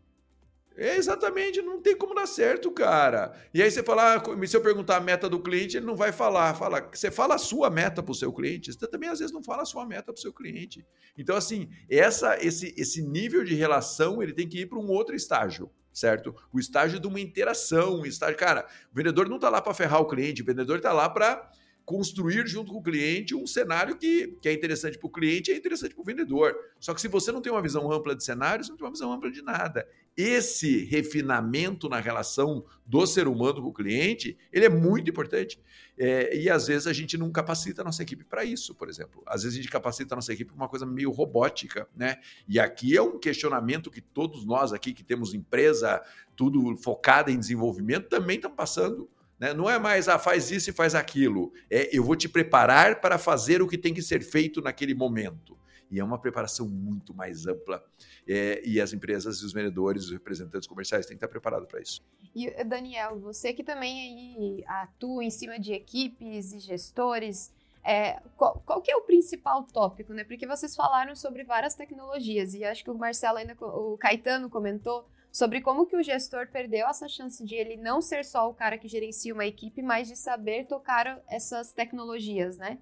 É 0.77 0.97
exatamente, 0.97 1.61
não 1.61 1.83
tem 1.83 1.97
como 1.97 2.15
dar 2.15 2.27
certo, 2.27 2.71
cara. 2.71 3.33
E 3.53 3.63
aí 3.63 3.71
você 3.71 3.83
fala, 3.83 4.17
ah, 4.17 4.47
se 4.47 4.57
eu 4.57 4.61
perguntar 4.63 4.97
a 4.97 5.01
meta 5.01 5.29
do 5.29 5.39
cliente, 5.39 5.77
ele 5.77 5.85
não 5.85 5.95
vai 5.95 6.13
falar. 6.13 6.55
Fala, 6.55 6.89
você 6.93 7.11
fala 7.11 7.35
a 7.35 7.39
sua 7.39 7.69
meta 7.69 8.03
para 8.03 8.13
o 8.13 8.15
seu 8.15 8.33
cliente, 8.33 8.73
você 8.73 8.87
também 8.87 9.11
às 9.11 9.19
vezes 9.19 9.35
não 9.35 9.43
fala 9.43 9.63
a 9.63 9.67
sua 9.67 9.85
meta 9.85 10.05
para 10.05 10.15
o 10.15 10.23
seu 10.23 10.33
cliente. 10.33 10.85
Então, 11.17 11.37
assim, 11.37 11.69
essa, 11.91 12.43
esse, 12.43 12.75
esse 12.77 13.03
nível 13.03 13.45
de 13.45 13.55
relação 13.55 14.23
ele 14.23 14.33
tem 14.33 14.49
que 14.49 14.61
ir 14.61 14.67
para 14.67 14.79
um 14.79 14.89
outro 14.89 15.15
estágio 15.15 15.71
certo? 15.93 16.35
O 16.51 16.59
estágio 16.59 16.99
de 16.99 17.07
uma 17.07 17.21
interação, 17.21 18.01
o 18.01 18.07
estágio, 18.07 18.39
cara, 18.39 18.67
o 18.91 18.97
vendedor 18.97 19.29
não 19.29 19.37
está 19.37 19.51
lá 19.51 19.61
para 19.61 19.75
ferrar 19.75 20.01
o 20.01 20.07
cliente, 20.07 20.41
o 20.41 20.45
vendedor 20.45 20.79
está 20.79 20.91
lá 20.91 21.07
para 21.07 21.51
construir 21.93 22.47
junto 22.47 22.73
com 22.73 22.79
o 22.79 22.83
cliente 22.83 23.35
um 23.35 23.47
cenário 23.47 23.99
que, 23.99 24.39
que 24.41 24.49
é 24.49 24.53
interessante 24.53 24.99
para 24.99 25.07
o 25.07 25.11
cliente 25.11 25.51
e 25.51 25.55
é 25.55 25.57
interessante 25.59 25.95
para 25.95 26.01
o 26.01 26.05
vendedor. 26.05 26.57
Só 26.81 26.95
que 26.95 27.01
se 27.03 27.09
você 27.09 27.31
não 27.31 27.43
tem 27.43 27.53
uma 27.53 27.61
visão 27.61 27.93
ampla 27.93 28.17
de 28.17 28.25
cenário, 28.25 28.65
você 28.65 28.71
não 28.71 28.79
tem 28.79 28.87
uma 28.87 28.93
visão 28.93 29.13
ampla 29.13 29.31
de 29.31 29.43
nada 29.43 29.87
esse 30.17 30.85
refinamento 30.85 31.89
na 31.89 31.99
relação 31.99 32.65
do 32.85 33.07
ser 33.07 33.27
humano 33.27 33.63
com 33.63 33.69
o 33.69 33.73
cliente, 33.73 34.37
ele 34.53 34.67
é 34.67 34.69
muito 34.69 35.11
importante. 35.11 35.59
É, 35.97 36.37
e 36.37 36.51
às 36.51 36.67
vezes 36.67 36.87
a 36.87 36.93
gente 36.93 37.17
não 37.17 37.31
capacita 37.31 37.83
a 37.83 37.85
nossa 37.85 38.03
equipe 38.03 38.25
para 38.25 38.45
isso, 38.45 38.75
por 38.75 38.89
exemplo. 38.89 39.23
Às 39.27 39.43
vezes 39.43 39.59
a 39.59 39.63
gente 39.63 39.71
capacita 39.71 40.15
a 40.15 40.17
nossa 40.17 40.33
equipe 40.33 40.51
para 40.51 40.57
uma 40.57 40.69
coisa 40.69 40.85
meio 40.85 41.11
robótica, 41.11 41.89
né? 41.95 42.19
E 42.47 42.59
aqui 42.59 42.97
é 42.97 43.03
um 43.03 43.19
questionamento 43.19 43.91
que 43.91 44.01
todos 44.01 44.45
nós 44.45 44.73
aqui 44.73 44.93
que 44.93 45.05
temos 45.05 45.33
empresa, 45.35 46.03
tudo 46.37 46.77
focada 46.77 47.31
em 47.31 47.39
desenvolvimento, 47.39 48.09
também 48.09 48.37
estão 48.37 48.51
passando. 48.51 49.09
Né? 49.43 49.53
Não 49.53 49.69
é 49.69 49.77
mais, 49.77 50.07
ah, 50.07 50.21
faz 50.21 50.53
isso 50.53 50.71
e 50.71 50.73
faz 50.73 50.95
aquilo. 50.95 51.53
É, 51.69 51.89
eu 51.93 52.05
vou 52.05 52.15
te 52.15 52.29
preparar 52.29 53.01
para 53.01 53.19
fazer 53.19 53.61
o 53.61 53.67
que 53.67 53.77
tem 53.77 53.93
que 53.93 54.01
ser 54.01 54.23
feito 54.23 54.63
naquele 54.63 54.95
momento. 54.95 55.59
E 55.91 55.99
é 55.99 56.05
uma 56.05 56.17
preparação 56.17 56.69
muito 56.69 57.13
mais 57.13 57.45
ampla. 57.45 57.85
É, 58.25 58.63
e 58.65 58.81
as 58.81 58.93
empresas, 58.93 59.43
os 59.43 59.53
vendedores, 59.53 60.05
os 60.05 60.13
representantes 60.13 60.69
comerciais 60.69 61.07
têm 61.07 61.17
que 61.17 61.25
estar 61.25 61.29
preparados 61.29 61.67
para 61.67 61.81
isso. 61.81 62.01
E 62.33 62.63
Daniel, 62.63 63.19
você 63.19 63.53
que 63.53 63.65
também 63.65 64.63
atua 64.65 65.25
em 65.25 65.31
cima 65.31 65.59
de 65.59 65.73
equipes 65.73 66.53
e 66.53 66.61
gestores, 66.61 67.53
é, 67.83 68.21
qual, 68.37 68.63
qual, 68.65 68.81
que 68.81 68.93
é 68.93 68.97
o 68.97 69.03
principal 69.03 69.65
tópico, 69.65 70.15
né? 70.15 70.23
Porque 70.23 70.47
vocês 70.47 70.77
falaram 70.77 71.17
sobre 71.17 71.43
várias 71.43 71.75
tecnologias 71.75 72.55
e 72.55 72.63
acho 72.63 72.85
que 72.85 72.91
o 72.93 72.95
Marcelo 72.95 73.39
ainda, 73.39 73.57
o 73.61 73.99
Caetano 73.99 74.49
comentou 74.49 75.05
sobre 75.33 75.63
como 75.63 75.87
que 75.87 75.97
o 75.97 76.03
gestor 76.03 76.47
perdeu 76.49 76.87
essa 76.87 77.09
chance 77.09 77.43
de 77.43 77.55
ele 77.55 77.77
não 77.77 78.03
ser 78.03 78.23
só 78.23 78.49
o 78.51 78.55
cara 78.55 78.77
que 78.77 78.87
gerencia 78.87 79.33
uma 79.33 79.47
equipe, 79.47 79.81
mas 79.81 80.07
de 80.07 80.15
saber 80.15 80.67
tocar 80.67 81.23
essas 81.27 81.73
tecnologias, 81.73 82.59
né? 82.59 82.79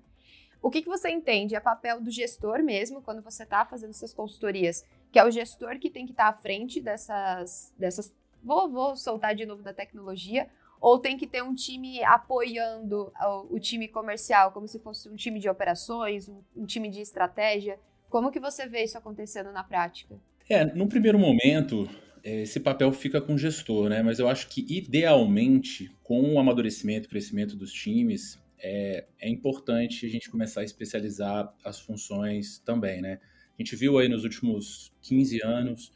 O 0.61 0.69
que, 0.69 0.83
que 0.83 0.89
você 0.89 1.09
entende? 1.09 1.55
É 1.55 1.61
papel 1.61 2.01
do 2.01 2.11
gestor 2.11 2.63
mesmo, 2.63 3.01
quando 3.01 3.23
você 3.23 3.45
está 3.45 3.65
fazendo 3.65 3.95
suas 3.95 4.13
consultorias, 4.13 4.85
que 5.11 5.19
é 5.19 5.25
o 5.25 5.31
gestor 5.31 5.79
que 5.79 5.89
tem 5.89 6.05
que 6.05 6.13
estar 6.13 6.33
tá 6.33 6.39
à 6.39 6.43
frente 6.43 6.81
dessas. 6.81 7.73
dessas 7.79 8.13
vou, 8.43 8.69
vou 8.69 8.97
soltar 8.97 9.35
de 9.35 9.47
novo 9.47 9.63
da 9.63 9.73
tecnologia, 9.73 10.49
ou 10.81 10.99
tem 10.99 11.17
que 11.17 11.27
ter 11.27 11.43
um 11.43 11.55
time 11.55 12.03
apoiando 12.03 13.13
o, 13.21 13.57
o 13.57 13.61
time 13.61 13.87
comercial, 13.87 14.51
como 14.51 14.67
se 14.67 14.79
fosse 14.81 15.09
um 15.09 15.15
time 15.15 15.39
de 15.39 15.49
operações, 15.49 16.29
um, 16.29 16.41
um, 16.57 16.67
time 16.67 16.91
de 16.91 17.01
estratégia? 17.01 17.79
Como 18.09 18.31
que 18.31 18.41
você 18.41 18.67
vê 18.67 18.83
isso 18.83 18.99
acontecendo 18.99 19.53
na 19.53 19.63
prática? 19.63 20.17
É, 20.49 20.65
num 20.65 20.89
primeiro 20.89 21.19
momento, 21.19 21.89
esse 22.25 22.61
papel 22.61 22.93
fica 22.93 23.21
com 23.21 23.35
o 23.35 23.39
gestor, 23.39 23.89
né? 23.89 24.03
Mas 24.03 24.19
eu 24.19 24.29
acho 24.29 24.49
que 24.49 24.65
idealmente, 24.69 25.91
com 26.03 26.35
o 26.35 26.39
amadurecimento 26.39 27.07
e 27.07 27.11
crescimento 27.11 27.57
dos 27.57 27.73
times, 27.73 28.39
é, 28.59 29.07
é 29.19 29.29
importante 29.29 30.07
a 30.07 30.09
gente 30.09 30.31
começar 30.31 30.61
a 30.61 30.65
especializar 30.65 31.53
as 31.65 31.81
funções 31.81 32.59
também, 32.59 33.01
né? 33.01 33.19
A 33.59 33.63
gente 33.63 33.77
viu 33.77 33.99
aí 33.99 34.09
nos 34.09 34.25
últimos 34.25 34.93
15 35.03 35.43
anos 35.43 35.93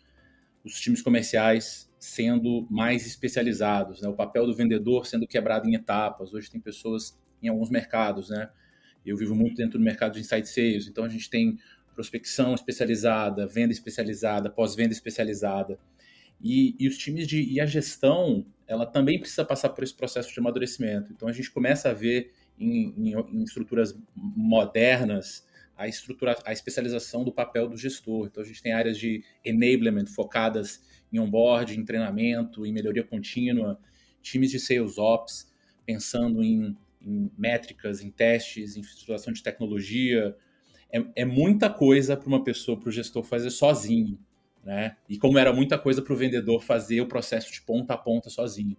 os 0.64 0.80
times 0.80 1.02
comerciais 1.02 1.90
sendo 1.98 2.66
mais 2.70 3.06
especializados, 3.06 4.00
né? 4.00 4.08
O 4.08 4.14
papel 4.14 4.46
do 4.46 4.54
vendedor 4.54 5.06
sendo 5.06 5.26
quebrado 5.26 5.68
em 5.68 5.74
etapas. 5.74 6.32
Hoje 6.32 6.50
tem 6.50 6.60
pessoas 6.60 7.18
em 7.42 7.48
alguns 7.48 7.70
mercados, 7.70 8.30
né? 8.30 8.50
Eu 9.04 9.16
vivo 9.16 9.34
muito 9.34 9.56
dentro 9.56 9.78
do 9.78 9.84
mercado 9.84 10.14
de 10.14 10.20
insight 10.20 10.48
sales, 10.48 10.86
então 10.86 11.04
a 11.04 11.08
gente 11.08 11.28
tem 11.28 11.58
prospecção 11.94 12.54
especializada, 12.54 13.46
venda 13.46 13.72
especializada, 13.72 14.50
pós-venda 14.50 14.92
especializada. 14.92 15.78
E, 16.44 16.76
e, 16.78 16.86
os 16.86 16.98
times 16.98 17.26
de 17.26 17.42
e 17.42 17.58
a 17.58 17.64
gestão, 17.64 18.46
ela 18.66 18.84
também 18.84 19.18
precisa 19.18 19.46
passar 19.46 19.70
por 19.70 19.82
esse 19.82 19.94
processo 19.94 20.32
de 20.32 20.38
amadurecimento. 20.38 21.10
Então 21.10 21.26
a 21.26 21.32
gente 21.32 21.50
começa 21.50 21.88
a 21.88 21.94
ver 21.94 22.32
em, 22.58 22.94
em, 22.96 23.14
em 23.14 23.42
estruturas 23.42 23.98
modernas 24.14 25.46
a, 25.76 25.88
estrutura, 25.88 26.36
a 26.44 26.52
especialização 26.52 27.24
do 27.24 27.32
papel 27.32 27.68
do 27.68 27.76
gestor. 27.76 28.26
Então, 28.26 28.42
a 28.42 28.46
gente 28.46 28.62
tem 28.62 28.72
áreas 28.72 28.98
de 28.98 29.24
enablement 29.44 30.06
focadas 30.06 30.82
em 31.12 31.18
onboard, 31.18 31.78
em 31.78 31.84
treinamento, 31.84 32.64
em 32.64 32.72
melhoria 32.72 33.04
contínua, 33.04 33.78
times 34.22 34.50
de 34.50 34.58
sales 34.58 34.98
ops 34.98 35.52
pensando 35.84 36.42
em, 36.42 36.76
em 37.00 37.30
métricas, 37.36 38.00
em 38.00 38.10
testes, 38.10 38.76
em 38.76 38.80
estruturação 38.80 39.32
de 39.32 39.42
tecnologia. 39.42 40.36
É, 40.92 41.04
é 41.16 41.24
muita 41.24 41.68
coisa 41.68 42.16
para 42.16 42.28
uma 42.28 42.42
pessoa, 42.42 42.78
para 42.78 42.88
o 42.88 42.92
gestor 42.92 43.22
fazer 43.22 43.50
sozinho. 43.50 44.18
Né? 44.64 44.96
E 45.08 45.18
como 45.18 45.38
era 45.38 45.52
muita 45.52 45.78
coisa 45.78 46.00
para 46.00 46.14
o 46.14 46.16
vendedor 46.16 46.62
fazer 46.62 47.00
o 47.02 47.06
processo 47.06 47.52
de 47.52 47.60
ponta 47.60 47.94
a 47.94 47.98
ponta 47.98 48.30
sozinho. 48.30 48.76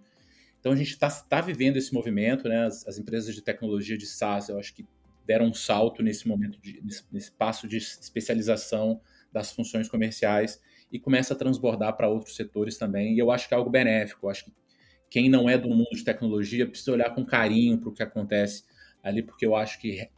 Então 0.60 0.71
a 0.71 0.76
gente 0.76 0.89
está 0.89 1.10
tá 1.12 1.41
vivendo 1.41 1.78
esse 1.78 1.93
movimento, 1.93 2.50
né? 2.50 2.65
As, 2.65 2.88
as, 2.88 2.98
empresas 2.98 3.36
de 3.36 3.41
tecnologia 3.41 3.95
de 3.95 4.08
SaaS, 4.08 4.50
eu 4.50 4.58
acho 4.58 4.74
que 4.74 4.84
deram 5.24 5.45
um 5.45 5.54
salto 5.54 6.02
nesse 6.02 6.28
momento, 6.28 6.60
de, 6.60 6.82
nesse, 6.84 7.04
nesse 7.12 7.32
passo 7.32 7.67
de 7.67 7.78
especialização 7.78 9.00
das 9.32 9.52
funções 9.52 9.88
comerciais 9.88 10.60
e 10.91 11.00
começa 11.00 11.36
a 11.36 11.38
transbordar 11.38 11.95
para 11.95 12.10
outros 12.10 12.36
setores 12.36 12.78
também. 12.78 13.13
E 13.13 13.19
eu 13.19 13.30
acho 13.30 13.48
que 13.48 13.54
é 13.54 13.58
algo 13.58 13.69
benéfico. 13.69 14.26
Eu 14.26 14.32
acho 14.32 14.45
que 14.45 14.54
quem 15.08 15.30
não 15.30 15.48
é 15.48 15.56
do 15.56 15.69
mundo 15.69 15.91
de 15.93 16.04
tecnologia 16.04 16.65
precisa 16.65 16.93
olhar 16.93 17.13
com 17.13 17.24
carinho 17.24 17.78
para 17.78 17.89
o 17.89 17.93
que 17.93 18.02
acontece 18.02 18.63
ali, 19.04 19.21
porque 19.21 19.45
eu 19.45 19.56
acho 19.56 19.80
que 19.80 20.10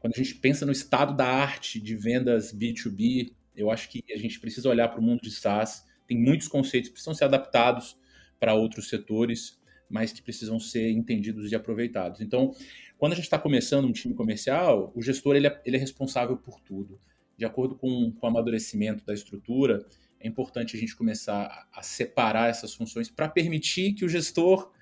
quando 0.00 0.14
a 0.14 0.18
gente 0.18 0.34
pensa 0.34 0.66
no 0.66 0.72
estado 0.72 1.16
da 1.16 1.26
arte 1.26 1.80
de 1.80 1.94
vendas 1.94 2.52
B2B, 2.52 3.32
eu 3.56 3.70
acho 3.70 3.88
que 3.88 4.04
a 4.12 4.18
gente 4.18 4.38
precisa 4.38 4.68
olhar 4.68 4.88
para 4.88 5.00
o 5.00 5.02
mundo 5.02 5.22
de 5.22 5.30
SaaS. 5.30 5.84
Tem 6.06 6.16
muitos 6.16 6.48
conceitos 6.48 6.88
que 6.88 6.94
precisam 6.94 7.14
ser 7.14 7.24
adaptados 7.24 7.96
para 8.38 8.54
outros 8.54 8.88
setores 8.88 9.58
mas 9.88 10.12
que 10.12 10.22
precisam 10.22 10.58
ser 10.58 10.90
entendidos 10.90 11.50
e 11.50 11.54
aproveitados. 11.54 12.20
Então, 12.20 12.52
quando 12.98 13.12
a 13.12 13.14
gente 13.14 13.24
está 13.24 13.38
começando 13.38 13.86
um 13.86 13.92
time 13.92 14.14
comercial, 14.14 14.92
o 14.94 15.02
gestor 15.02 15.36
ele 15.36 15.46
é, 15.46 15.62
ele 15.64 15.76
é 15.76 15.80
responsável 15.80 16.36
por 16.36 16.60
tudo. 16.60 16.98
De 17.36 17.44
acordo 17.44 17.76
com, 17.76 18.12
com 18.12 18.26
o 18.26 18.30
amadurecimento 18.30 19.04
da 19.04 19.12
estrutura, 19.12 19.84
é 20.18 20.26
importante 20.26 20.76
a 20.76 20.80
gente 20.80 20.96
começar 20.96 21.68
a, 21.72 21.82
separar 21.82 22.48
essas 22.48 22.74
funções 22.74 23.10
para 23.10 23.28
permitir 23.28 23.92
que 23.92 24.04
o 24.04 24.08
gestor 24.08 24.72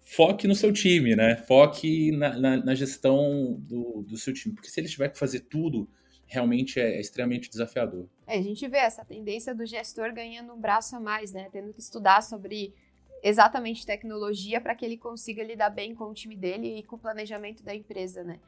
foque 0.00 0.48
no 0.48 0.54
seu 0.54 0.72
time, 0.72 1.14
né? 1.14 1.36
Foque 1.36 2.10
na, 2.12 2.38
na, 2.38 2.56
na 2.64 2.74
gestão 2.74 3.56
do, 3.60 4.02
do, 4.02 4.18
seu 4.18 4.34
time. 4.34 4.54
Porque 4.54 4.68
se 4.68 4.80
ele 4.80 4.88
tiver 4.88 5.08
que 5.08 5.18
fazer 5.18 5.40
tudo, 5.40 5.88
realmente 6.32 6.80
é, 6.80 6.96
é 6.96 7.00
extremamente 7.00 7.50
desafiador. 7.50 8.06
É, 8.26 8.38
a 8.38 8.42
gente 8.42 8.66
vê 8.66 8.78
essa 8.78 9.04
tendência 9.04 9.54
do 9.54 9.66
gestor 9.66 10.12
ganhando 10.12 10.52
um 10.52 10.60
braço 10.60 10.96
a 10.96 11.00
mais, 11.00 11.32
né? 11.32 11.48
Tendo 11.52 11.72
que 11.72 11.80
estudar 11.80 12.22
sobre 12.22 12.74
exatamente 13.22 13.86
tecnologia 13.86 14.60
para 14.60 14.74
que 14.74 14.84
ele 14.84 14.96
consiga 14.96 15.44
lidar 15.44 15.70
bem 15.70 15.94
com 15.94 16.04
o 16.04 16.14
time 16.14 16.34
dele 16.34 16.78
e 16.78 16.82
com 16.82 16.96
o 16.96 16.98
planejamento 16.98 17.62
da 17.62 17.74
empresa, 17.74 18.24
né? 18.24 18.40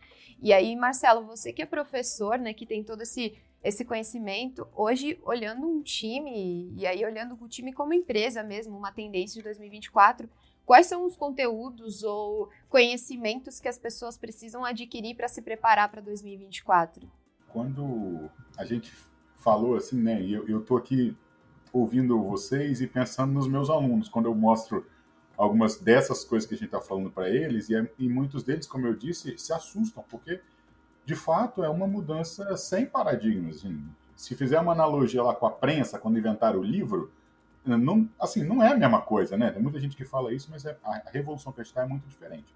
E 0.42 0.52
aí, 0.52 0.74
Marcelo, 0.74 1.24
você 1.24 1.52
que 1.52 1.62
é 1.62 1.66
professor, 1.66 2.38
né, 2.38 2.52
que 2.52 2.66
tem 2.66 2.82
todo 2.82 3.02
esse 3.02 3.34
esse 3.62 3.82
conhecimento, 3.82 4.68
hoje 4.76 5.18
olhando 5.22 5.66
um 5.66 5.80
time 5.80 6.70
e 6.76 6.86
aí 6.86 7.02
olhando 7.02 7.34
o 7.40 7.48
time 7.48 7.72
como 7.72 7.94
empresa 7.94 8.42
mesmo, 8.42 8.76
uma 8.76 8.92
tendência 8.92 9.38
de 9.38 9.42
2024, 9.42 10.28
quais 10.66 10.86
são 10.86 11.06
os 11.06 11.16
conteúdos 11.16 12.02
ou 12.02 12.50
conhecimentos 12.68 13.60
que 13.60 13.68
as 13.68 13.78
pessoas 13.78 14.18
precisam 14.18 14.66
adquirir 14.66 15.16
para 15.16 15.28
se 15.28 15.40
preparar 15.40 15.90
para 15.90 16.02
2024? 16.02 17.10
Quando 17.54 18.28
a 18.58 18.64
gente 18.64 18.92
falou 19.36 19.76
assim, 19.76 20.02
né, 20.02 20.20
e 20.20 20.34
eu, 20.34 20.48
eu 20.48 20.60
tô 20.60 20.76
aqui 20.76 21.16
ouvindo 21.72 22.20
vocês 22.20 22.80
e 22.80 22.86
pensando 22.88 23.32
nos 23.32 23.46
meus 23.46 23.70
alunos, 23.70 24.08
quando 24.08 24.26
eu 24.26 24.34
mostro 24.34 24.84
algumas 25.36 25.76
dessas 25.76 26.24
coisas 26.24 26.48
que 26.48 26.54
a 26.56 26.58
gente 26.58 26.66
está 26.66 26.80
falando 26.80 27.12
para 27.12 27.30
eles, 27.30 27.70
e, 27.70 27.74
e, 27.96 28.08
muitos 28.08 28.42
deles, 28.42 28.66
como 28.66 28.88
eu 28.88 28.96
disse, 28.96 29.38
se 29.38 29.52
assustam, 29.52 30.04
porque 30.10 30.40
de 31.06 31.14
fato 31.14 31.62
é 31.62 31.68
uma 31.68 31.86
mudança 31.86 32.56
sem 32.56 32.86
paradigmas. 32.86 33.58
Assim. 33.58 33.80
Se 34.16 34.34
fizer 34.34 34.58
uma 34.58 34.72
analogia 34.72 35.22
lá 35.22 35.32
com 35.32 35.46
a 35.46 35.50
prensa, 35.52 35.96
quando 35.96 36.18
inventaram 36.18 36.58
o 36.58 36.64
livro, 36.64 37.12
não, 37.64 38.08
assim, 38.18 38.42
não 38.42 38.64
é 38.64 38.72
a 38.72 38.76
mesma 38.76 39.00
coisa, 39.00 39.36
né? 39.36 39.52
Tem 39.52 39.62
muita 39.62 39.78
gente 39.78 39.96
que 39.96 40.04
fala 40.04 40.34
isso, 40.34 40.48
mas 40.50 40.64
é, 40.64 40.76
a 40.82 41.08
revolução 41.12 41.54
está 41.56 41.82
é 41.82 41.86
muito 41.86 42.08
diferente. 42.08 42.52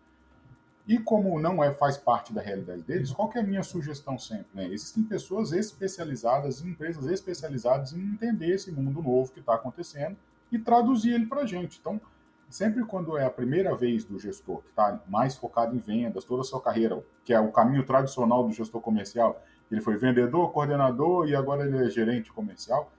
E 0.88 0.98
como 0.98 1.38
não 1.38 1.62
é, 1.62 1.70
faz 1.70 1.98
parte 1.98 2.32
da 2.32 2.40
realidade 2.40 2.80
deles, 2.80 3.12
qual 3.12 3.30
é 3.34 3.40
a 3.40 3.42
minha 3.42 3.62
sugestão 3.62 4.18
sempre? 4.18 4.46
Né? 4.54 4.68
Existem 4.72 5.04
pessoas 5.04 5.52
especializadas, 5.52 6.64
empresas 6.64 7.06
especializadas 7.06 7.92
em 7.92 8.00
entender 8.00 8.54
esse 8.54 8.72
mundo 8.72 9.02
novo 9.02 9.30
que 9.30 9.40
está 9.40 9.54
acontecendo 9.54 10.16
e 10.50 10.58
traduzir 10.58 11.12
ele 11.12 11.26
para 11.26 11.42
a 11.42 11.46
gente. 11.46 11.78
Então, 11.78 12.00
sempre 12.48 12.82
quando 12.86 13.18
é 13.18 13.26
a 13.26 13.30
primeira 13.30 13.76
vez 13.76 14.02
do 14.02 14.18
gestor 14.18 14.62
que 14.62 14.70
está 14.70 14.98
mais 15.06 15.36
focado 15.36 15.76
em 15.76 15.78
vendas, 15.78 16.24
toda 16.24 16.40
a 16.40 16.44
sua 16.44 16.62
carreira, 16.62 17.04
que 17.22 17.34
é 17.34 17.38
o 17.38 17.52
caminho 17.52 17.84
tradicional 17.84 18.42
do 18.42 18.52
gestor 18.54 18.80
comercial, 18.80 19.44
ele 19.70 19.82
foi 19.82 19.98
vendedor, 19.98 20.50
coordenador 20.52 21.28
e 21.28 21.36
agora 21.36 21.66
ele 21.66 21.84
é 21.84 21.90
gerente 21.90 22.32
comercial, 22.32 22.90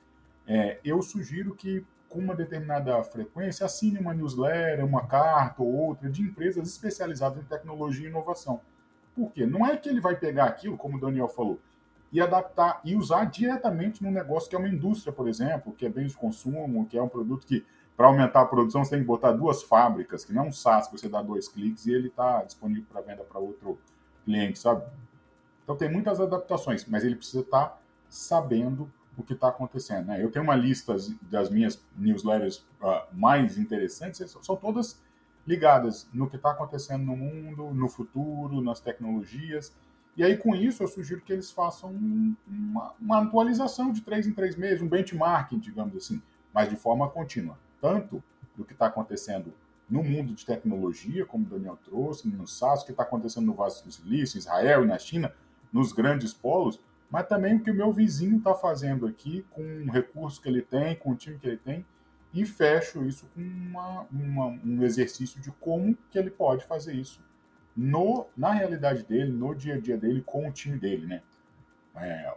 é, 0.46 0.80
eu 0.86 1.02
sugiro 1.02 1.56
que 1.56 1.84
com 2.10 2.20
uma 2.20 2.36
determinada 2.36 3.02
frequência, 3.04 3.66
assine 3.66 4.00
uma 4.00 4.14
newsletter, 4.14 4.84
uma 4.84 5.06
carta 5.06 5.62
ou 5.62 5.74
outra 5.74 6.10
de 6.10 6.24
empresas 6.24 6.68
especializadas 6.68 7.42
em 7.42 7.46
tecnologia 7.46 8.08
e 8.08 8.10
inovação. 8.10 8.60
Por 9.16 9.32
quê? 9.32 9.46
Não 9.46 9.66
é 9.66 9.78
que 9.78 9.88
ele 9.88 10.02
vai 10.02 10.16
pegar 10.16 10.46
aquilo, 10.46 10.76
como 10.76 10.98
o 10.98 11.00
Daniel 11.00 11.28
falou, 11.28 11.60
e 12.12 12.20
adaptar 12.20 12.82
e 12.84 12.96
usar 12.96 13.26
diretamente 13.26 14.04
no 14.04 14.10
negócio 14.10 14.50
que 14.50 14.56
é 14.56 14.60
uma 14.60 14.68
indústria, 14.68 15.14
por 15.14 15.28
exemplo, 15.28 15.72
que 15.74 15.86
é 15.86 15.90
bem 15.90 16.08
de 16.08 16.16
consumo, 16.16 16.86
que 16.88 16.98
é 16.98 17.02
um 17.02 17.08
produto 17.08 17.46
que, 17.46 17.64
para 17.96 18.08
aumentar 18.08 18.42
a 18.42 18.46
produção, 18.46 18.84
você 18.84 18.92
tem 18.92 19.02
que 19.02 19.06
botar 19.06 19.32
duas 19.34 19.62
fábricas, 19.62 20.26
que 20.26 20.34
não 20.34 20.46
é 20.46 20.48
um 20.48 20.52
SaaS 20.52 20.88
que 20.88 20.98
você 20.98 21.08
dá 21.08 21.22
dois 21.22 21.48
cliques 21.48 21.86
e 21.86 21.94
ele 21.94 22.08
está 22.08 22.44
disponível 22.44 22.86
para 22.92 23.02
venda 23.02 23.24
para 23.24 23.40
outro 23.40 23.78
cliente, 24.26 24.58
sabe? 24.58 24.84
Então 25.64 25.76
tem 25.76 25.92
muitas 25.92 26.20
adaptações, 26.20 26.84
mas 26.86 27.04
ele 27.04 27.16
precisa 27.16 27.42
estar 27.42 27.66
tá 27.66 27.78
sabendo 28.10 28.92
o 29.20 29.24
que 29.24 29.34
está 29.34 29.50
acontecendo. 29.50 30.08
Né? 30.08 30.24
Eu 30.24 30.32
tenho 30.32 30.44
uma 30.44 30.56
lista 30.56 30.96
das 31.24 31.50
minhas 31.50 31.82
newsletters 31.98 32.58
uh, 32.82 33.04
mais 33.14 33.58
interessantes, 33.58 34.36
são 34.42 34.56
todas 34.56 35.02
ligadas 35.46 36.08
no 36.14 36.30
que 36.30 36.36
está 36.36 36.52
acontecendo 36.52 37.04
no 37.06 37.18
mundo, 37.18 37.74
no 37.74 37.90
futuro, 37.90 38.62
nas 38.62 38.80
tecnologias. 38.80 39.76
E 40.16 40.24
aí, 40.24 40.38
com 40.38 40.56
isso, 40.56 40.84
eu 40.84 40.88
sugiro 40.88 41.22
que 41.22 41.34
eles 41.34 41.50
façam 41.52 41.92
uma, 42.48 42.94
uma 43.00 43.24
atualização 43.24 43.92
de 43.92 44.02
três 44.02 44.28
em 44.28 44.34
três 44.34 44.56
meses, 44.56 44.82
um 44.82 44.88
benchmarking, 44.88 45.60
digamos 45.60 45.96
assim, 45.96 46.22
mas 46.54 46.70
de 46.70 46.76
forma 46.76 47.10
contínua. 47.10 47.58
Tanto 47.82 48.24
do 48.56 48.64
que 48.64 48.74
está 48.74 48.88
acontecendo 48.88 49.54
no 49.90 50.04
mundo 50.04 50.34
de 50.34 50.46
tecnologia, 50.46 51.26
como 51.26 51.46
o 51.46 51.50
Daniel 51.50 51.78
trouxe, 51.84 52.28
no 52.28 52.48
SaaS, 52.48 52.84
o 52.84 52.86
que 52.86 52.92
está 52.92 53.04
acontecendo 53.04 53.46
no 53.46 53.54
Vale 53.54 53.74
do 53.84 53.92
Silício, 53.92 54.38
em 54.38 54.40
Israel 54.40 54.84
e 54.84 54.88
na 54.88 55.00
China, 55.00 55.34
nos 55.72 55.92
grandes 55.92 56.34
polos, 56.34 56.80
mas 57.10 57.28
também 57.28 57.56
o 57.56 57.60
que 57.60 57.72
o 57.72 57.76
meu 57.76 57.92
vizinho 57.92 58.38
está 58.38 58.54
fazendo 58.54 59.08
aqui, 59.08 59.46
com 59.50 59.62
o 59.62 59.92
recurso 59.92 60.42
que 60.42 60.48
ele 60.48 60.62
tem, 60.62 60.96
com 60.96 61.12
o 61.12 61.16
time 61.16 61.38
que 61.38 61.48
ele 61.48 61.58
tem, 61.58 61.86
e 62.34 62.46
fecho 62.46 63.04
isso 63.06 63.26
com 63.34 63.42
uma, 63.42 64.06
uma, 64.12 64.46
um 64.64 64.84
exercício 64.84 65.42
de 65.42 65.52
como 65.54 65.98
que 66.12 66.20
ele 66.20 66.30
pode 66.30 66.64
fazer 66.66 66.94
isso 66.94 67.24
no, 67.76 68.28
na 68.36 68.52
realidade 68.52 69.04
dele, 69.04 69.32
no 69.32 69.56
dia 69.56 69.76
a 69.76 69.80
dia 69.80 69.98
dele, 69.98 70.22
com 70.22 70.48
o 70.48 70.52
time 70.52 70.78
dele, 70.78 71.08
né? 71.08 71.22
É, 71.96 72.34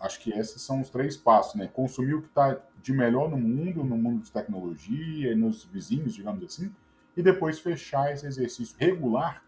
acho 0.00 0.20
que 0.20 0.30
esses 0.30 0.62
são 0.62 0.80
os 0.80 0.88
três 0.88 1.16
passos, 1.16 1.56
né? 1.56 1.66
Consumir 1.66 2.14
o 2.14 2.22
que 2.22 2.28
está 2.28 2.58
de 2.80 2.92
melhor 2.92 3.28
no 3.28 3.36
mundo, 3.36 3.82
no 3.82 3.98
mundo 3.98 4.22
de 4.22 4.30
tecnologia 4.30 5.32
e 5.32 5.34
nos 5.34 5.64
vizinhos, 5.64 6.14
digamos 6.14 6.44
assim, 6.44 6.72
e 7.16 7.22
depois 7.22 7.58
fechar 7.58 8.12
esse 8.12 8.24
exercício 8.24 8.76
regular 8.78 9.42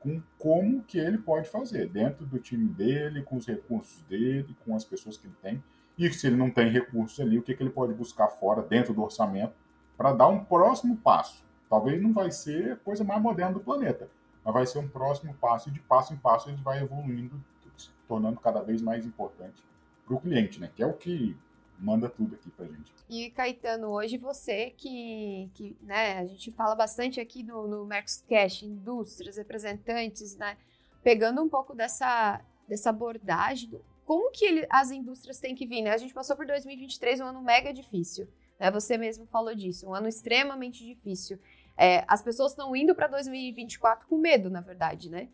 com 0.00 0.20
como 0.38 0.82
que 0.82 0.98
ele 0.98 1.18
pode 1.18 1.48
fazer 1.48 1.88
dentro 1.88 2.24
do 2.26 2.38
time 2.38 2.68
dele, 2.68 3.22
com 3.22 3.36
os 3.36 3.46
recursos 3.46 4.02
dele, 4.02 4.56
com 4.64 4.74
as 4.74 4.84
pessoas 4.84 5.16
que 5.16 5.26
ele 5.26 5.36
tem. 5.42 5.62
E 5.96 6.10
se 6.12 6.26
ele 6.26 6.36
não 6.36 6.50
tem 6.50 6.70
recursos 6.70 7.20
ali, 7.20 7.38
o 7.38 7.42
que, 7.42 7.54
que 7.54 7.62
ele 7.62 7.70
pode 7.70 7.92
buscar 7.92 8.28
fora, 8.28 8.62
dentro 8.62 8.94
do 8.94 9.02
orçamento, 9.02 9.52
para 9.96 10.12
dar 10.12 10.28
um 10.28 10.42
próximo 10.42 10.96
passo. 10.96 11.44
Talvez 11.68 12.02
não 12.02 12.12
vai 12.12 12.30
ser 12.30 12.72
a 12.72 12.76
coisa 12.76 13.04
mais 13.04 13.22
moderna 13.22 13.52
do 13.52 13.60
planeta, 13.60 14.08
mas 14.42 14.54
vai 14.54 14.66
ser 14.66 14.78
um 14.78 14.88
próximo 14.88 15.34
passo, 15.34 15.68
e 15.68 15.72
de 15.72 15.80
passo 15.80 16.14
em 16.14 16.16
passo 16.16 16.48
ele 16.48 16.60
vai 16.62 16.82
evoluindo, 16.82 17.38
se 17.76 17.90
tornando 18.08 18.40
cada 18.40 18.62
vez 18.62 18.80
mais 18.80 19.04
importante 19.04 19.62
para 20.06 20.14
o 20.14 20.20
cliente, 20.20 20.58
né? 20.58 20.70
Que 20.74 20.82
é 20.82 20.86
o 20.86 20.94
que 20.94 21.36
manda 21.80 22.08
tudo 22.08 22.34
aqui 22.34 22.50
pra 22.50 22.66
gente. 22.66 22.92
E 23.08 23.30
Caetano, 23.30 23.88
hoje 23.88 24.16
você 24.16 24.70
que, 24.70 25.50
que 25.54 25.76
né, 25.82 26.18
a 26.18 26.26
gente 26.26 26.52
fala 26.52 26.74
bastante 26.74 27.20
aqui 27.20 27.42
no, 27.42 27.66
no 27.66 27.84
Mercoscash, 27.86 28.62
indústrias, 28.62 29.36
representantes, 29.36 30.36
né, 30.36 30.56
pegando 31.02 31.42
um 31.42 31.48
pouco 31.48 31.74
dessa, 31.74 32.40
dessa 32.68 32.90
abordagem, 32.90 33.80
como 34.04 34.30
que 34.30 34.44
ele, 34.44 34.66
as 34.68 34.90
indústrias 34.90 35.38
têm 35.38 35.54
que 35.54 35.66
vir, 35.66 35.82
né? 35.82 35.92
A 35.92 35.96
gente 35.96 36.12
passou 36.12 36.34
por 36.36 36.44
2023 36.44 37.20
um 37.20 37.26
ano 37.26 37.40
mega 37.40 37.72
difícil, 37.72 38.28
né? 38.58 38.70
Você 38.70 38.98
mesmo 38.98 39.24
falou 39.26 39.54
disso, 39.54 39.88
um 39.88 39.94
ano 39.94 40.08
extremamente 40.08 40.84
difícil. 40.84 41.38
É, 41.76 42.04
as 42.08 42.20
pessoas 42.20 42.52
estão 42.52 42.74
indo 42.74 42.94
para 42.94 43.06
2024 43.06 44.08
com 44.08 44.18
medo, 44.18 44.50
na 44.50 44.60
verdade, 44.60 45.08
né? 45.08 45.28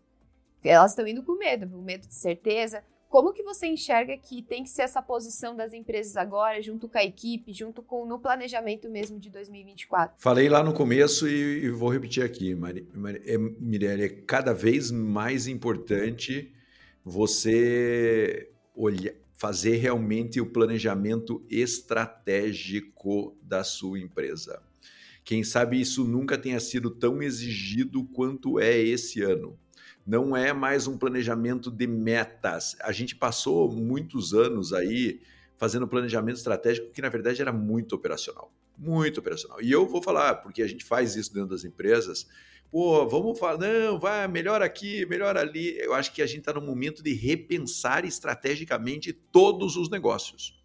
Elas 0.62 0.92
estão 0.92 1.06
indo 1.06 1.22
com 1.22 1.36
medo, 1.36 1.68
com 1.68 1.80
medo 1.80 2.06
de 2.06 2.14
certeza, 2.14 2.84
como 3.08 3.32
que 3.32 3.42
você 3.42 3.66
enxerga 3.66 4.16
que 4.16 4.42
tem 4.42 4.62
que 4.62 4.70
ser 4.70 4.82
essa 4.82 5.00
posição 5.00 5.54
das 5.54 5.72
empresas 5.72 6.16
agora, 6.16 6.60
junto 6.60 6.88
com 6.88 6.98
a 6.98 7.04
equipe, 7.04 7.52
junto 7.52 7.82
com 7.82 8.04
no 8.04 8.18
planejamento 8.18 8.90
mesmo 8.90 9.18
de 9.18 9.30
2024? 9.30 10.16
Falei 10.18 10.48
lá 10.48 10.62
no 10.62 10.72
começo 10.72 11.28
e, 11.28 11.64
e 11.64 11.70
vou 11.70 11.88
repetir 11.88 12.22
aqui, 12.22 12.52
é, 13.24 13.38
Mirelle, 13.38 14.02
é 14.02 14.08
cada 14.08 14.52
vez 14.52 14.90
mais 14.90 15.46
importante 15.46 16.52
você 17.04 18.50
olhar, 18.74 19.14
fazer 19.32 19.76
realmente 19.76 20.40
o 20.40 20.46
planejamento 20.46 21.44
estratégico 21.48 23.36
da 23.40 23.62
sua 23.62 24.00
empresa. 24.00 24.62
Quem 25.24 25.44
sabe 25.44 25.80
isso 25.80 26.04
nunca 26.04 26.38
tenha 26.38 26.58
sido 26.58 26.90
tão 26.90 27.22
exigido 27.22 28.04
quanto 28.04 28.58
é 28.58 28.78
esse 28.78 29.22
ano 29.22 29.58
não 30.06 30.36
é 30.36 30.52
mais 30.52 30.86
um 30.86 30.96
planejamento 30.96 31.70
de 31.70 31.86
metas. 31.86 32.76
A 32.80 32.92
gente 32.92 33.16
passou 33.16 33.70
muitos 33.72 34.32
anos 34.32 34.72
aí 34.72 35.20
fazendo 35.56 35.88
planejamento 35.88 36.36
estratégico 36.36 36.92
que 36.92 37.02
na 37.02 37.08
verdade 37.08 37.42
era 37.42 37.52
muito 37.52 37.94
operacional, 37.94 38.52
muito 38.78 39.18
operacional. 39.18 39.60
E 39.60 39.72
eu 39.72 39.86
vou 39.86 40.00
falar, 40.00 40.36
porque 40.36 40.62
a 40.62 40.68
gente 40.68 40.84
faz 40.84 41.16
isso 41.16 41.34
dentro 41.34 41.48
das 41.48 41.64
empresas, 41.64 42.28
pô, 42.70 43.08
vamos 43.08 43.36
falar, 43.38 43.58
não, 43.58 43.98
vai, 43.98 44.28
melhor 44.28 44.62
aqui, 44.62 45.04
melhor 45.06 45.36
ali. 45.36 45.76
Eu 45.78 45.92
acho 45.92 46.12
que 46.12 46.22
a 46.22 46.26
gente 46.26 46.40
está 46.40 46.52
no 46.52 46.60
momento 46.60 47.02
de 47.02 47.12
repensar 47.12 48.04
estrategicamente 48.04 49.12
todos 49.12 49.76
os 49.76 49.90
negócios. 49.90 50.56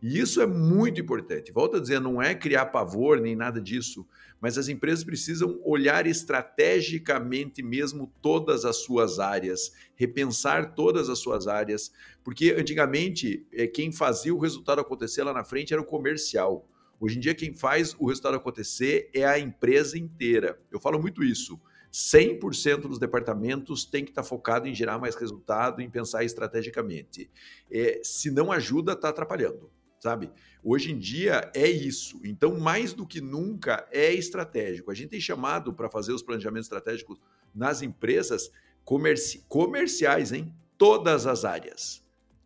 E 0.00 0.20
isso 0.20 0.40
é 0.40 0.46
muito 0.46 1.00
importante. 1.00 1.50
Volto 1.50 1.76
a 1.76 1.80
dizer, 1.80 2.00
não 2.00 2.22
é 2.22 2.32
criar 2.32 2.66
pavor 2.66 3.20
nem 3.20 3.34
nada 3.34 3.60
disso, 3.60 4.06
mas 4.40 4.56
as 4.56 4.68
empresas 4.68 5.02
precisam 5.02 5.60
olhar 5.64 6.06
estrategicamente 6.06 7.62
mesmo 7.64 8.12
todas 8.22 8.64
as 8.64 8.76
suas 8.76 9.18
áreas, 9.18 9.72
repensar 9.96 10.74
todas 10.74 11.08
as 11.08 11.18
suas 11.18 11.48
áreas, 11.48 11.92
porque 12.22 12.54
antigamente 12.56 13.44
eh, 13.52 13.66
quem 13.66 13.90
fazia 13.90 14.32
o 14.32 14.38
resultado 14.38 14.80
acontecer 14.80 15.24
lá 15.24 15.32
na 15.32 15.42
frente 15.42 15.72
era 15.72 15.82
o 15.82 15.86
comercial. 15.86 16.64
Hoje 17.00 17.16
em 17.16 17.20
dia 17.20 17.34
quem 17.34 17.52
faz 17.52 17.96
o 17.98 18.06
resultado 18.06 18.36
acontecer 18.36 19.10
é 19.12 19.24
a 19.24 19.36
empresa 19.36 19.98
inteira. 19.98 20.60
Eu 20.70 20.78
falo 20.78 21.00
muito 21.00 21.24
isso. 21.24 21.60
100% 21.92 22.82
dos 22.82 22.98
departamentos 23.00 23.84
tem 23.84 24.04
que 24.04 24.10
estar 24.10 24.22
focado 24.22 24.68
em 24.68 24.74
gerar 24.74 24.98
mais 24.98 25.16
resultado, 25.16 25.80
em 25.80 25.90
pensar 25.90 26.22
estrategicamente. 26.22 27.28
É, 27.68 28.00
se 28.04 28.30
não 28.30 28.52
ajuda, 28.52 28.92
está 28.92 29.08
atrapalhando 29.08 29.68
sabe? 30.00 30.30
Hoje 30.62 30.92
em 30.92 30.98
dia 30.98 31.50
é 31.54 31.68
isso. 31.68 32.20
Então, 32.24 32.58
mais 32.58 32.92
do 32.92 33.06
que 33.06 33.20
nunca, 33.20 33.86
é 33.90 34.12
estratégico. 34.12 34.90
A 34.90 34.94
gente 34.94 35.10
tem 35.10 35.20
chamado 35.20 35.72
para 35.72 35.88
fazer 35.88 36.12
os 36.12 36.22
planejamentos 36.22 36.66
estratégicos 36.66 37.18
nas 37.54 37.82
empresas 37.82 38.50
comerci 38.84 39.44
comerciais, 39.48 40.32
em 40.32 40.52
todas 40.76 41.26
as 41.26 41.44
áreas. 41.44 42.02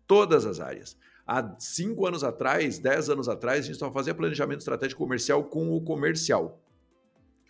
Todas 0.07 0.45
as 0.45 0.61
áreas. 0.61 0.97
Há 1.27 1.55
cinco 1.59 2.07
anos 2.07 2.25
atrás, 2.25 2.79
dez 2.79 3.09
anos 3.09 3.29
atrás, 3.29 3.65
a 3.65 3.67
gente 3.69 3.79
só 3.79 3.91
fazia 3.93 4.15
planejamento 4.15 4.59
estratégico 4.59 5.03
comercial 5.03 5.45
com 5.45 5.71
o 5.71 5.81
comercial. 5.81 6.61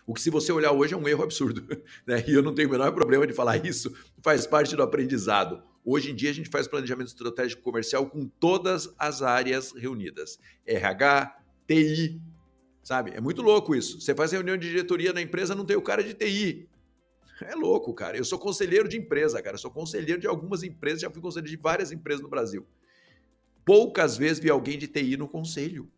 O 0.07 0.12
que, 0.12 0.20
se 0.20 0.30
você 0.30 0.53
olhar 0.53 0.72
hoje, 0.72 0.94
é 0.94 0.96
um 0.96 1.09
erro 1.09 1.22
absurdo. 1.22 1.62
Né? 2.07 2.24
E 2.26 2.34
eu 2.34 2.42
não 2.42 2.55
tenho 2.55 2.68
o 2.68 2.72
menor 2.72 2.92
problema 2.92 3.26
de 3.26 3.32
falar 3.32 3.64
isso, 3.64 3.94
faz 4.20 4.46
parte 4.46 4.74
do 4.74 4.82
aprendizado. 4.82 5.62
Hoje 5.85 6.11
em 6.11 6.14
dia 6.14 6.30
a 6.30 6.35
gente 6.35 6.49
faz 6.49 6.68
planejamento 6.68 7.09
estratégico 7.09 7.62
comercial 7.62 8.09
com 8.09 8.26
todas 8.26 8.95
as 8.99 9.20
áreas 9.20 9.72
reunidas. 9.72 10.39
RH, 10.64 11.37
TI, 11.66 12.20
sabe? 12.83 13.12
É 13.12 13.20
muito 13.20 13.43
louco 13.43 13.74
isso. 13.74 14.01
Você 14.01 14.14
faz 14.14 14.30
reunião 14.33 14.57
de 14.57 14.68
diretoria 14.68 15.12
na 15.12 15.20
empresa, 15.20 15.55
não 15.55 15.64
tem 15.64 15.76
o 15.76 15.83
cara 15.83 16.03
de 16.03 16.14
TI. 16.14 16.68
É 17.41 17.55
louco, 17.55 17.93
cara. 17.93 18.16
Eu 18.16 18.24
sou 18.24 18.39
conselheiro 18.39 18.89
de 18.89 18.97
empresa, 18.97 19.43
cara. 19.43 19.55
Eu 19.55 19.59
sou 19.59 19.70
conselheiro 19.70 20.20
de 20.20 20.28
algumas 20.28 20.62
empresas, 20.62 21.01
já 21.01 21.11
fui 21.11 21.20
conselheiro 21.20 21.57
de 21.57 21.61
várias 21.61 21.91
empresas 21.91 22.22
no 22.22 22.28
Brasil. 22.28 22.64
Poucas 23.64 24.16
vezes 24.16 24.39
vi 24.39 24.51
alguém 24.51 24.78
de 24.78 24.87
TI 24.87 25.16
no 25.16 25.28
conselho. 25.28 25.91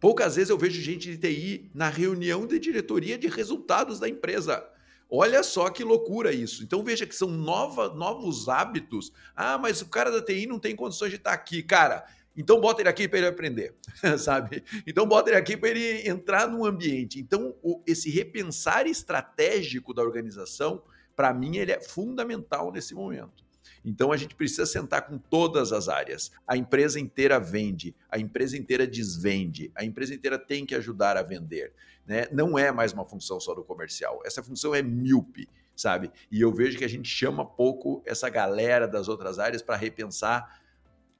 Poucas 0.00 0.36
vezes 0.36 0.50
eu 0.50 0.58
vejo 0.58 0.80
gente 0.80 1.14
de 1.14 1.18
TI 1.18 1.70
na 1.74 1.88
reunião 1.88 2.46
de 2.46 2.58
diretoria 2.58 3.18
de 3.18 3.28
resultados 3.28 4.00
da 4.00 4.08
empresa. 4.08 4.66
Olha 5.14 5.42
só 5.42 5.68
que 5.68 5.84
loucura 5.84 6.32
isso. 6.32 6.64
Então 6.64 6.82
veja 6.82 7.04
que 7.04 7.14
são 7.14 7.28
nova, 7.28 7.92
novos 7.92 8.48
hábitos. 8.48 9.12
Ah, 9.36 9.58
mas 9.58 9.82
o 9.82 9.86
cara 9.90 10.10
da 10.10 10.22
TI 10.22 10.46
não 10.46 10.58
tem 10.58 10.74
condições 10.74 11.10
de 11.10 11.16
estar 11.16 11.34
aqui. 11.34 11.62
Cara, 11.62 12.06
então 12.34 12.58
bota 12.58 12.80
ele 12.80 12.88
aqui 12.88 13.06
para 13.06 13.18
ele 13.18 13.28
aprender, 13.28 13.74
sabe? 14.16 14.64
Então 14.86 15.06
bota 15.06 15.28
ele 15.28 15.36
aqui 15.36 15.54
para 15.54 15.68
ele 15.68 16.08
entrar 16.08 16.48
no 16.48 16.64
ambiente. 16.64 17.20
Então 17.20 17.54
o, 17.62 17.82
esse 17.86 18.08
repensar 18.08 18.86
estratégico 18.86 19.92
da 19.92 20.02
organização, 20.02 20.82
para 21.14 21.34
mim, 21.34 21.58
ele 21.58 21.72
é 21.72 21.80
fundamental 21.80 22.72
nesse 22.72 22.94
momento. 22.94 23.44
Então 23.84 24.12
a 24.12 24.16
gente 24.16 24.34
precisa 24.34 24.64
sentar 24.64 25.06
com 25.06 25.18
todas 25.18 25.72
as 25.72 25.90
áreas. 25.90 26.30
A 26.46 26.56
empresa 26.56 26.98
inteira 26.98 27.38
vende, 27.38 27.94
a 28.08 28.18
empresa 28.18 28.56
inteira 28.56 28.86
desvende, 28.86 29.70
a 29.74 29.84
empresa 29.84 30.14
inteira 30.14 30.38
tem 30.38 30.64
que 30.64 30.74
ajudar 30.74 31.18
a 31.18 31.22
vender. 31.22 31.74
Né? 32.06 32.26
Não 32.32 32.58
é 32.58 32.72
mais 32.72 32.92
uma 32.92 33.04
função 33.04 33.38
só 33.38 33.54
do 33.54 33.64
comercial. 33.64 34.20
Essa 34.24 34.42
função 34.42 34.74
é 34.74 34.82
míope, 34.82 35.48
sabe? 35.76 36.10
E 36.30 36.40
eu 36.40 36.52
vejo 36.52 36.78
que 36.78 36.84
a 36.84 36.88
gente 36.88 37.08
chama 37.08 37.44
pouco 37.44 38.02
essa 38.04 38.28
galera 38.28 38.88
das 38.88 39.08
outras 39.08 39.38
áreas 39.38 39.62
para 39.62 39.76
repensar 39.76 40.60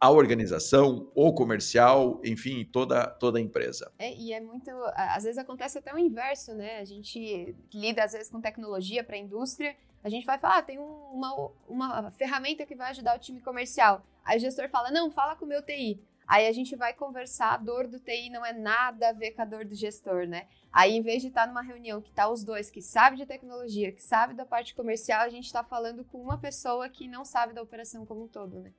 a 0.02 0.10
organização, 0.10 1.12
o 1.14 1.32
comercial, 1.32 2.20
enfim, 2.24 2.64
toda, 2.64 3.06
toda 3.06 3.38
a 3.38 3.40
empresa. 3.40 3.92
É, 4.00 4.12
e 4.12 4.32
é 4.32 4.40
muito. 4.40 4.68
Às 4.96 5.22
vezes 5.22 5.38
acontece 5.38 5.78
até 5.78 5.94
o 5.94 5.98
inverso, 5.98 6.52
né? 6.54 6.80
A 6.80 6.84
gente 6.84 7.54
lida, 7.72 8.02
às 8.02 8.10
vezes, 8.10 8.28
com 8.28 8.40
tecnologia 8.40 9.04
para 9.04 9.14
a 9.14 9.18
indústria. 9.20 9.76
A 10.02 10.08
gente 10.08 10.26
vai 10.26 10.40
falar, 10.40 10.58
ah, 10.58 10.62
tem 10.62 10.76
uma, 10.80 11.52
uma 11.68 12.10
ferramenta 12.10 12.66
que 12.66 12.74
vai 12.74 12.90
ajudar 12.90 13.14
o 13.14 13.20
time 13.20 13.40
comercial. 13.40 14.04
Aí 14.24 14.38
o 14.38 14.40
gestor 14.40 14.68
fala, 14.68 14.90
não, 14.90 15.08
fala 15.08 15.36
com 15.36 15.44
o 15.44 15.48
meu 15.48 15.62
TI. 15.62 16.00
Aí 16.26 16.46
a 16.46 16.52
gente 16.52 16.76
vai 16.76 16.94
conversar, 16.94 17.54
a 17.54 17.56
dor 17.56 17.86
do 17.86 17.98
TI 17.98 18.30
não 18.30 18.44
é 18.44 18.52
nada 18.52 19.08
a 19.08 19.12
ver 19.12 19.32
com 19.32 19.42
a 19.42 19.44
dor 19.44 19.64
do 19.64 19.74
gestor, 19.74 20.26
né? 20.26 20.46
Aí, 20.72 20.92
em 20.92 21.02
vez 21.02 21.20
de 21.20 21.28
estar 21.28 21.46
numa 21.46 21.62
reunião 21.62 22.00
que 22.00 22.12
tá 22.12 22.28
os 22.28 22.42
dois, 22.42 22.70
que 22.70 22.80
sabe 22.80 23.16
de 23.16 23.26
tecnologia, 23.26 23.92
que 23.92 24.02
sabe 24.02 24.32
da 24.34 24.46
parte 24.46 24.74
comercial, 24.74 25.20
a 25.20 25.28
gente 25.28 25.46
está 25.46 25.62
falando 25.62 26.04
com 26.04 26.22
uma 26.22 26.38
pessoa 26.38 26.88
que 26.88 27.06
não 27.06 27.24
sabe 27.24 27.52
da 27.52 27.62
operação 27.62 28.06
como 28.06 28.24
um 28.24 28.28
todo, 28.28 28.60
né? 28.60 28.72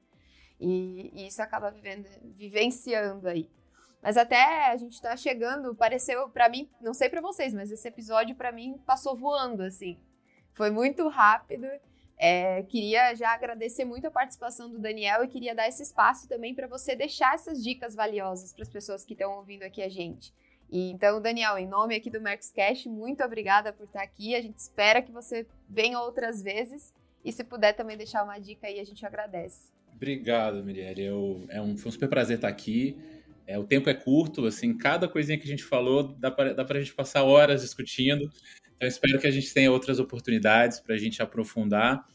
E, 0.59 1.11
e 1.13 1.27
isso 1.27 1.41
acaba 1.41 1.69
vivendo, 1.69 2.07
vivenciando 2.33 3.27
aí. 3.27 3.49
Mas 4.01 4.17
até 4.17 4.69
a 4.69 4.75
gente 4.75 5.01
tá 5.01 5.15
chegando, 5.15 5.75
pareceu 5.75 6.29
para 6.29 6.49
mim, 6.49 6.69
não 6.81 6.93
sei 6.93 7.09
para 7.09 7.21
vocês, 7.21 7.53
mas 7.53 7.71
esse 7.71 7.87
episódio 7.87 8.35
para 8.35 8.51
mim 8.51 8.77
passou 8.85 9.15
voando 9.15 9.63
assim. 9.63 9.97
Foi 10.53 10.69
muito 10.69 11.07
rápido 11.07 11.65
é, 12.17 12.63
queria 12.63 13.13
já 13.15 13.33
agradecer 13.33 13.85
muito 13.85 14.07
a 14.07 14.11
participação 14.11 14.69
do 14.69 14.79
Daniel 14.79 15.23
e 15.23 15.27
queria 15.27 15.55
dar 15.55 15.67
esse 15.67 15.83
espaço 15.83 16.27
também 16.27 16.53
para 16.53 16.67
você 16.67 16.95
deixar 16.95 17.35
essas 17.35 17.63
dicas 17.63 17.95
valiosas 17.95 18.53
para 18.53 18.63
as 18.63 18.69
pessoas 18.69 19.03
que 19.03 19.13
estão 19.13 19.37
ouvindo 19.37 19.63
aqui 19.63 19.81
a 19.81 19.89
gente. 19.89 20.33
E, 20.71 20.89
então, 20.89 21.21
Daniel, 21.21 21.57
em 21.57 21.67
nome 21.67 21.95
aqui 21.95 22.09
do 22.09 22.19
Mercos 22.19 22.51
Cash, 22.51 22.85
muito 22.85 23.23
obrigada 23.23 23.71
por 23.71 23.85
estar 23.85 24.01
aqui. 24.01 24.35
A 24.35 24.41
gente 24.41 24.57
espera 24.57 25.01
que 25.01 25.11
você 25.11 25.45
venha 25.69 25.99
outras 25.99 26.41
vezes. 26.41 26.93
E 27.23 27.31
se 27.31 27.43
puder 27.43 27.73
também 27.73 27.95
deixar 27.95 28.23
uma 28.23 28.39
dica 28.39 28.67
aí, 28.67 28.79
a 28.79 28.83
gente 28.83 29.05
agradece. 29.05 29.71
Obrigado, 29.95 30.63
Mirielle. 30.63 31.05
Eu, 31.05 31.45
é 31.49 31.61
um, 31.61 31.77
foi 31.77 31.89
um 31.89 31.91
super 31.91 32.09
prazer 32.09 32.37
estar 32.37 32.47
aqui. 32.47 32.97
É, 33.45 33.59
o 33.59 33.63
tempo 33.63 33.89
é 33.89 33.93
curto, 33.93 34.45
assim, 34.45 34.75
cada 34.75 35.07
coisinha 35.07 35.37
que 35.37 35.43
a 35.43 35.49
gente 35.49 35.63
falou 35.63 36.03
dá 36.17 36.31
para 36.31 36.77
a 36.77 36.79
gente 36.79 36.93
passar 36.93 37.23
horas 37.23 37.61
discutindo. 37.61 38.29
Então, 38.83 38.89
espero 38.89 39.17
que 39.17 39.27
a 39.27 39.31
gente 39.31 39.53
tenha 39.53 39.71
outras 39.71 39.97
oportunidades 39.97 40.81
para 40.81 40.93
a 40.93 40.97
gente 40.97 41.21
aprofundar. 41.21 42.05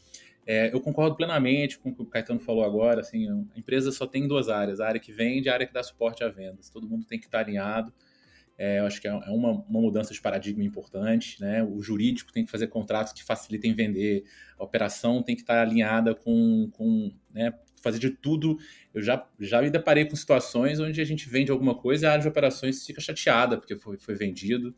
É, 0.45 0.71
eu 0.71 0.79
concordo 0.79 1.15
plenamente 1.15 1.79
com 1.79 1.89
o 1.89 1.95
que 1.95 2.03
o 2.03 2.05
Caetano 2.05 2.39
falou 2.39 2.63
agora. 2.63 3.01
Assim, 3.01 3.27
a 3.27 3.59
empresa 3.59 3.91
só 3.91 4.05
tem 4.05 4.27
duas 4.27 4.49
áreas: 4.49 4.79
a 4.79 4.87
área 4.87 4.99
que 4.99 5.11
vende 5.11 5.47
e 5.47 5.49
a 5.49 5.53
área 5.55 5.65
que 5.65 5.73
dá 5.73 5.81
suporte 5.81 6.23
a 6.23 6.27
vendas. 6.29 6.69
Todo 6.69 6.87
mundo 6.87 7.07
tem 7.07 7.17
que 7.17 7.25
estar 7.25 7.39
alinhado. 7.39 7.91
É, 8.55 8.81
eu 8.81 8.85
acho 8.85 9.01
que 9.01 9.07
é, 9.07 9.09
é 9.09 9.31
uma, 9.31 9.51
uma, 9.51 9.81
mudança 9.81 10.13
de 10.13 10.21
paradigma 10.21 10.63
importante. 10.63 11.41
Né? 11.41 11.63
O 11.63 11.81
jurídico 11.81 12.31
tem 12.31 12.45
que 12.45 12.51
fazer 12.51 12.67
contratos 12.67 13.13
que 13.13 13.23
facilitem 13.23 13.73
vender, 13.73 14.25
a 14.55 14.63
operação 14.63 15.23
tem 15.23 15.35
que 15.35 15.41
estar 15.41 15.59
alinhada 15.59 16.13
com, 16.13 16.69
com 16.71 17.11
né, 17.33 17.51
fazer 17.81 17.97
de 17.97 18.11
tudo. 18.11 18.59
Eu 18.93 19.01
já, 19.01 19.27
já 19.39 19.59
me 19.59 19.71
deparei 19.71 20.05
com 20.05 20.15
situações 20.15 20.79
onde 20.79 21.01
a 21.01 21.05
gente 21.05 21.27
vende 21.27 21.49
alguma 21.49 21.73
coisa 21.73 22.05
e 22.05 22.07
a 22.07 22.11
área 22.11 22.21
de 22.21 22.27
operações 22.27 22.85
fica 22.85 23.01
chateada 23.01 23.57
porque 23.57 23.75
foi, 23.75 23.97
foi 23.97 24.13
vendido 24.13 24.75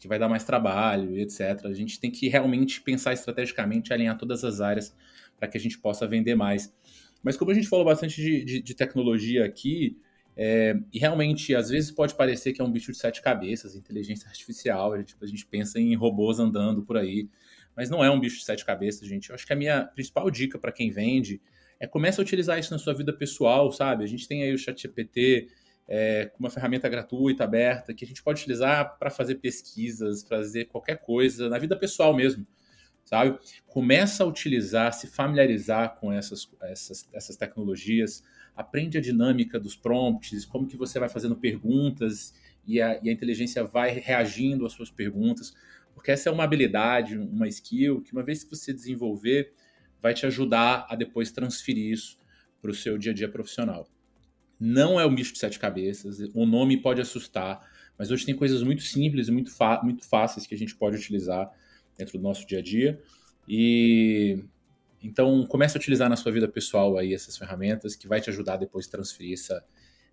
que 0.00 0.08
vai 0.08 0.18
dar 0.18 0.28
mais 0.28 0.42
trabalho 0.42 1.16
etc. 1.18 1.66
A 1.66 1.74
gente 1.74 2.00
tem 2.00 2.10
que 2.10 2.26
realmente 2.28 2.80
pensar 2.80 3.12
estrategicamente, 3.12 3.92
alinhar 3.92 4.16
todas 4.18 4.42
as 4.42 4.60
áreas 4.60 4.96
para 5.38 5.46
que 5.46 5.56
a 5.56 5.60
gente 5.60 5.78
possa 5.78 6.06
vender 6.06 6.34
mais. 6.34 6.74
Mas 7.22 7.36
como 7.36 7.50
a 7.50 7.54
gente 7.54 7.68
falou 7.68 7.84
bastante 7.84 8.16
de, 8.16 8.44
de, 8.44 8.62
de 8.62 8.74
tecnologia 8.74 9.44
aqui, 9.44 9.96
é, 10.36 10.74
e 10.90 10.98
realmente 10.98 11.54
às 11.54 11.68
vezes 11.68 11.90
pode 11.90 12.14
parecer 12.14 12.54
que 12.54 12.62
é 12.62 12.64
um 12.64 12.72
bicho 12.72 12.90
de 12.92 12.98
sete 12.98 13.20
cabeças, 13.20 13.76
inteligência 13.76 14.26
artificial, 14.26 14.94
a 14.94 14.98
gente, 14.98 15.14
a 15.20 15.26
gente 15.26 15.44
pensa 15.46 15.78
em 15.78 15.94
robôs 15.94 16.40
andando 16.40 16.82
por 16.82 16.96
aí, 16.96 17.28
mas 17.76 17.90
não 17.90 18.02
é 18.02 18.10
um 18.10 18.18
bicho 18.18 18.38
de 18.38 18.44
sete 18.44 18.64
cabeças, 18.64 19.06
gente. 19.06 19.28
Eu 19.28 19.34
acho 19.34 19.46
que 19.46 19.52
a 19.52 19.56
minha 19.56 19.84
principal 19.84 20.30
dica 20.30 20.58
para 20.58 20.72
quem 20.72 20.90
vende 20.90 21.42
é 21.78 21.86
comece 21.86 22.20
a 22.20 22.22
utilizar 22.22 22.58
isso 22.58 22.72
na 22.72 22.78
sua 22.78 22.94
vida 22.94 23.12
pessoal, 23.12 23.70
sabe? 23.70 24.04
A 24.04 24.06
gente 24.06 24.26
tem 24.26 24.42
aí 24.42 24.52
o 24.52 24.58
ChatGPT, 24.58 25.48
é, 25.92 26.30
uma 26.38 26.48
ferramenta 26.48 26.88
gratuita, 26.88 27.42
aberta, 27.42 27.92
que 27.92 28.04
a 28.04 28.08
gente 28.08 28.22
pode 28.22 28.42
utilizar 28.42 28.96
para 28.96 29.10
fazer 29.10 29.34
pesquisas, 29.34 30.22
fazer 30.22 30.66
qualquer 30.66 30.98
coisa, 30.98 31.48
na 31.48 31.58
vida 31.58 31.76
pessoal 31.76 32.14
mesmo, 32.14 32.46
sabe? 33.04 33.36
Começa 33.66 34.22
a 34.22 34.26
utilizar, 34.26 34.92
se 34.92 35.08
familiarizar 35.08 35.96
com 35.96 36.12
essas, 36.12 36.48
essas, 36.62 37.08
essas 37.12 37.36
tecnologias, 37.36 38.22
aprende 38.54 38.98
a 38.98 39.00
dinâmica 39.00 39.58
dos 39.58 39.74
prompts, 39.74 40.44
como 40.44 40.68
que 40.68 40.76
você 40.76 41.00
vai 41.00 41.08
fazendo 41.08 41.34
perguntas 41.34 42.32
e 42.64 42.80
a, 42.80 43.00
e 43.02 43.08
a 43.08 43.12
inteligência 43.12 43.64
vai 43.64 43.90
reagindo 43.90 44.64
às 44.64 44.72
suas 44.72 44.92
perguntas, 44.92 45.52
porque 45.92 46.12
essa 46.12 46.28
é 46.28 46.32
uma 46.32 46.44
habilidade, 46.44 47.18
uma 47.18 47.48
skill 47.48 48.00
que 48.00 48.12
uma 48.12 48.22
vez 48.22 48.44
que 48.44 48.50
você 48.56 48.72
desenvolver, 48.72 49.52
vai 50.00 50.14
te 50.14 50.24
ajudar 50.24 50.86
a 50.88 50.94
depois 50.94 51.32
transferir 51.32 51.92
isso 51.92 52.16
para 52.62 52.70
o 52.70 52.74
seu 52.74 52.96
dia 52.96 53.10
a 53.10 53.14
dia 53.14 53.28
profissional. 53.28 53.88
Não 54.60 55.00
é 55.00 55.06
o 55.06 55.10
bicho 55.10 55.32
de 55.32 55.38
sete 55.38 55.58
cabeças, 55.58 56.18
o 56.34 56.44
nome 56.44 56.76
pode 56.76 57.00
assustar, 57.00 57.66
mas 57.96 58.10
hoje 58.10 58.26
tem 58.26 58.36
coisas 58.36 58.62
muito 58.62 58.82
simples 58.82 59.28
e 59.28 59.32
muito, 59.32 59.50
muito 59.82 60.06
fáceis 60.06 60.46
que 60.46 60.54
a 60.54 60.58
gente 60.58 60.76
pode 60.76 60.96
utilizar 60.96 61.50
dentro 61.96 62.18
do 62.18 62.22
nosso 62.22 62.46
dia 62.46 62.58
a 62.58 62.62
dia. 62.62 63.02
E 63.48 64.44
então 65.02 65.46
comece 65.46 65.76
a 65.76 65.80
utilizar 65.80 66.08
na 66.08 66.16
sua 66.16 66.30
vida 66.30 66.46
pessoal 66.46 66.98
aí 66.98 67.14
essas 67.14 67.36
ferramentas 67.36 67.96
que 67.96 68.06
vai 68.06 68.20
te 68.20 68.28
ajudar 68.28 68.58
depois 68.58 68.86
a 68.86 68.90
transferir 68.90 69.32
essa, 69.32 69.64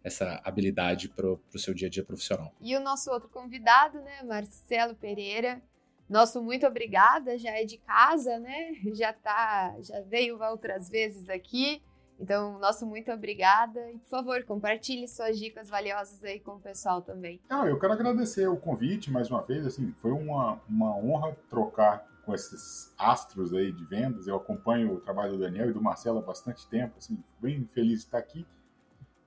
essa 0.04 0.42
habilidade 0.44 1.10
para 1.10 1.28
o 1.28 1.40
seu 1.58 1.74
dia 1.74 1.88
a 1.88 1.92
dia 1.92 2.04
profissional. 2.04 2.54
E 2.62 2.76
o 2.76 2.80
nosso 2.80 3.12
outro 3.12 3.30
convidado, 3.30 4.00
né, 4.00 4.24
Marcelo 4.24 4.96
Pereira. 4.96 5.62
Nosso 6.10 6.42
muito 6.42 6.66
obrigada, 6.66 7.38
já 7.38 7.52
é 7.52 7.66
de 7.66 7.78
casa, 7.80 8.40
né? 8.40 8.72
Já 8.94 9.12
tá, 9.12 9.76
já 9.82 10.00
veio 10.02 10.42
outras 10.42 10.90
vezes 10.90 11.30
aqui. 11.30 11.82
Então, 12.20 12.58
nosso 12.60 12.86
muito 12.86 13.12
obrigada 13.12 13.92
e, 13.92 13.98
por 14.00 14.10
favor, 14.10 14.44
compartilhe 14.44 15.08
suas 15.08 15.38
dicas 15.38 15.70
valiosas 15.70 16.24
aí 16.24 16.40
com 16.40 16.54
o 16.54 16.60
pessoal 16.60 17.02
também. 17.02 17.40
Ah, 17.50 17.66
eu 17.68 17.80
quero 17.80 17.94
agradecer 17.94 18.48
o 18.48 18.58
convite 18.58 19.12
mais 19.12 19.30
uma 19.30 19.42
vez, 19.42 19.66
assim, 19.66 19.94
foi 19.98 20.12
uma, 20.12 20.60
uma 20.68 20.96
honra 20.98 21.38
trocar 21.50 22.06
com 22.26 22.34
esses 22.34 22.94
astros 22.98 23.54
aí 23.54 23.72
de 23.72 23.86
vendas. 23.86 24.28
Eu 24.28 24.36
acompanho 24.36 24.96
o 24.96 25.00
trabalho 25.00 25.34
do 25.34 25.40
Daniel 25.40 25.70
e 25.70 25.74
do 25.74 25.82
Marcelo 25.82 26.20
há 26.20 26.22
bastante 26.22 26.68
tempo, 26.68 26.96
assim, 26.98 27.24
bem 27.40 27.66
feliz 27.66 28.00
de 28.00 28.06
estar 28.06 28.18
aqui. 28.18 28.46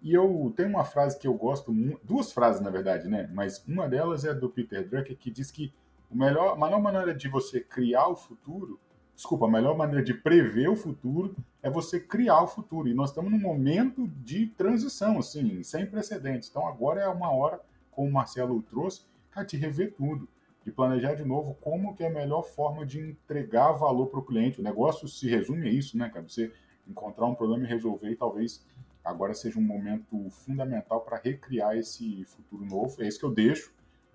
E 0.03 0.15
eu 0.15 0.53
tenho 0.57 0.69
uma 0.69 0.85
frase 0.85 1.19
que 1.19 1.27
eu 1.27 1.35
gosto, 1.35 1.73
duas 2.03 2.33
frases 2.33 2.61
na 2.61 2.71
verdade, 2.71 3.09
né? 3.09 3.31
Mas 3.33 3.65
uma 3.67 3.89
delas 3.89 4.25
é 4.25 4.35
do 4.35 4.49
Peter 4.49 4.87
Drucker 4.87 5.17
que 5.17 5.31
diz 5.31 5.51
que 5.51 5.73
o 6.11 6.17
melhor, 6.17 6.55
a 6.55 6.57
melhor 6.57 6.81
maneira 6.81 7.15
de 7.15 7.29
você 7.29 7.61
criar 7.61 8.09
o 8.09 8.17
futuro 8.17 8.81
desculpa, 9.21 9.45
a 9.45 9.51
melhor 9.51 9.77
maneira 9.77 10.03
de 10.03 10.15
prever 10.15 10.69
o 10.71 10.75
futuro 10.75 11.37
é 11.63 11.69
você 11.69 12.01
criar 12.01 12.43
o 12.43 12.47
futuro. 12.47 12.89
E 12.89 12.95
nós 12.95 13.11
estamos 13.11 13.31
num 13.31 13.39
momento 13.39 14.09
de 14.09 14.47
transição, 14.47 15.19
assim, 15.19 15.63
sem 15.63 15.85
precedentes. 15.85 16.49
Então 16.49 16.67
agora 16.67 17.03
é 17.03 17.09
uma 17.09 17.31
hora, 17.31 17.61
como 17.91 18.09
o 18.09 18.13
Marcelo 18.13 18.63
trouxe, 18.63 19.03
cara, 19.31 19.47
de 19.47 19.59
rever 19.59 19.95
tudo, 19.95 20.27
de 20.65 20.73
planejar 20.73 21.15
de 21.15 21.25
novo 21.25 21.55
como 21.61 21.95
que 21.95 22.03
é 22.03 22.07
a 22.07 22.11
melhor 22.11 22.43
forma 22.43 22.87
de 22.87 22.99
entregar 22.99 23.73
valor 23.73 24.07
para 24.07 24.21
o 24.21 24.25
cliente. 24.25 24.59
O 24.59 24.65
negócio 24.65 25.07
se 25.07 25.29
resume 25.29 25.69
a 25.69 25.71
isso, 25.71 25.99
né, 25.99 26.09
cara? 26.09 26.27
Você 26.27 26.51
encontrar 26.89 27.27
um 27.27 27.35
problema 27.35 27.65
e 27.65 27.69
resolver, 27.69 28.11
e 28.11 28.17
talvez 28.17 28.67
agora 29.05 29.35
seja 29.35 29.59
um 29.59 29.63
momento 29.63 30.31
fundamental 30.31 31.03
para 31.03 31.19
recriar 31.19 31.77
esse 31.77 32.25
futuro 32.25 32.65
novo. 32.65 33.03
É 33.03 33.07
isso 33.07 33.19
que 33.19 33.27
eu 33.27 33.31
deixo 33.31 33.71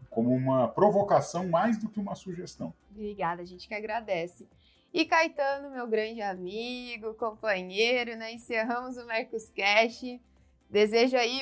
como 0.10 0.34
uma 0.34 0.68
provocação 0.68 1.48
mais 1.48 1.78
do 1.78 1.90
que 1.90 2.00
uma 2.00 2.16
sugestão. 2.16 2.74
Obrigada, 2.90 3.42
a 3.42 3.46
gente 3.46 3.68
que 3.68 3.74
agradece. 3.74 4.48
E 4.96 5.04
Caetano, 5.04 5.72
meu 5.72 5.86
grande 5.86 6.22
amigo, 6.22 7.16
companheiro, 7.16 8.16
né? 8.16 8.32
Encerramos 8.32 8.96
o 8.96 9.06
Mercos 9.06 9.52
Cash. 9.54 10.18
Desejo 10.70 11.18
aí 11.18 11.42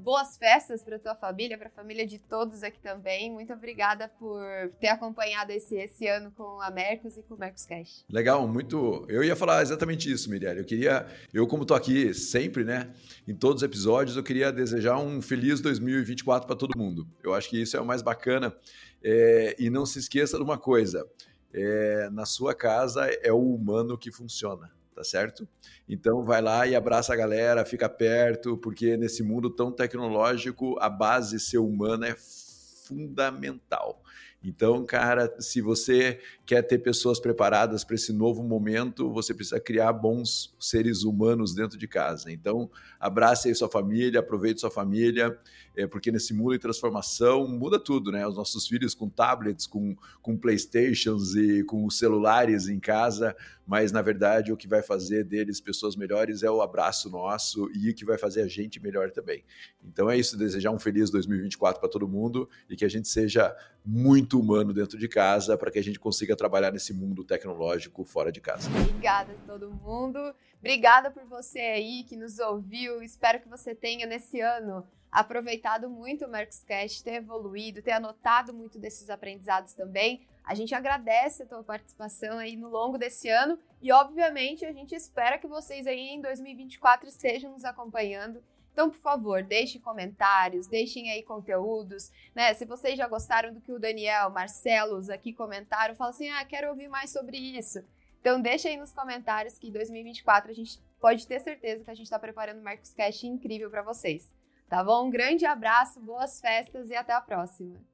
boas 0.00 0.36
festas 0.36 0.84
para 0.84 0.98
tua 0.98 1.14
família, 1.14 1.56
para 1.56 1.68
a 1.68 1.70
família 1.70 2.06
de 2.06 2.18
todos 2.18 2.62
aqui 2.62 2.78
também. 2.80 3.32
Muito 3.32 3.50
obrigada 3.50 4.08
por 4.18 4.42
ter 4.78 4.88
acompanhado 4.88 5.52
esse, 5.52 5.74
esse 5.76 6.06
ano 6.06 6.30
com 6.36 6.60
a 6.60 6.70
Mercos 6.70 7.16
e 7.16 7.22
com 7.22 7.34
o 7.34 7.38
Mercos 7.38 7.64
Cash. 7.64 8.04
Legal, 8.10 8.46
muito. 8.46 9.06
Eu 9.08 9.24
ia 9.24 9.34
falar 9.34 9.62
exatamente 9.62 10.12
isso, 10.12 10.28
Mirelle. 10.28 10.60
Eu 10.60 10.66
queria, 10.66 11.06
eu 11.32 11.46
como 11.46 11.64
tô 11.64 11.72
aqui 11.72 12.12
sempre, 12.12 12.62
né, 12.62 12.90
em 13.26 13.34
todos 13.34 13.62
os 13.62 13.66
episódios, 13.66 14.18
eu 14.18 14.22
queria 14.22 14.52
desejar 14.52 14.98
um 14.98 15.22
feliz 15.22 15.62
2024 15.62 16.46
para 16.46 16.56
todo 16.56 16.78
mundo. 16.78 17.08
Eu 17.22 17.32
acho 17.32 17.48
que 17.48 17.62
isso 17.62 17.74
é 17.74 17.80
o 17.80 17.86
mais 17.86 18.02
bacana. 18.02 18.54
É... 19.02 19.56
E 19.58 19.70
não 19.70 19.86
se 19.86 19.98
esqueça 19.98 20.36
de 20.36 20.42
uma 20.42 20.58
coisa 20.58 21.08
é, 21.52 22.08
na 22.10 22.24
sua 22.24 22.54
casa 22.54 23.06
é 23.22 23.32
o 23.32 23.54
humano 23.54 23.98
que 23.98 24.10
funciona, 24.10 24.70
tá 24.94 25.04
certo? 25.04 25.46
Então 25.88 26.24
vai 26.24 26.40
lá 26.40 26.66
e 26.66 26.74
abraça 26.74 27.12
a 27.12 27.16
galera, 27.16 27.64
fica 27.64 27.88
perto, 27.88 28.56
porque 28.56 28.96
nesse 28.96 29.22
mundo 29.22 29.50
tão 29.50 29.70
tecnológico 29.70 30.76
a 30.80 30.88
base 30.88 31.38
ser 31.38 31.58
humana 31.58 32.08
é 32.08 32.16
fundamental. 32.16 34.02
Então, 34.44 34.84
cara, 34.84 35.32
se 35.38 35.60
você 35.60 36.18
quer 36.44 36.62
ter 36.62 36.78
pessoas 36.78 37.20
preparadas 37.20 37.84
para 37.84 37.94
esse 37.94 38.12
novo 38.12 38.42
momento, 38.42 39.12
você 39.12 39.32
precisa 39.32 39.60
criar 39.60 39.92
bons 39.92 40.54
seres 40.58 41.04
humanos 41.04 41.54
dentro 41.54 41.78
de 41.78 41.86
casa. 41.86 42.32
Então, 42.32 42.68
abrace 42.98 43.48
aí 43.48 43.54
sua 43.54 43.68
família, 43.68 44.18
aproveite 44.18 44.60
sua 44.60 44.70
família, 44.70 45.38
é, 45.76 45.86
porque 45.86 46.10
nesse 46.10 46.34
mundo 46.34 46.52
de 46.52 46.58
transformação 46.58 47.48
muda 47.48 47.78
tudo, 47.78 48.12
né? 48.12 48.26
Os 48.26 48.36
nossos 48.36 48.66
filhos 48.66 48.94
com 48.94 49.08
tablets, 49.08 49.66
com, 49.66 49.96
com 50.20 50.36
Playstations 50.36 51.34
e 51.34 51.64
com 51.64 51.88
celulares 51.88 52.68
em 52.68 52.78
casa, 52.78 53.34
mas 53.66 53.92
na 53.92 54.02
verdade 54.02 54.52
o 54.52 54.56
que 54.56 54.68
vai 54.68 54.82
fazer 54.82 55.24
deles 55.24 55.60
pessoas 55.60 55.96
melhores 55.96 56.42
é 56.42 56.50
o 56.50 56.60
abraço 56.60 57.08
nosso 57.08 57.70
e 57.74 57.90
o 57.90 57.94
que 57.94 58.04
vai 58.04 58.18
fazer 58.18 58.42
a 58.42 58.48
gente 58.48 58.80
melhor 58.80 59.10
também. 59.10 59.44
Então 59.84 60.10
é 60.10 60.16
isso, 60.16 60.36
desejar 60.36 60.70
um 60.70 60.78
feliz 60.78 61.10
2024 61.10 61.80
para 61.80 61.88
todo 61.88 62.06
mundo 62.08 62.48
e 62.68 62.76
que 62.76 62.84
a 62.84 62.90
gente 62.90 63.08
seja 63.08 63.54
muito 63.84 64.38
humano 64.38 64.72
dentro 64.72 64.98
de 64.98 65.08
casa 65.08 65.56
para 65.56 65.70
que 65.70 65.78
a 65.78 65.82
gente 65.82 65.98
consiga 65.98 66.36
trabalhar 66.36 66.70
nesse 66.70 66.92
mundo 66.92 67.24
tecnológico 67.24 68.04
fora 68.04 68.30
de 68.30 68.40
casa. 68.40 68.68
Obrigada 68.70 69.32
a 69.32 69.52
todo 69.52 69.70
mundo. 69.70 70.34
Obrigada 70.62 71.10
por 71.10 71.24
você 71.24 71.58
aí 71.58 72.04
que 72.04 72.14
nos 72.16 72.38
ouviu. 72.38 73.02
Espero 73.02 73.40
que 73.40 73.48
você 73.48 73.74
tenha 73.74 74.06
nesse 74.06 74.40
ano 74.40 74.86
aproveitado 75.10 75.90
muito 75.90 76.24
o 76.24 76.28
Mercoscast, 76.28 77.02
ter 77.02 77.14
evoluído, 77.14 77.82
ter 77.82 77.90
anotado 77.90 78.54
muito 78.54 78.78
desses 78.78 79.10
aprendizados 79.10 79.74
também. 79.74 80.24
A 80.44 80.54
gente 80.54 80.72
agradece 80.72 81.42
a 81.42 81.46
tua 81.46 81.64
participação 81.64 82.38
aí 82.38 82.54
no 82.54 82.68
longo 82.68 82.96
desse 82.96 83.28
ano 83.28 83.58
e, 83.82 83.90
obviamente, 83.90 84.64
a 84.64 84.72
gente 84.72 84.94
espera 84.94 85.36
que 85.36 85.48
vocês 85.48 85.84
aí 85.84 86.10
em 86.10 86.20
2024 86.20 87.08
estejam 87.08 87.50
nos 87.50 87.64
acompanhando. 87.64 88.40
Então, 88.72 88.88
por 88.88 89.00
favor, 89.00 89.42
deixem 89.42 89.80
comentários, 89.80 90.68
deixem 90.68 91.10
aí 91.10 91.24
conteúdos, 91.24 92.12
né? 92.36 92.54
Se 92.54 92.64
vocês 92.64 92.96
já 92.96 93.08
gostaram 93.08 93.52
do 93.52 93.60
que 93.60 93.72
o 93.72 93.80
Daniel, 93.80 94.30
Marcelos 94.30 95.10
aqui 95.10 95.32
comentaram, 95.32 95.96
fala 95.96 96.10
assim: 96.10 96.30
"Ah, 96.30 96.44
quero 96.44 96.68
ouvir 96.68 96.86
mais 96.86 97.10
sobre 97.10 97.36
isso". 97.36 97.84
Então, 98.22 98.40
deixa 98.40 98.68
aí 98.68 98.76
nos 98.76 98.92
comentários 98.92 99.58
que 99.58 99.66
em 99.66 99.72
2024 99.72 100.48
a 100.48 100.54
gente 100.54 100.80
pode 101.00 101.26
ter 101.26 101.40
certeza 101.40 101.82
que 101.82 101.90
a 101.90 101.94
gente 101.94 102.06
está 102.06 102.20
preparando 102.20 102.60
um 102.60 102.62
Marcos 102.62 102.94
Cash 102.94 103.24
incrível 103.24 103.68
para 103.68 103.82
vocês. 103.82 104.32
Tá 104.68 104.82
bom? 104.82 105.08
Um 105.08 105.10
grande 105.10 105.44
abraço, 105.44 106.00
boas 106.00 106.40
festas 106.40 106.88
e 106.88 106.94
até 106.94 107.12
a 107.12 107.20
próxima. 107.20 107.91